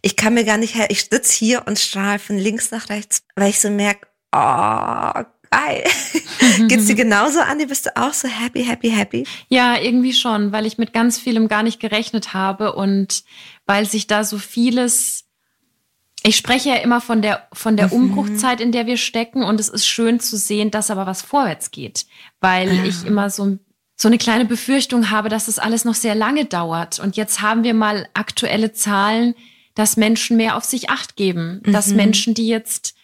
ich 0.00 0.16
kann 0.16 0.34
mir 0.34 0.44
gar 0.44 0.58
nicht 0.58 0.76
ich 0.88 1.04
sitze 1.04 1.32
hier 1.32 1.66
und 1.66 1.78
strahle 1.78 2.18
von 2.18 2.38
links 2.38 2.70
nach 2.70 2.88
rechts, 2.88 3.22
weil 3.34 3.50
ich 3.50 3.60
so 3.60 3.70
merke, 3.70 4.06
oh, 4.32 5.24
geil. 5.50 5.84
Geht's 6.68 6.86
dir 6.86 6.94
genauso 6.94 7.40
an? 7.40 7.58
Du 7.58 7.66
bist 7.66 7.96
auch 7.96 8.12
so 8.12 8.28
happy, 8.28 8.64
happy, 8.64 8.90
happy? 8.90 9.26
Ja, 9.48 9.78
irgendwie 9.78 10.12
schon, 10.12 10.52
weil 10.52 10.66
ich 10.66 10.78
mit 10.78 10.92
ganz 10.92 11.18
vielem 11.18 11.48
gar 11.48 11.62
nicht 11.62 11.80
gerechnet 11.80 12.34
habe 12.34 12.74
und 12.74 13.24
weil 13.66 13.88
sich 13.88 14.06
da 14.06 14.24
so 14.24 14.38
vieles 14.38 15.24
ich 16.24 16.36
spreche 16.36 16.68
ja 16.68 16.76
immer 16.76 17.00
von 17.00 17.20
der, 17.20 17.48
von 17.52 17.76
der 17.76 17.88
mhm. 17.88 17.94
Umbruchzeit, 17.94 18.60
in 18.60 18.70
der 18.70 18.86
wir 18.86 18.96
stecken. 18.96 19.42
Und 19.42 19.58
es 19.58 19.68
ist 19.68 19.86
schön 19.86 20.20
zu 20.20 20.36
sehen, 20.36 20.70
dass 20.70 20.90
aber 20.90 21.04
was 21.04 21.20
vorwärts 21.20 21.72
geht. 21.72 22.06
Weil 22.40 22.72
ja. 22.72 22.84
ich 22.84 23.04
immer 23.04 23.28
so, 23.28 23.58
so 24.02 24.08
eine 24.08 24.18
kleine 24.18 24.44
Befürchtung 24.44 25.10
habe, 25.10 25.28
dass 25.28 25.46
das 25.46 25.60
alles 25.60 25.84
noch 25.84 25.94
sehr 25.94 26.16
lange 26.16 26.44
dauert. 26.44 26.98
Und 26.98 27.16
jetzt 27.16 27.40
haben 27.40 27.62
wir 27.62 27.72
mal 27.72 28.08
aktuelle 28.14 28.72
Zahlen, 28.72 29.36
dass 29.76 29.96
Menschen 29.96 30.36
mehr 30.36 30.56
auf 30.56 30.64
sich 30.64 30.90
acht 30.90 31.14
geben. 31.14 31.62
Mhm. 31.64 31.72
Dass 31.72 31.94
Menschen, 31.94 32.34
die 32.34 32.48
jetzt 32.48 32.96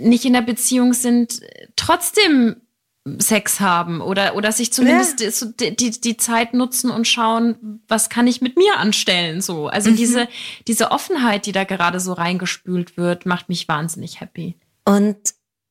nicht 0.00 0.24
in 0.24 0.32
der 0.32 0.40
Beziehung 0.40 0.94
sind, 0.94 1.42
trotzdem 1.76 2.62
Sex 3.18 3.60
haben 3.60 4.00
oder, 4.00 4.36
oder 4.36 4.50
sich 4.50 4.72
zumindest 4.72 5.20
ja. 5.20 5.30
die, 5.60 5.76
die, 5.76 5.90
die 6.00 6.16
Zeit 6.16 6.54
nutzen 6.54 6.90
und 6.90 7.06
schauen, 7.06 7.82
was 7.86 8.08
kann 8.08 8.26
ich 8.26 8.40
mit 8.40 8.56
mir 8.56 8.78
anstellen, 8.78 9.42
so. 9.42 9.66
Also 9.66 9.90
mhm. 9.90 9.96
diese, 9.96 10.28
diese 10.66 10.92
Offenheit, 10.92 11.44
die 11.44 11.52
da 11.52 11.64
gerade 11.64 12.00
so 12.00 12.14
reingespült 12.14 12.96
wird, 12.96 13.26
macht 13.26 13.50
mich 13.50 13.68
wahnsinnig 13.68 14.22
happy. 14.22 14.56
Und 14.86 15.18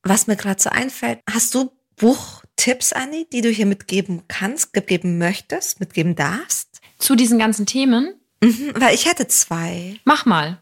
was 0.04 0.28
mir 0.28 0.36
gerade 0.36 0.62
so 0.62 0.70
einfällt, 0.70 1.18
hast 1.28 1.56
du 1.56 1.72
Buchtipps, 1.98 2.92
Anni, 2.92 3.26
die 3.32 3.40
du 3.40 3.50
hier 3.50 3.66
mitgeben 3.66 4.22
kannst, 4.28 4.74
mitgeben 4.74 5.18
möchtest, 5.18 5.80
mitgeben 5.80 6.14
darfst? 6.14 6.80
Zu 6.98 7.14
diesen 7.14 7.38
ganzen 7.38 7.66
Themen? 7.66 8.14
Mhm, 8.42 8.72
weil 8.76 8.94
ich 8.94 9.06
hätte 9.06 9.26
zwei. 9.28 9.98
Mach 10.04 10.24
mal. 10.24 10.60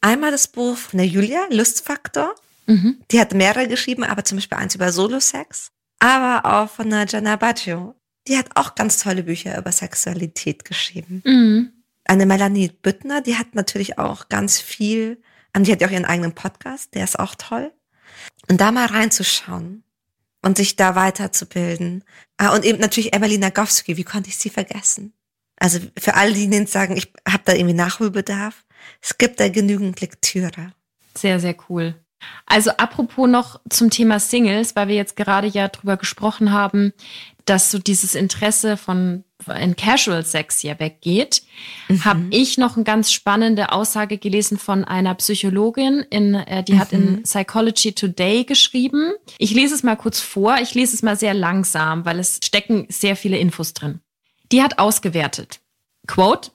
Einmal 0.00 0.30
das 0.30 0.48
Buch 0.48 0.76
von 0.76 0.98
der 0.98 1.06
Julia, 1.06 1.46
Lustfaktor. 1.50 2.34
Mhm. 2.66 2.98
Die 3.10 3.20
hat 3.20 3.34
mehrere 3.34 3.68
geschrieben, 3.68 4.04
aber 4.04 4.24
zum 4.24 4.38
Beispiel 4.38 4.58
eins 4.58 4.74
über 4.74 4.92
Solo-Sex. 4.92 5.70
Aber 5.98 6.44
auch 6.44 6.70
von 6.70 6.90
der 6.90 7.06
Gianna 7.06 7.36
Baggio. 7.36 7.94
Die 8.26 8.36
hat 8.36 8.50
auch 8.54 8.74
ganz 8.74 8.98
tolle 8.98 9.22
Bücher 9.24 9.58
über 9.58 9.72
Sexualität 9.72 10.64
geschrieben. 10.64 11.22
Mhm. 11.24 11.72
Eine 12.04 12.26
Melanie 12.26 12.68
Büttner, 12.68 13.20
die 13.20 13.36
hat 13.36 13.54
natürlich 13.54 13.98
auch 13.98 14.28
ganz 14.28 14.60
viel, 14.60 15.20
die 15.56 15.72
hat 15.72 15.80
ja 15.80 15.88
auch 15.88 15.92
ihren 15.92 16.04
eigenen 16.04 16.34
Podcast, 16.34 16.94
der 16.94 17.04
ist 17.04 17.18
auch 17.18 17.34
toll. 17.34 17.72
Und 18.48 18.60
da 18.60 18.70
mal 18.70 18.86
reinzuschauen 18.86 19.82
und 20.42 20.56
sich 20.56 20.76
da 20.76 20.94
weiterzubilden. 20.94 22.04
Ah, 22.36 22.54
und 22.54 22.64
eben 22.64 22.78
natürlich 22.78 23.12
Emily 23.12 23.38
Nagowski, 23.38 23.96
wie 23.96 24.04
konnte 24.04 24.28
ich 24.28 24.36
sie 24.36 24.50
vergessen? 24.50 25.12
Also 25.56 25.80
für 25.98 26.14
alle, 26.14 26.32
die 26.32 26.46
jetzt 26.46 26.72
sagen, 26.72 26.96
ich 26.96 27.12
habe 27.26 27.42
da 27.44 27.52
irgendwie 27.52 27.74
Nachholbedarf, 27.74 28.64
es 29.02 29.18
gibt 29.18 29.40
da 29.40 29.48
genügend 29.48 30.00
Lektüre. 30.00 30.72
Sehr, 31.16 31.40
sehr 31.40 31.56
cool. 31.68 31.96
Also 32.46 32.70
apropos 32.70 33.28
noch 33.28 33.60
zum 33.68 33.90
Thema 33.90 34.18
Singles, 34.18 34.74
weil 34.76 34.88
wir 34.88 34.94
jetzt 34.94 35.16
gerade 35.16 35.46
ja 35.46 35.68
drüber 35.68 35.96
gesprochen 35.96 36.52
haben, 36.52 36.92
dass 37.44 37.70
so 37.70 37.78
dieses 37.78 38.14
Interesse 38.14 38.76
von 38.76 39.24
in 39.60 39.76
Casual 39.76 40.24
Sex 40.24 40.62
ja 40.62 40.78
weggeht, 40.80 41.42
mhm. 41.88 42.04
habe 42.04 42.24
ich 42.30 42.58
noch 42.58 42.76
eine 42.76 42.84
ganz 42.84 43.12
spannende 43.12 43.72
Aussage 43.72 44.18
gelesen 44.18 44.58
von 44.58 44.84
einer 44.84 45.14
Psychologin, 45.14 46.04
in, 46.10 46.34
äh, 46.34 46.64
die 46.64 46.74
mhm. 46.74 46.78
hat 46.78 46.92
in 46.92 47.12
mhm. 47.12 47.22
Psychology 47.22 47.92
Today 47.92 48.44
geschrieben. 48.44 49.12
Ich 49.38 49.52
lese 49.54 49.74
es 49.74 49.82
mal 49.82 49.96
kurz 49.96 50.20
vor, 50.20 50.58
ich 50.60 50.74
lese 50.74 50.94
es 50.94 51.02
mal 51.02 51.16
sehr 51.16 51.34
langsam, 51.34 52.04
weil 52.04 52.18
es 52.18 52.40
stecken 52.42 52.86
sehr 52.88 53.16
viele 53.16 53.38
Infos 53.38 53.72
drin. 53.74 54.00
Die 54.50 54.62
hat 54.62 54.78
ausgewertet. 54.78 55.60
Quote, 56.06 56.50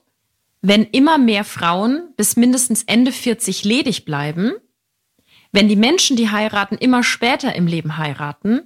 wenn 0.60 0.84
immer 0.84 1.18
mehr 1.18 1.44
Frauen 1.44 2.08
bis 2.16 2.36
mindestens 2.36 2.82
Ende 2.84 3.12
40 3.12 3.64
ledig 3.64 4.04
bleiben, 4.04 4.52
wenn 5.54 5.68
die 5.68 5.76
Menschen, 5.76 6.16
die 6.16 6.30
heiraten, 6.30 6.76
immer 6.76 7.04
später 7.04 7.54
im 7.54 7.68
Leben 7.68 7.96
heiraten 7.96 8.62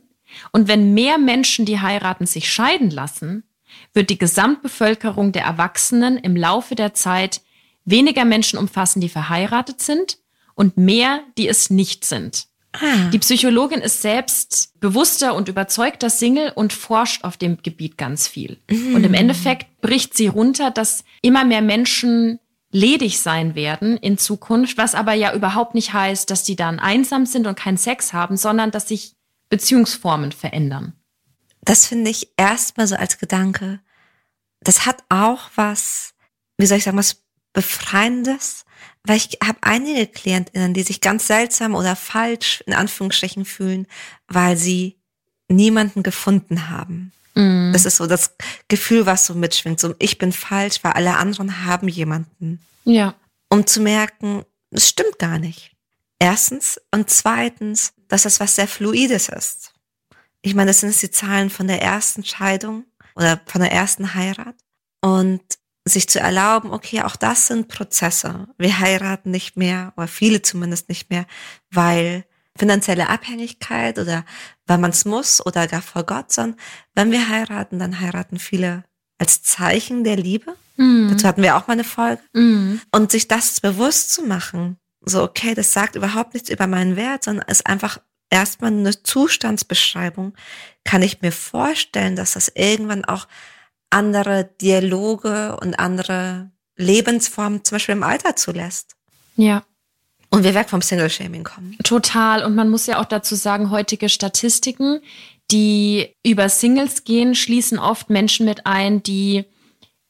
und 0.53 0.69
wenn 0.69 0.95
mehr 0.95 1.19
Menschen, 1.19 1.67
die 1.67 1.81
heiraten, 1.81 2.27
sich 2.27 2.51
scheiden 2.51 2.91
lassen, 2.91 3.45
wird 3.93 4.09
die 4.09 4.17
Gesamtbevölkerung 4.17 5.33
der 5.33 5.45
Erwachsenen 5.45 6.17
im 6.17 6.35
Laufe 6.35 6.75
der 6.75 6.95
Zeit 6.95 7.43
weniger 7.85 8.25
Menschen 8.25 8.59
umfassen, 8.59 9.01
die 9.03 9.11
verheiratet 9.11 9.83
sind 9.83 10.19
und 10.55 10.79
mehr, 10.79 11.21
die 11.37 11.47
es 11.47 11.69
nicht 11.69 12.07
sind. 12.07 12.47
Ah. 12.73 13.11
Die 13.13 13.19
Psychologin 13.19 13.81
ist 13.81 14.01
selbst 14.01 14.73
bewusster 14.81 15.35
und 15.35 15.49
überzeugter 15.49 16.09
Single 16.09 16.53
und 16.55 16.73
forscht 16.73 17.23
auf 17.23 17.37
dem 17.37 17.59
Gebiet 17.63 17.99
ganz 17.99 18.29
viel. 18.29 18.59
Mm. 18.71 18.95
Und 18.95 19.05
im 19.05 19.15
Endeffekt 19.15 19.81
bricht 19.81 20.17
sie 20.17 20.27
runter, 20.27 20.71
dass 20.71 21.05
immer 21.21 21.45
mehr 21.45 21.63
Menschen 21.63 22.41
ledig 22.71 23.21
sein 23.21 23.55
werden 23.55 23.97
in 23.97 24.19
Zukunft, 24.19 24.77
was 24.77 24.95
aber 24.95 25.15
ja 25.15 25.35
überhaupt 25.35 25.75
nicht 25.75 25.93
heißt, 25.93 26.31
dass 26.31 26.43
die 26.43 26.57
dann 26.57 26.79
einsam 26.79 27.27
sind 27.27 27.47
und 27.47 27.59
keinen 27.59 27.79
Sex 27.79 28.13
haben, 28.13 28.37
sondern 28.37 28.71
dass 28.71 28.89
sich 28.89 29.17
Beziehungsformen 29.49 30.33
verändern. 30.33 30.93
Das 31.63 31.87
finde 31.87 32.11
ich 32.11 32.33
erstmal 32.37 32.87
so 32.87 32.97
als 32.97 33.19
Gedanke. 33.19 33.81
Das 34.61 34.87
hat 34.87 35.03
auch 35.09 35.51
was, 35.55 36.15
wie 36.57 36.67
soll 36.67 36.79
ich 36.79 36.85
sagen, 36.85 36.99
was 36.99 37.23
Befreiendes, 37.53 38.65
weil 39.05 39.17
ich 39.17 39.39
habe 39.43 39.59
einige 39.63 40.07
Klientinnen, 40.07 40.75
die 40.75 40.83
sich 40.83 41.01
ganz 41.01 41.27
seltsam 41.27 41.75
oder 41.75 41.97
falsch 41.97 42.63
in 42.67 42.75
Anführungsstrichen 42.75 43.45
fühlen, 43.45 43.87
weil 44.29 44.57
sie 44.57 44.99
niemanden 45.49 46.03
gefunden 46.03 46.69
haben. 46.69 47.13
Mhm. 47.39 47.73
Das 47.73 47.85
ist 47.85 47.97
so 47.97 48.07
das 48.07 48.35
Gefühl, 48.67 49.07
was 49.07 49.27
so 49.27 49.35
mitschwingt. 49.35 49.79
So, 49.79 49.95
ich 49.99 50.19
bin 50.19 50.33
falsch, 50.33 50.83
weil 50.83 50.93
alle 50.93 51.17
anderen 51.17 51.65
haben 51.65 51.89
jemanden. 51.89 52.61
Ja. 52.85 53.15
Um 53.49 53.67
zu 53.67 53.81
merken, 53.81 54.45
es 54.71 54.89
stimmt 54.89 55.19
gar 55.19 55.39
nicht. 55.39 55.73
Erstens. 56.19 56.81
Und 56.93 57.11
zweitens, 57.11 57.93
dass 58.09 58.23
das 58.25 58.41
was 58.41 58.57
sehr 58.57 58.67
Fluides 58.67 59.29
ist. 59.29 59.73
Ich 60.43 60.55
meine, 60.55 60.71
das 60.71 60.81
sind 60.81 61.01
die 61.01 61.11
Zahlen 61.11 61.49
von 61.49 61.69
der 61.69 61.81
ersten 61.81 62.25
Scheidung 62.25 62.85
oder 63.15 63.41
von 63.47 63.61
der 63.61 63.73
ersten 63.73 64.15
Heirat. 64.15 64.57
Und 65.01 65.43
sich 65.85 66.09
zu 66.09 66.19
erlauben, 66.19 66.73
okay, 66.73 67.03
auch 67.03 67.17
das 67.17 67.47
sind 67.47 67.69
Prozesse. 67.69 68.49
Wir 68.59 68.81
heiraten 68.81 69.31
nicht 69.31 69.57
mehr, 69.57 69.93
oder 69.97 70.09
viele 70.09 70.43
zumindest 70.43 70.89
nicht 70.89 71.09
mehr, 71.09 71.25
weil 71.71 72.25
finanzielle 72.59 73.09
Abhängigkeit 73.09 73.99
oder 73.99 74.25
weil 74.67 74.79
man 74.79 74.91
es 74.91 75.05
muss 75.05 75.45
oder 75.45 75.67
gar 75.67 75.83
vor 75.83 76.05
Gott, 76.05 76.33
sondern 76.33 76.59
wenn 76.95 77.13
wir 77.13 77.29
heiraten, 77.29 77.79
dann 77.79 78.01
heiraten 78.01 78.39
viele 78.39 78.85
als 79.19 79.43
Zeichen 79.43 80.05
der 80.05 80.17
Liebe. 80.17 80.55
Mhm. 80.77 81.09
Dazu 81.11 81.27
hatten 81.27 81.43
wir 81.43 81.57
auch 81.57 81.67
mal 81.67 81.75
eine 81.75 81.85
Folge. 81.85 82.23
Mhm. 82.33 82.81
Und 82.93 83.11
sich 83.11 83.29
das 83.29 83.61
bewusst 83.61 84.13
zu 84.13 84.23
machen, 84.23 84.77
so, 85.01 85.23
okay, 85.23 85.55
das 85.55 85.73
sagt 85.73 85.97
überhaupt 85.97 86.35
nichts 86.35 86.51
über 86.51 86.67
meinen 86.67 86.97
Wert, 86.97 87.25
sondern 87.25 87.49
ist 87.49 87.67
einfach 87.67 88.01
erstmal 88.31 88.73
eine 88.73 89.03
Zustandsbeschreibung, 89.03 90.35
kann 90.85 91.03
ich 91.03 91.23
mir 91.23 91.33
vorstellen, 91.33 92.17
dass 92.17 92.33
das 92.33 92.53
irgendwann 92.55 93.05
auch 93.05 93.27
andere 93.91 94.51
Dialoge 94.61 95.57
und 95.61 95.79
andere 95.79 96.51
Lebensformen 96.77 97.65
zum 97.65 97.77
Beispiel 97.77 97.95
im 97.95 98.03
Alter 98.03 98.37
zulässt. 98.37 98.97
Ja. 99.37 99.65
Und 100.31 100.45
wir 100.45 100.55
weg 100.55 100.69
vom 100.69 100.83
Single-Shaming 100.83 101.45
kommen. 101.45 101.77
Total. 101.85 102.45
Und 102.45 102.55
man 102.55 102.69
muss 102.69 102.87
ja 102.87 103.01
auch 103.01 103.07
dazu 103.07 103.35
sagen, 103.35 103.71
heutige 103.71 104.09
Statistiken, 104.09 105.01
die 105.51 106.15
über 106.25 106.49
Singles 106.49 107.05
gehen, 107.05 107.35
schließen 107.35 107.79
oft 107.79 108.11
Menschen 108.11 108.45
mit 108.45 108.67
ein, 108.67 109.03
die 109.03 109.45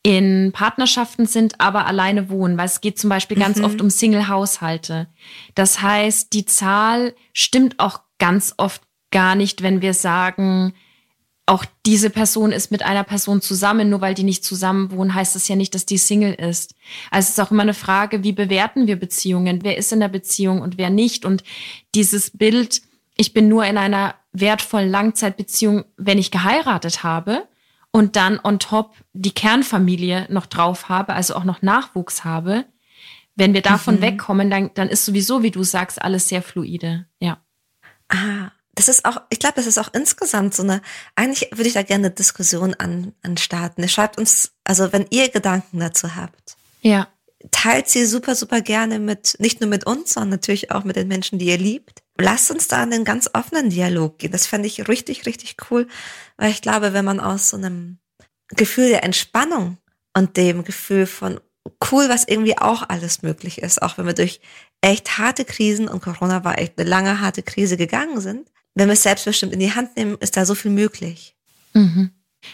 in 0.03 0.53
Partnerschaften 0.53 1.27
sind, 1.27 1.61
aber 1.61 1.87
alleine 1.87 2.31
wohnen, 2.31 2.57
weil 2.57 2.67
es 2.67 2.81
geht 2.81 2.99
zum 2.99 3.11
Beispiel 3.11 3.37
ganz 3.37 3.59
mhm. 3.59 3.65
oft 3.65 3.81
um 3.81 3.91
Single-Haushalte. 3.91 5.09
Das 5.55 5.83
heißt, 5.83 6.33
die 6.33 6.47
Zahl 6.47 7.15
stimmt 7.33 7.79
auch 7.79 8.01
ganz 8.19 8.55
oft 8.57 8.83
gar 9.11 9.35
nicht, 9.35 9.63
wenn 9.63 9.83
wir 9.83 9.95
sagen, 9.95 10.75
auch 11.49 11.65
diese 11.87 12.11
Person 12.11 12.53
ist 12.53 12.71
mit 12.71 12.83
einer 12.83 13.05
Person 13.05 13.41
zusammen, 13.41 13.89
nur 13.89 14.01
weil 14.01 14.15
die 14.15 14.25
nicht 14.25 14.45
zusammen 14.45 14.91
wohnen, 14.91 15.15
heißt 15.15 15.35
das 15.35 15.49
ja 15.49 15.57
nicht, 15.57 15.75
dass 15.75 15.87
die 15.87 15.99
Single 15.99 16.35
ist. 16.35 16.75
Also 17.11 17.27
es 17.27 17.31
ist 17.31 17.41
auch 17.41 17.51
immer 17.51 17.63
eine 17.63 17.75
Frage, 17.75 18.23
wie 18.23 18.33
bewerten 18.33 18.87
wir 18.87 18.97
Beziehungen? 18.97 19.61
Wer 19.63 19.77
ist 19.79 19.93
in 19.93 20.01
der 20.01 20.09
Beziehung 20.09 20.61
und 20.61 20.79
wer 20.79 20.91
nicht? 20.91 21.25
Und 21.25 21.43
dieses 21.95 22.37
Bild, 22.37 22.83
ich 23.17 23.33
bin 23.33 23.49
nur 23.49 23.65
in 23.65 23.79
einer 23.79 24.15
wertvollen 24.33 24.91
Langzeitbeziehung, 24.91 25.85
wenn 25.97 26.19
ich 26.19 26.31
geheiratet 26.31 27.03
habe 27.03 27.49
und 27.91 28.17
dann 28.17 28.39
on 28.43 28.59
top 28.59 28.95
die 29.13 29.33
Kernfamilie 29.33 30.27
noch 30.31 30.47
drauf 30.47 30.89
habe, 30.89 31.15
also 31.15 31.35
auch 31.35 31.45
noch 31.45 31.63
Nachwuchs 31.63 32.25
habe, 32.25 32.67
wenn 33.35 33.55
wir 33.55 33.63
davon 33.63 33.97
mhm. 33.97 34.03
wegkommen, 34.03 34.51
dann, 34.51 34.71
dann 34.75 34.89
ist 34.89 35.05
sowieso, 35.05 35.43
wie 35.43 35.51
du 35.51 35.63
sagst, 35.63 36.03
alles 36.03 36.29
sehr 36.29 36.43
fluide. 36.43 37.07
Ja. 37.21 37.39
Ah, 38.09 38.51
das 38.79 38.87
ist 38.87 39.05
auch, 39.05 39.21
ich 39.29 39.41
glaube, 39.41 39.57
das 39.57 39.67
ist 39.67 39.77
auch 39.77 39.93
insgesamt 39.93 40.55
so 40.55 40.63
eine, 40.63 40.83
eigentlich 41.17 41.51
würde 41.51 41.67
ich 41.67 41.75
da 41.75 41.83
gerne 41.83 42.07
eine 42.07 42.15
Diskussion 42.15 42.75
an, 42.75 43.13
anstarten. 43.23 43.83
Ihr 43.83 43.89
schreibt 43.89 44.19
uns, 44.19 44.53
also 44.63 44.93
wenn 44.93 45.05
ihr 45.11 45.31
Gedanken 45.31 45.81
dazu 45.81 46.15
habt. 46.15 46.57
Ja. 46.81 47.09
Teilt 47.51 47.89
sie 47.89 48.07
super, 48.07 48.37
super 48.37 48.61
gerne 48.61 49.01
mit, 49.01 49.35
nicht 49.41 49.61
nur 49.61 49.69
mit 49.69 49.85
uns, 49.85 50.15
sondern 50.15 50.31
natürlich 50.31 50.71
auch 50.71 50.85
mit 50.85 50.95
den 50.95 51.09
Menschen, 51.09 51.41
die 51.41 51.47
ihr 51.47 51.59
liebt. 51.59 52.05
Lasst 52.21 52.53
uns 52.53 52.69
da 52.69 52.81
in 52.85 52.93
einen 52.93 53.05
ganz 53.05 53.29
offenen 53.33 53.71
Dialog 53.71 54.19
gehen. 54.19 54.31
Das 54.31 54.47
fände 54.47 54.69
ich 54.69 54.87
richtig, 54.87 55.27
richtig 55.27 55.57
cool, 55.71 55.89
weil 56.37 56.53
ich 56.53 56.63
glaube, 56.63 56.93
wenn 56.93 57.05
man 57.05 57.19
aus 57.19 57.51
so 57.51 57.57
einem 57.57 57.99
Gefühl 58.51 58.91
der 58.91 59.03
Entspannung 59.03 59.79
und 60.15 60.37
dem 60.37 60.63
Gefühl 60.63 61.07
von 61.07 61.41
cool, 61.91 62.09
was 62.09 62.29
irgendwie 62.29 62.59
auch 62.59 62.89
alles 62.89 63.23
möglich 63.23 63.61
ist, 63.61 63.83
auch 63.83 63.99
wenn 63.99 64.07
wir 64.07 64.15
durch 64.15 64.41
echt 64.81 65.19
harte 65.19 65.45
Krisen 65.45 65.89
und 65.89 66.01
Corona 66.01 66.45
war 66.45 66.59
echt 66.59 66.79
eine 66.79 66.89
lange 66.89 67.21
harte 67.21 67.43
Krise 67.43 67.77
gegangen 67.77 68.21
sind. 68.21 68.49
Wenn 68.79 68.89
wir 68.89 68.93
es 68.93 69.03
selbstbestimmt 69.03 69.53
in 69.53 69.59
die 69.59 69.75
Hand 69.75 69.97
nehmen, 69.97 70.17
ist 70.21 70.37
da 70.37 70.45
so 70.45 70.55
viel 70.55 70.71
möglich. 70.71 71.35
Mhm. 71.73 72.11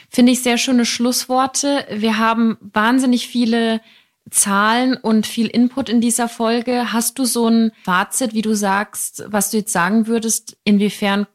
Finde 0.08 0.32
ich 0.32 0.42
sehr 0.42 0.56
schöne 0.56 0.86
Schlussworte. 0.86 1.86
Wir 1.90 2.16
haben 2.16 2.56
wahnsinnig 2.60 3.28
viele 3.28 3.82
Zahlen 4.30 4.96
und 4.96 5.26
viel 5.26 5.48
Input 5.48 5.90
in 5.90 6.00
dieser 6.00 6.30
Folge. 6.30 6.94
Hast 6.94 7.18
du 7.18 7.26
so 7.26 7.48
ein 7.48 7.72
Fazit, 7.84 8.32
wie 8.32 8.40
du 8.40 8.54
sagst, 8.54 9.24
was 9.26 9.50
du 9.50 9.58
jetzt 9.58 9.72
sagen 9.72 10.06
würdest, 10.06 10.56
inwiefern 10.64 11.26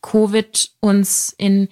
Covid 0.00 0.70
uns 0.80 1.34
in 1.36 1.68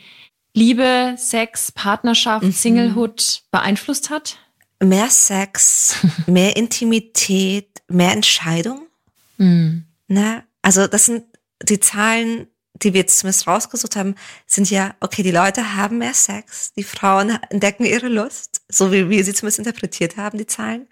Liebe, 0.52 1.14
Sex, 1.16 1.72
Partnerschaft, 1.72 2.44
mhm. 2.44 2.52
Singlehood 2.52 3.44
beeinflusst 3.50 4.10
hat? 4.10 4.36
Mehr 4.78 5.08
Sex, 5.08 5.96
mehr 6.26 6.54
Intimität, 6.54 7.82
mehr 7.88 8.12
Entscheidung. 8.12 8.88
Mhm. 9.38 9.86
Ne? 10.06 10.44
Also 10.60 10.86
das 10.86 11.06
sind 11.06 11.24
die 11.62 11.80
Zahlen, 11.80 12.48
die 12.82 12.92
wir 12.94 13.00
jetzt 13.02 13.18
zumindest 13.18 13.46
rausgesucht 13.46 13.96
haben, 13.96 14.14
sind 14.46 14.70
ja, 14.70 14.94
okay, 15.00 15.22
die 15.22 15.30
Leute 15.30 15.76
haben 15.76 15.98
mehr 15.98 16.14
Sex, 16.14 16.72
die 16.74 16.84
Frauen 16.84 17.38
entdecken 17.50 17.84
ihre 17.84 18.08
Lust, 18.08 18.62
so 18.68 18.92
wie 18.92 19.08
wir 19.08 19.24
sie 19.24 19.34
zumindest 19.34 19.58
interpretiert 19.58 20.16
haben, 20.16 20.38
die 20.38 20.46
Zahlen. 20.46 20.88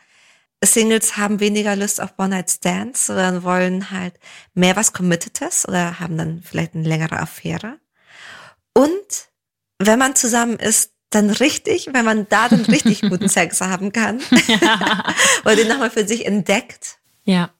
Singles 0.64 1.16
haben 1.16 1.40
weniger 1.40 1.76
Lust 1.76 2.00
auf 2.00 2.14
One-Night-Stands, 2.18 3.06
sondern 3.06 3.42
wollen 3.42 3.90
halt 3.90 4.14
mehr 4.54 4.74
was 4.74 4.92
Committedes 4.92 5.68
oder 5.68 6.00
haben 6.00 6.16
dann 6.16 6.42
vielleicht 6.42 6.74
eine 6.74 6.88
längere 6.88 7.20
Affäre. 7.20 7.78
Und 8.72 9.28
wenn 9.78 9.98
man 9.98 10.16
zusammen 10.16 10.56
ist, 10.56 10.92
dann 11.10 11.30
richtig, 11.30 11.88
wenn 11.92 12.04
man 12.04 12.28
da 12.28 12.48
dann 12.48 12.62
richtig 12.62 13.00
guten 13.08 13.28
Sex 13.28 13.60
haben 13.60 13.92
kann. 13.92 14.20
Oder 15.44 15.56
den 15.56 15.68
nochmal 15.68 15.90
für 15.90 16.06
sich 16.06 16.26
entdeckt. 16.26 16.98
Ja. 17.24 17.50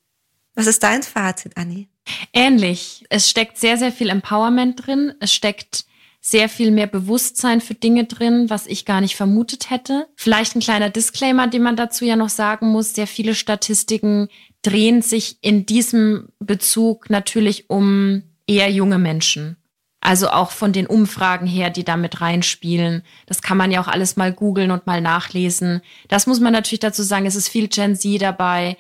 Was 0.57 0.67
ist 0.67 0.83
dein 0.83 1.03
Fazit, 1.03 1.57
Anni? 1.57 1.89
Ähnlich. 2.33 3.05
Es 3.11 3.29
steckt 3.31 3.59
sehr, 3.59 3.77
sehr 3.77 3.93
viel 3.93 4.09
Empowerment 4.09 4.87
drin. 4.87 5.13
Es 5.21 5.33
steckt 5.33 5.85
sehr 6.21 6.49
viel 6.49 6.73
mehr 6.73 6.87
Bewusstsein 6.89 7.61
für 7.61 7.75
Dinge 7.75 8.05
drin, 8.05 8.51
was 8.51 8.67
ich 8.67 8.85
gar 8.85 9.01
nicht 9.01 9.15
vermutet 9.15 9.71
hätte. 9.71 10.09
Vielleicht 10.17 10.57
ein 10.57 10.61
kleiner 10.61 10.91
Disclaimer, 10.91 11.47
den 11.47 11.63
man 11.63 11.77
dazu 11.77 12.05
ja 12.05 12.17
noch 12.17 12.31
sagen 12.31 12.69
muss. 12.69 12.95
Sehr 12.95 13.07
viele 13.07 13.35
Statistiken 13.35 14.29
drehen 14.63 15.03
sich 15.03 15.39
in 15.43 15.67
diesem 15.67 16.29
Bezug 16.41 17.11
natürlich 17.11 17.71
um 17.71 18.23
eher 18.49 18.71
junge 18.71 18.99
Menschen. 18.99 19.57
Also 20.01 20.29
auch 20.29 20.53
von 20.53 20.73
den 20.73 20.87
Umfragen 20.87 21.47
her, 21.47 21.69
die 21.71 21.85
da 21.85 21.97
mit 21.97 22.21
reinspielen. 22.21 23.03
Das 23.27 23.43
kann 23.43 23.57
man 23.57 23.71
ja 23.71 23.81
auch 23.81 23.89
alles 23.89 24.17
mal 24.17 24.33
googeln 24.33 24.71
und 24.71 24.87
mal 24.87 25.01
nachlesen. 25.01 25.81
Das 26.09 26.27
muss 26.27 26.41
man 26.41 26.53
natürlich 26.53 26.81
dazu 26.81 27.03
sagen, 27.03 27.27
es 27.27 27.37
ist 27.37 27.49
viel 27.49 27.69
Gen 27.69 27.95
Z 27.97 28.23
dabei, 28.23 28.77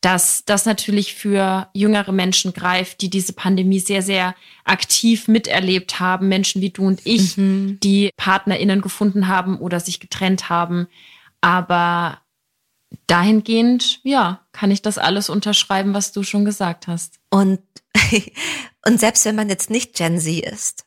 dass 0.00 0.44
das 0.46 0.64
natürlich 0.64 1.14
für 1.14 1.68
jüngere 1.74 2.12
Menschen 2.12 2.52
greift, 2.52 3.02
die 3.02 3.10
diese 3.10 3.32
Pandemie 3.32 3.80
sehr, 3.80 4.02
sehr 4.02 4.34
aktiv 4.64 5.28
miterlebt 5.28 6.00
haben. 6.00 6.28
Menschen 6.28 6.62
wie 6.62 6.70
du 6.70 6.86
und 6.86 7.00
ich, 7.04 7.36
mhm. 7.36 7.78
die 7.82 8.10
PartnerInnen 8.16 8.80
gefunden 8.80 9.28
haben 9.28 9.58
oder 9.58 9.78
sich 9.80 10.00
getrennt 10.00 10.48
haben. 10.48 10.86
Aber 11.40 12.18
dahingehend, 13.06 14.00
ja, 14.02 14.40
kann 14.52 14.70
ich 14.70 14.82
das 14.82 14.98
alles 14.98 15.28
unterschreiben, 15.28 15.94
was 15.94 16.12
du 16.12 16.22
schon 16.22 16.44
gesagt 16.44 16.86
hast. 16.86 17.20
Und 17.28 17.60
Und 18.86 19.00
selbst 19.00 19.24
wenn 19.24 19.36
man 19.36 19.48
jetzt 19.48 19.70
nicht 19.70 19.94
Gen 19.94 20.18
Z 20.20 20.44
ist, 20.44 20.84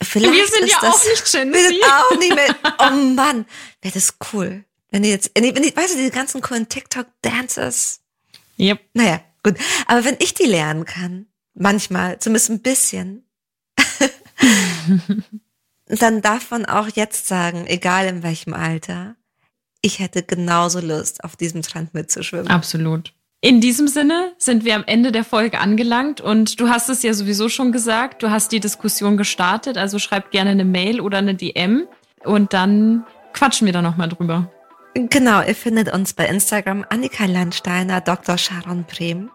vielleicht 0.00 0.32
wir 0.32 0.46
sind 0.46 0.64
ist 0.64 0.72
ja 0.72 0.78
das, 0.80 0.94
auch 0.94 1.04
nicht 1.04 1.32
Gen 1.32 1.52
Z. 1.52 1.54
Wir 1.54 1.68
sind 1.68 1.84
auch 1.84 2.18
nicht 2.18 2.34
mehr, 2.34 2.56
oh 2.78 2.90
Mann, 2.90 3.46
wäre 3.80 3.94
das 3.94 4.16
cool. 4.32 4.64
Wenn 4.90 5.02
die 5.02 5.10
jetzt, 5.10 5.30
wenn 5.34 5.44
die, 5.44 5.76
weißt 5.76 5.94
du, 5.94 5.98
die 5.98 6.10
ganzen 6.10 6.40
coolen 6.40 6.68
TikTok-Dancers. 6.68 8.00
Yep. 8.58 8.80
Naja, 8.94 9.20
gut. 9.42 9.56
Aber 9.86 10.04
wenn 10.04 10.16
ich 10.18 10.34
die 10.34 10.46
lernen 10.46 10.84
kann, 10.84 11.26
manchmal, 11.54 12.18
zumindest 12.18 12.50
ein 12.50 12.62
bisschen, 12.62 13.26
dann 15.86 16.22
darf 16.22 16.50
man 16.50 16.66
auch 16.66 16.88
jetzt 16.88 17.26
sagen, 17.26 17.66
egal 17.66 18.06
in 18.06 18.22
welchem 18.22 18.54
Alter, 18.54 19.16
ich 19.82 19.98
hätte 19.98 20.22
genauso 20.22 20.80
Lust, 20.80 21.24
auf 21.24 21.36
diesem 21.36 21.62
Strand 21.62 21.92
mitzuschwimmen. 21.94 22.48
Absolut. 22.48 23.12
In 23.44 23.60
diesem 23.60 23.88
Sinne 23.88 24.34
sind 24.38 24.64
wir 24.64 24.76
am 24.76 24.84
Ende 24.86 25.10
der 25.10 25.24
Folge 25.24 25.58
angelangt 25.58 26.20
und 26.20 26.60
du 26.60 26.68
hast 26.68 26.88
es 26.88 27.02
ja 27.02 27.12
sowieso 27.12 27.48
schon 27.48 27.72
gesagt, 27.72 28.22
du 28.22 28.30
hast 28.30 28.52
die 28.52 28.60
Diskussion 28.60 29.16
gestartet, 29.16 29.76
also 29.76 29.98
schreib 29.98 30.30
gerne 30.30 30.50
eine 30.50 30.64
Mail 30.64 31.00
oder 31.00 31.18
eine 31.18 31.34
DM 31.34 31.88
und 32.22 32.52
dann 32.52 33.04
quatschen 33.32 33.66
wir 33.66 33.72
da 33.72 33.82
nochmal 33.82 34.08
drüber. 34.08 34.48
Genau, 34.94 35.42
ihr 35.42 35.54
findet 35.54 35.92
uns 35.92 36.12
bei 36.12 36.26
Instagram 36.26 36.84
Annika 36.88 37.24
Landsteiner, 37.24 38.00
Dr. 38.00 38.36
Sharon 38.36 38.84
Brehm. 38.84 39.30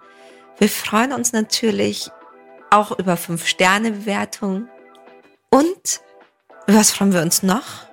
Wir 0.59 0.69
freuen 0.69 1.13
uns 1.13 1.33
natürlich 1.33 2.09
auch 2.69 2.97
über 2.97 3.15
5-Sterne-Bewertungen 3.15 4.69
und 5.49 6.01
was 6.67 6.91
freuen 6.91 7.13
wir 7.13 7.21
uns 7.21 7.43
noch? 7.43 7.87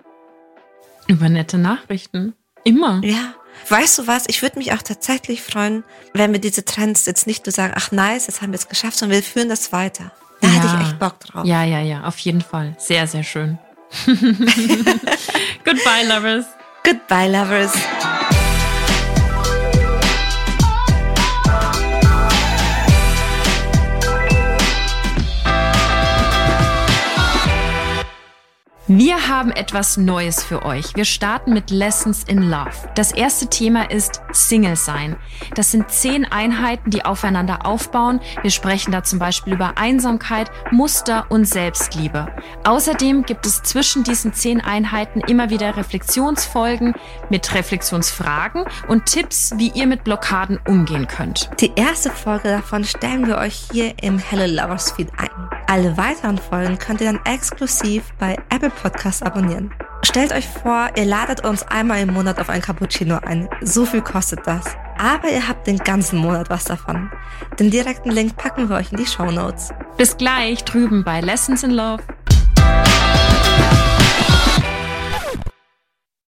Über 1.06 1.28
nette 1.28 1.58
Nachrichten. 1.58 2.34
Immer. 2.64 3.00
Ja. 3.04 3.34
Weißt 3.68 3.98
du 3.98 4.06
was? 4.06 4.24
Ich 4.26 4.42
würde 4.42 4.58
mich 4.58 4.72
auch 4.72 4.82
tatsächlich 4.82 5.42
freuen, 5.42 5.84
wenn 6.12 6.32
wir 6.32 6.40
diese 6.40 6.64
Trends 6.64 7.06
jetzt 7.06 7.26
nicht 7.26 7.46
nur 7.46 7.52
sagen, 7.52 7.72
ach 7.76 7.92
nice, 7.92 8.26
jetzt 8.26 8.42
haben 8.42 8.52
wir 8.52 8.58
es 8.58 8.68
geschafft, 8.68 8.98
sondern 8.98 9.16
wir 9.16 9.22
führen 9.22 9.48
das 9.48 9.72
weiter. 9.72 10.10
Da 10.40 10.48
ja. 10.48 10.54
hätte 10.54 10.66
ich 10.66 10.88
echt 10.88 10.98
Bock 10.98 11.20
drauf. 11.20 11.46
Ja, 11.46 11.62
ja, 11.62 11.80
ja, 11.80 12.04
auf 12.04 12.18
jeden 12.18 12.42
Fall. 12.42 12.74
Sehr, 12.78 13.06
sehr 13.06 13.22
schön. 13.22 13.58
Goodbye, 14.06 16.04
Lovers. 16.08 16.46
Goodbye, 16.84 17.28
Lovers. 17.28 18.03
Wir 28.86 29.28
haben 29.28 29.50
etwas 29.50 29.96
Neues 29.96 30.44
für 30.44 30.62
euch. 30.62 30.94
Wir 30.94 31.06
starten 31.06 31.54
mit 31.54 31.70
Lessons 31.70 32.22
in 32.24 32.42
Love. 32.50 32.68
Das 32.94 33.12
erste 33.12 33.46
Thema 33.46 33.90
ist 33.90 34.20
Single 34.32 34.76
sein. 34.76 35.16
Das 35.54 35.70
sind 35.70 35.90
zehn 35.90 36.26
Einheiten, 36.26 36.90
die 36.90 37.02
aufeinander 37.02 37.64
aufbauen. 37.64 38.20
Wir 38.42 38.50
sprechen 38.50 38.92
da 38.92 39.02
zum 39.02 39.18
Beispiel 39.18 39.54
über 39.54 39.78
Einsamkeit, 39.78 40.50
Muster 40.70 41.24
und 41.30 41.46
Selbstliebe. 41.46 42.26
Außerdem 42.64 43.22
gibt 43.22 43.46
es 43.46 43.62
zwischen 43.62 44.04
diesen 44.04 44.34
zehn 44.34 44.60
Einheiten 44.60 45.20
immer 45.20 45.48
wieder 45.48 45.78
Reflexionsfolgen 45.78 46.92
mit 47.30 47.54
Reflexionsfragen 47.54 48.66
und 48.88 49.06
Tipps, 49.06 49.54
wie 49.56 49.70
ihr 49.70 49.86
mit 49.86 50.04
Blockaden 50.04 50.60
umgehen 50.68 51.08
könnt. 51.08 51.48
Die 51.58 51.72
erste 51.74 52.10
Folge 52.10 52.48
davon 52.48 52.84
stellen 52.84 53.26
wir 53.26 53.38
euch 53.38 53.62
hier 53.72 53.94
im 54.02 54.18
Hello 54.18 54.44
Lovers 54.44 54.92
Feed 54.92 55.08
ein. 55.16 55.63
Alle 55.66 55.96
weiteren 55.96 56.38
Folgen 56.38 56.78
könnt 56.78 57.00
ihr 57.00 57.10
dann 57.10 57.24
exklusiv 57.24 58.12
bei 58.18 58.36
Apple 58.50 58.70
Podcast 58.70 59.22
abonnieren. 59.22 59.72
Stellt 60.02 60.32
euch 60.32 60.46
vor, 60.46 60.90
ihr 60.96 61.06
ladet 61.06 61.44
uns 61.44 61.62
einmal 61.62 62.00
im 62.00 62.12
Monat 62.12 62.38
auf 62.38 62.50
ein 62.50 62.60
Cappuccino 62.60 63.18
ein. 63.24 63.48
So 63.62 63.86
viel 63.86 64.02
kostet 64.02 64.46
das. 64.46 64.64
Aber 64.98 65.28
ihr 65.28 65.48
habt 65.48 65.66
den 65.66 65.78
ganzen 65.78 66.18
Monat 66.18 66.50
was 66.50 66.64
davon. 66.64 67.10
Den 67.58 67.70
direkten 67.70 68.10
Link 68.10 68.36
packen 68.36 68.68
wir 68.68 68.76
euch 68.76 68.92
in 68.92 68.98
die 68.98 69.06
Show 69.06 69.30
Notes. 69.30 69.70
Bis 69.96 70.16
gleich 70.16 70.64
drüben 70.64 71.02
bei 71.02 71.20
Lessons 71.20 71.62
in 71.62 71.70
Love. 71.70 72.02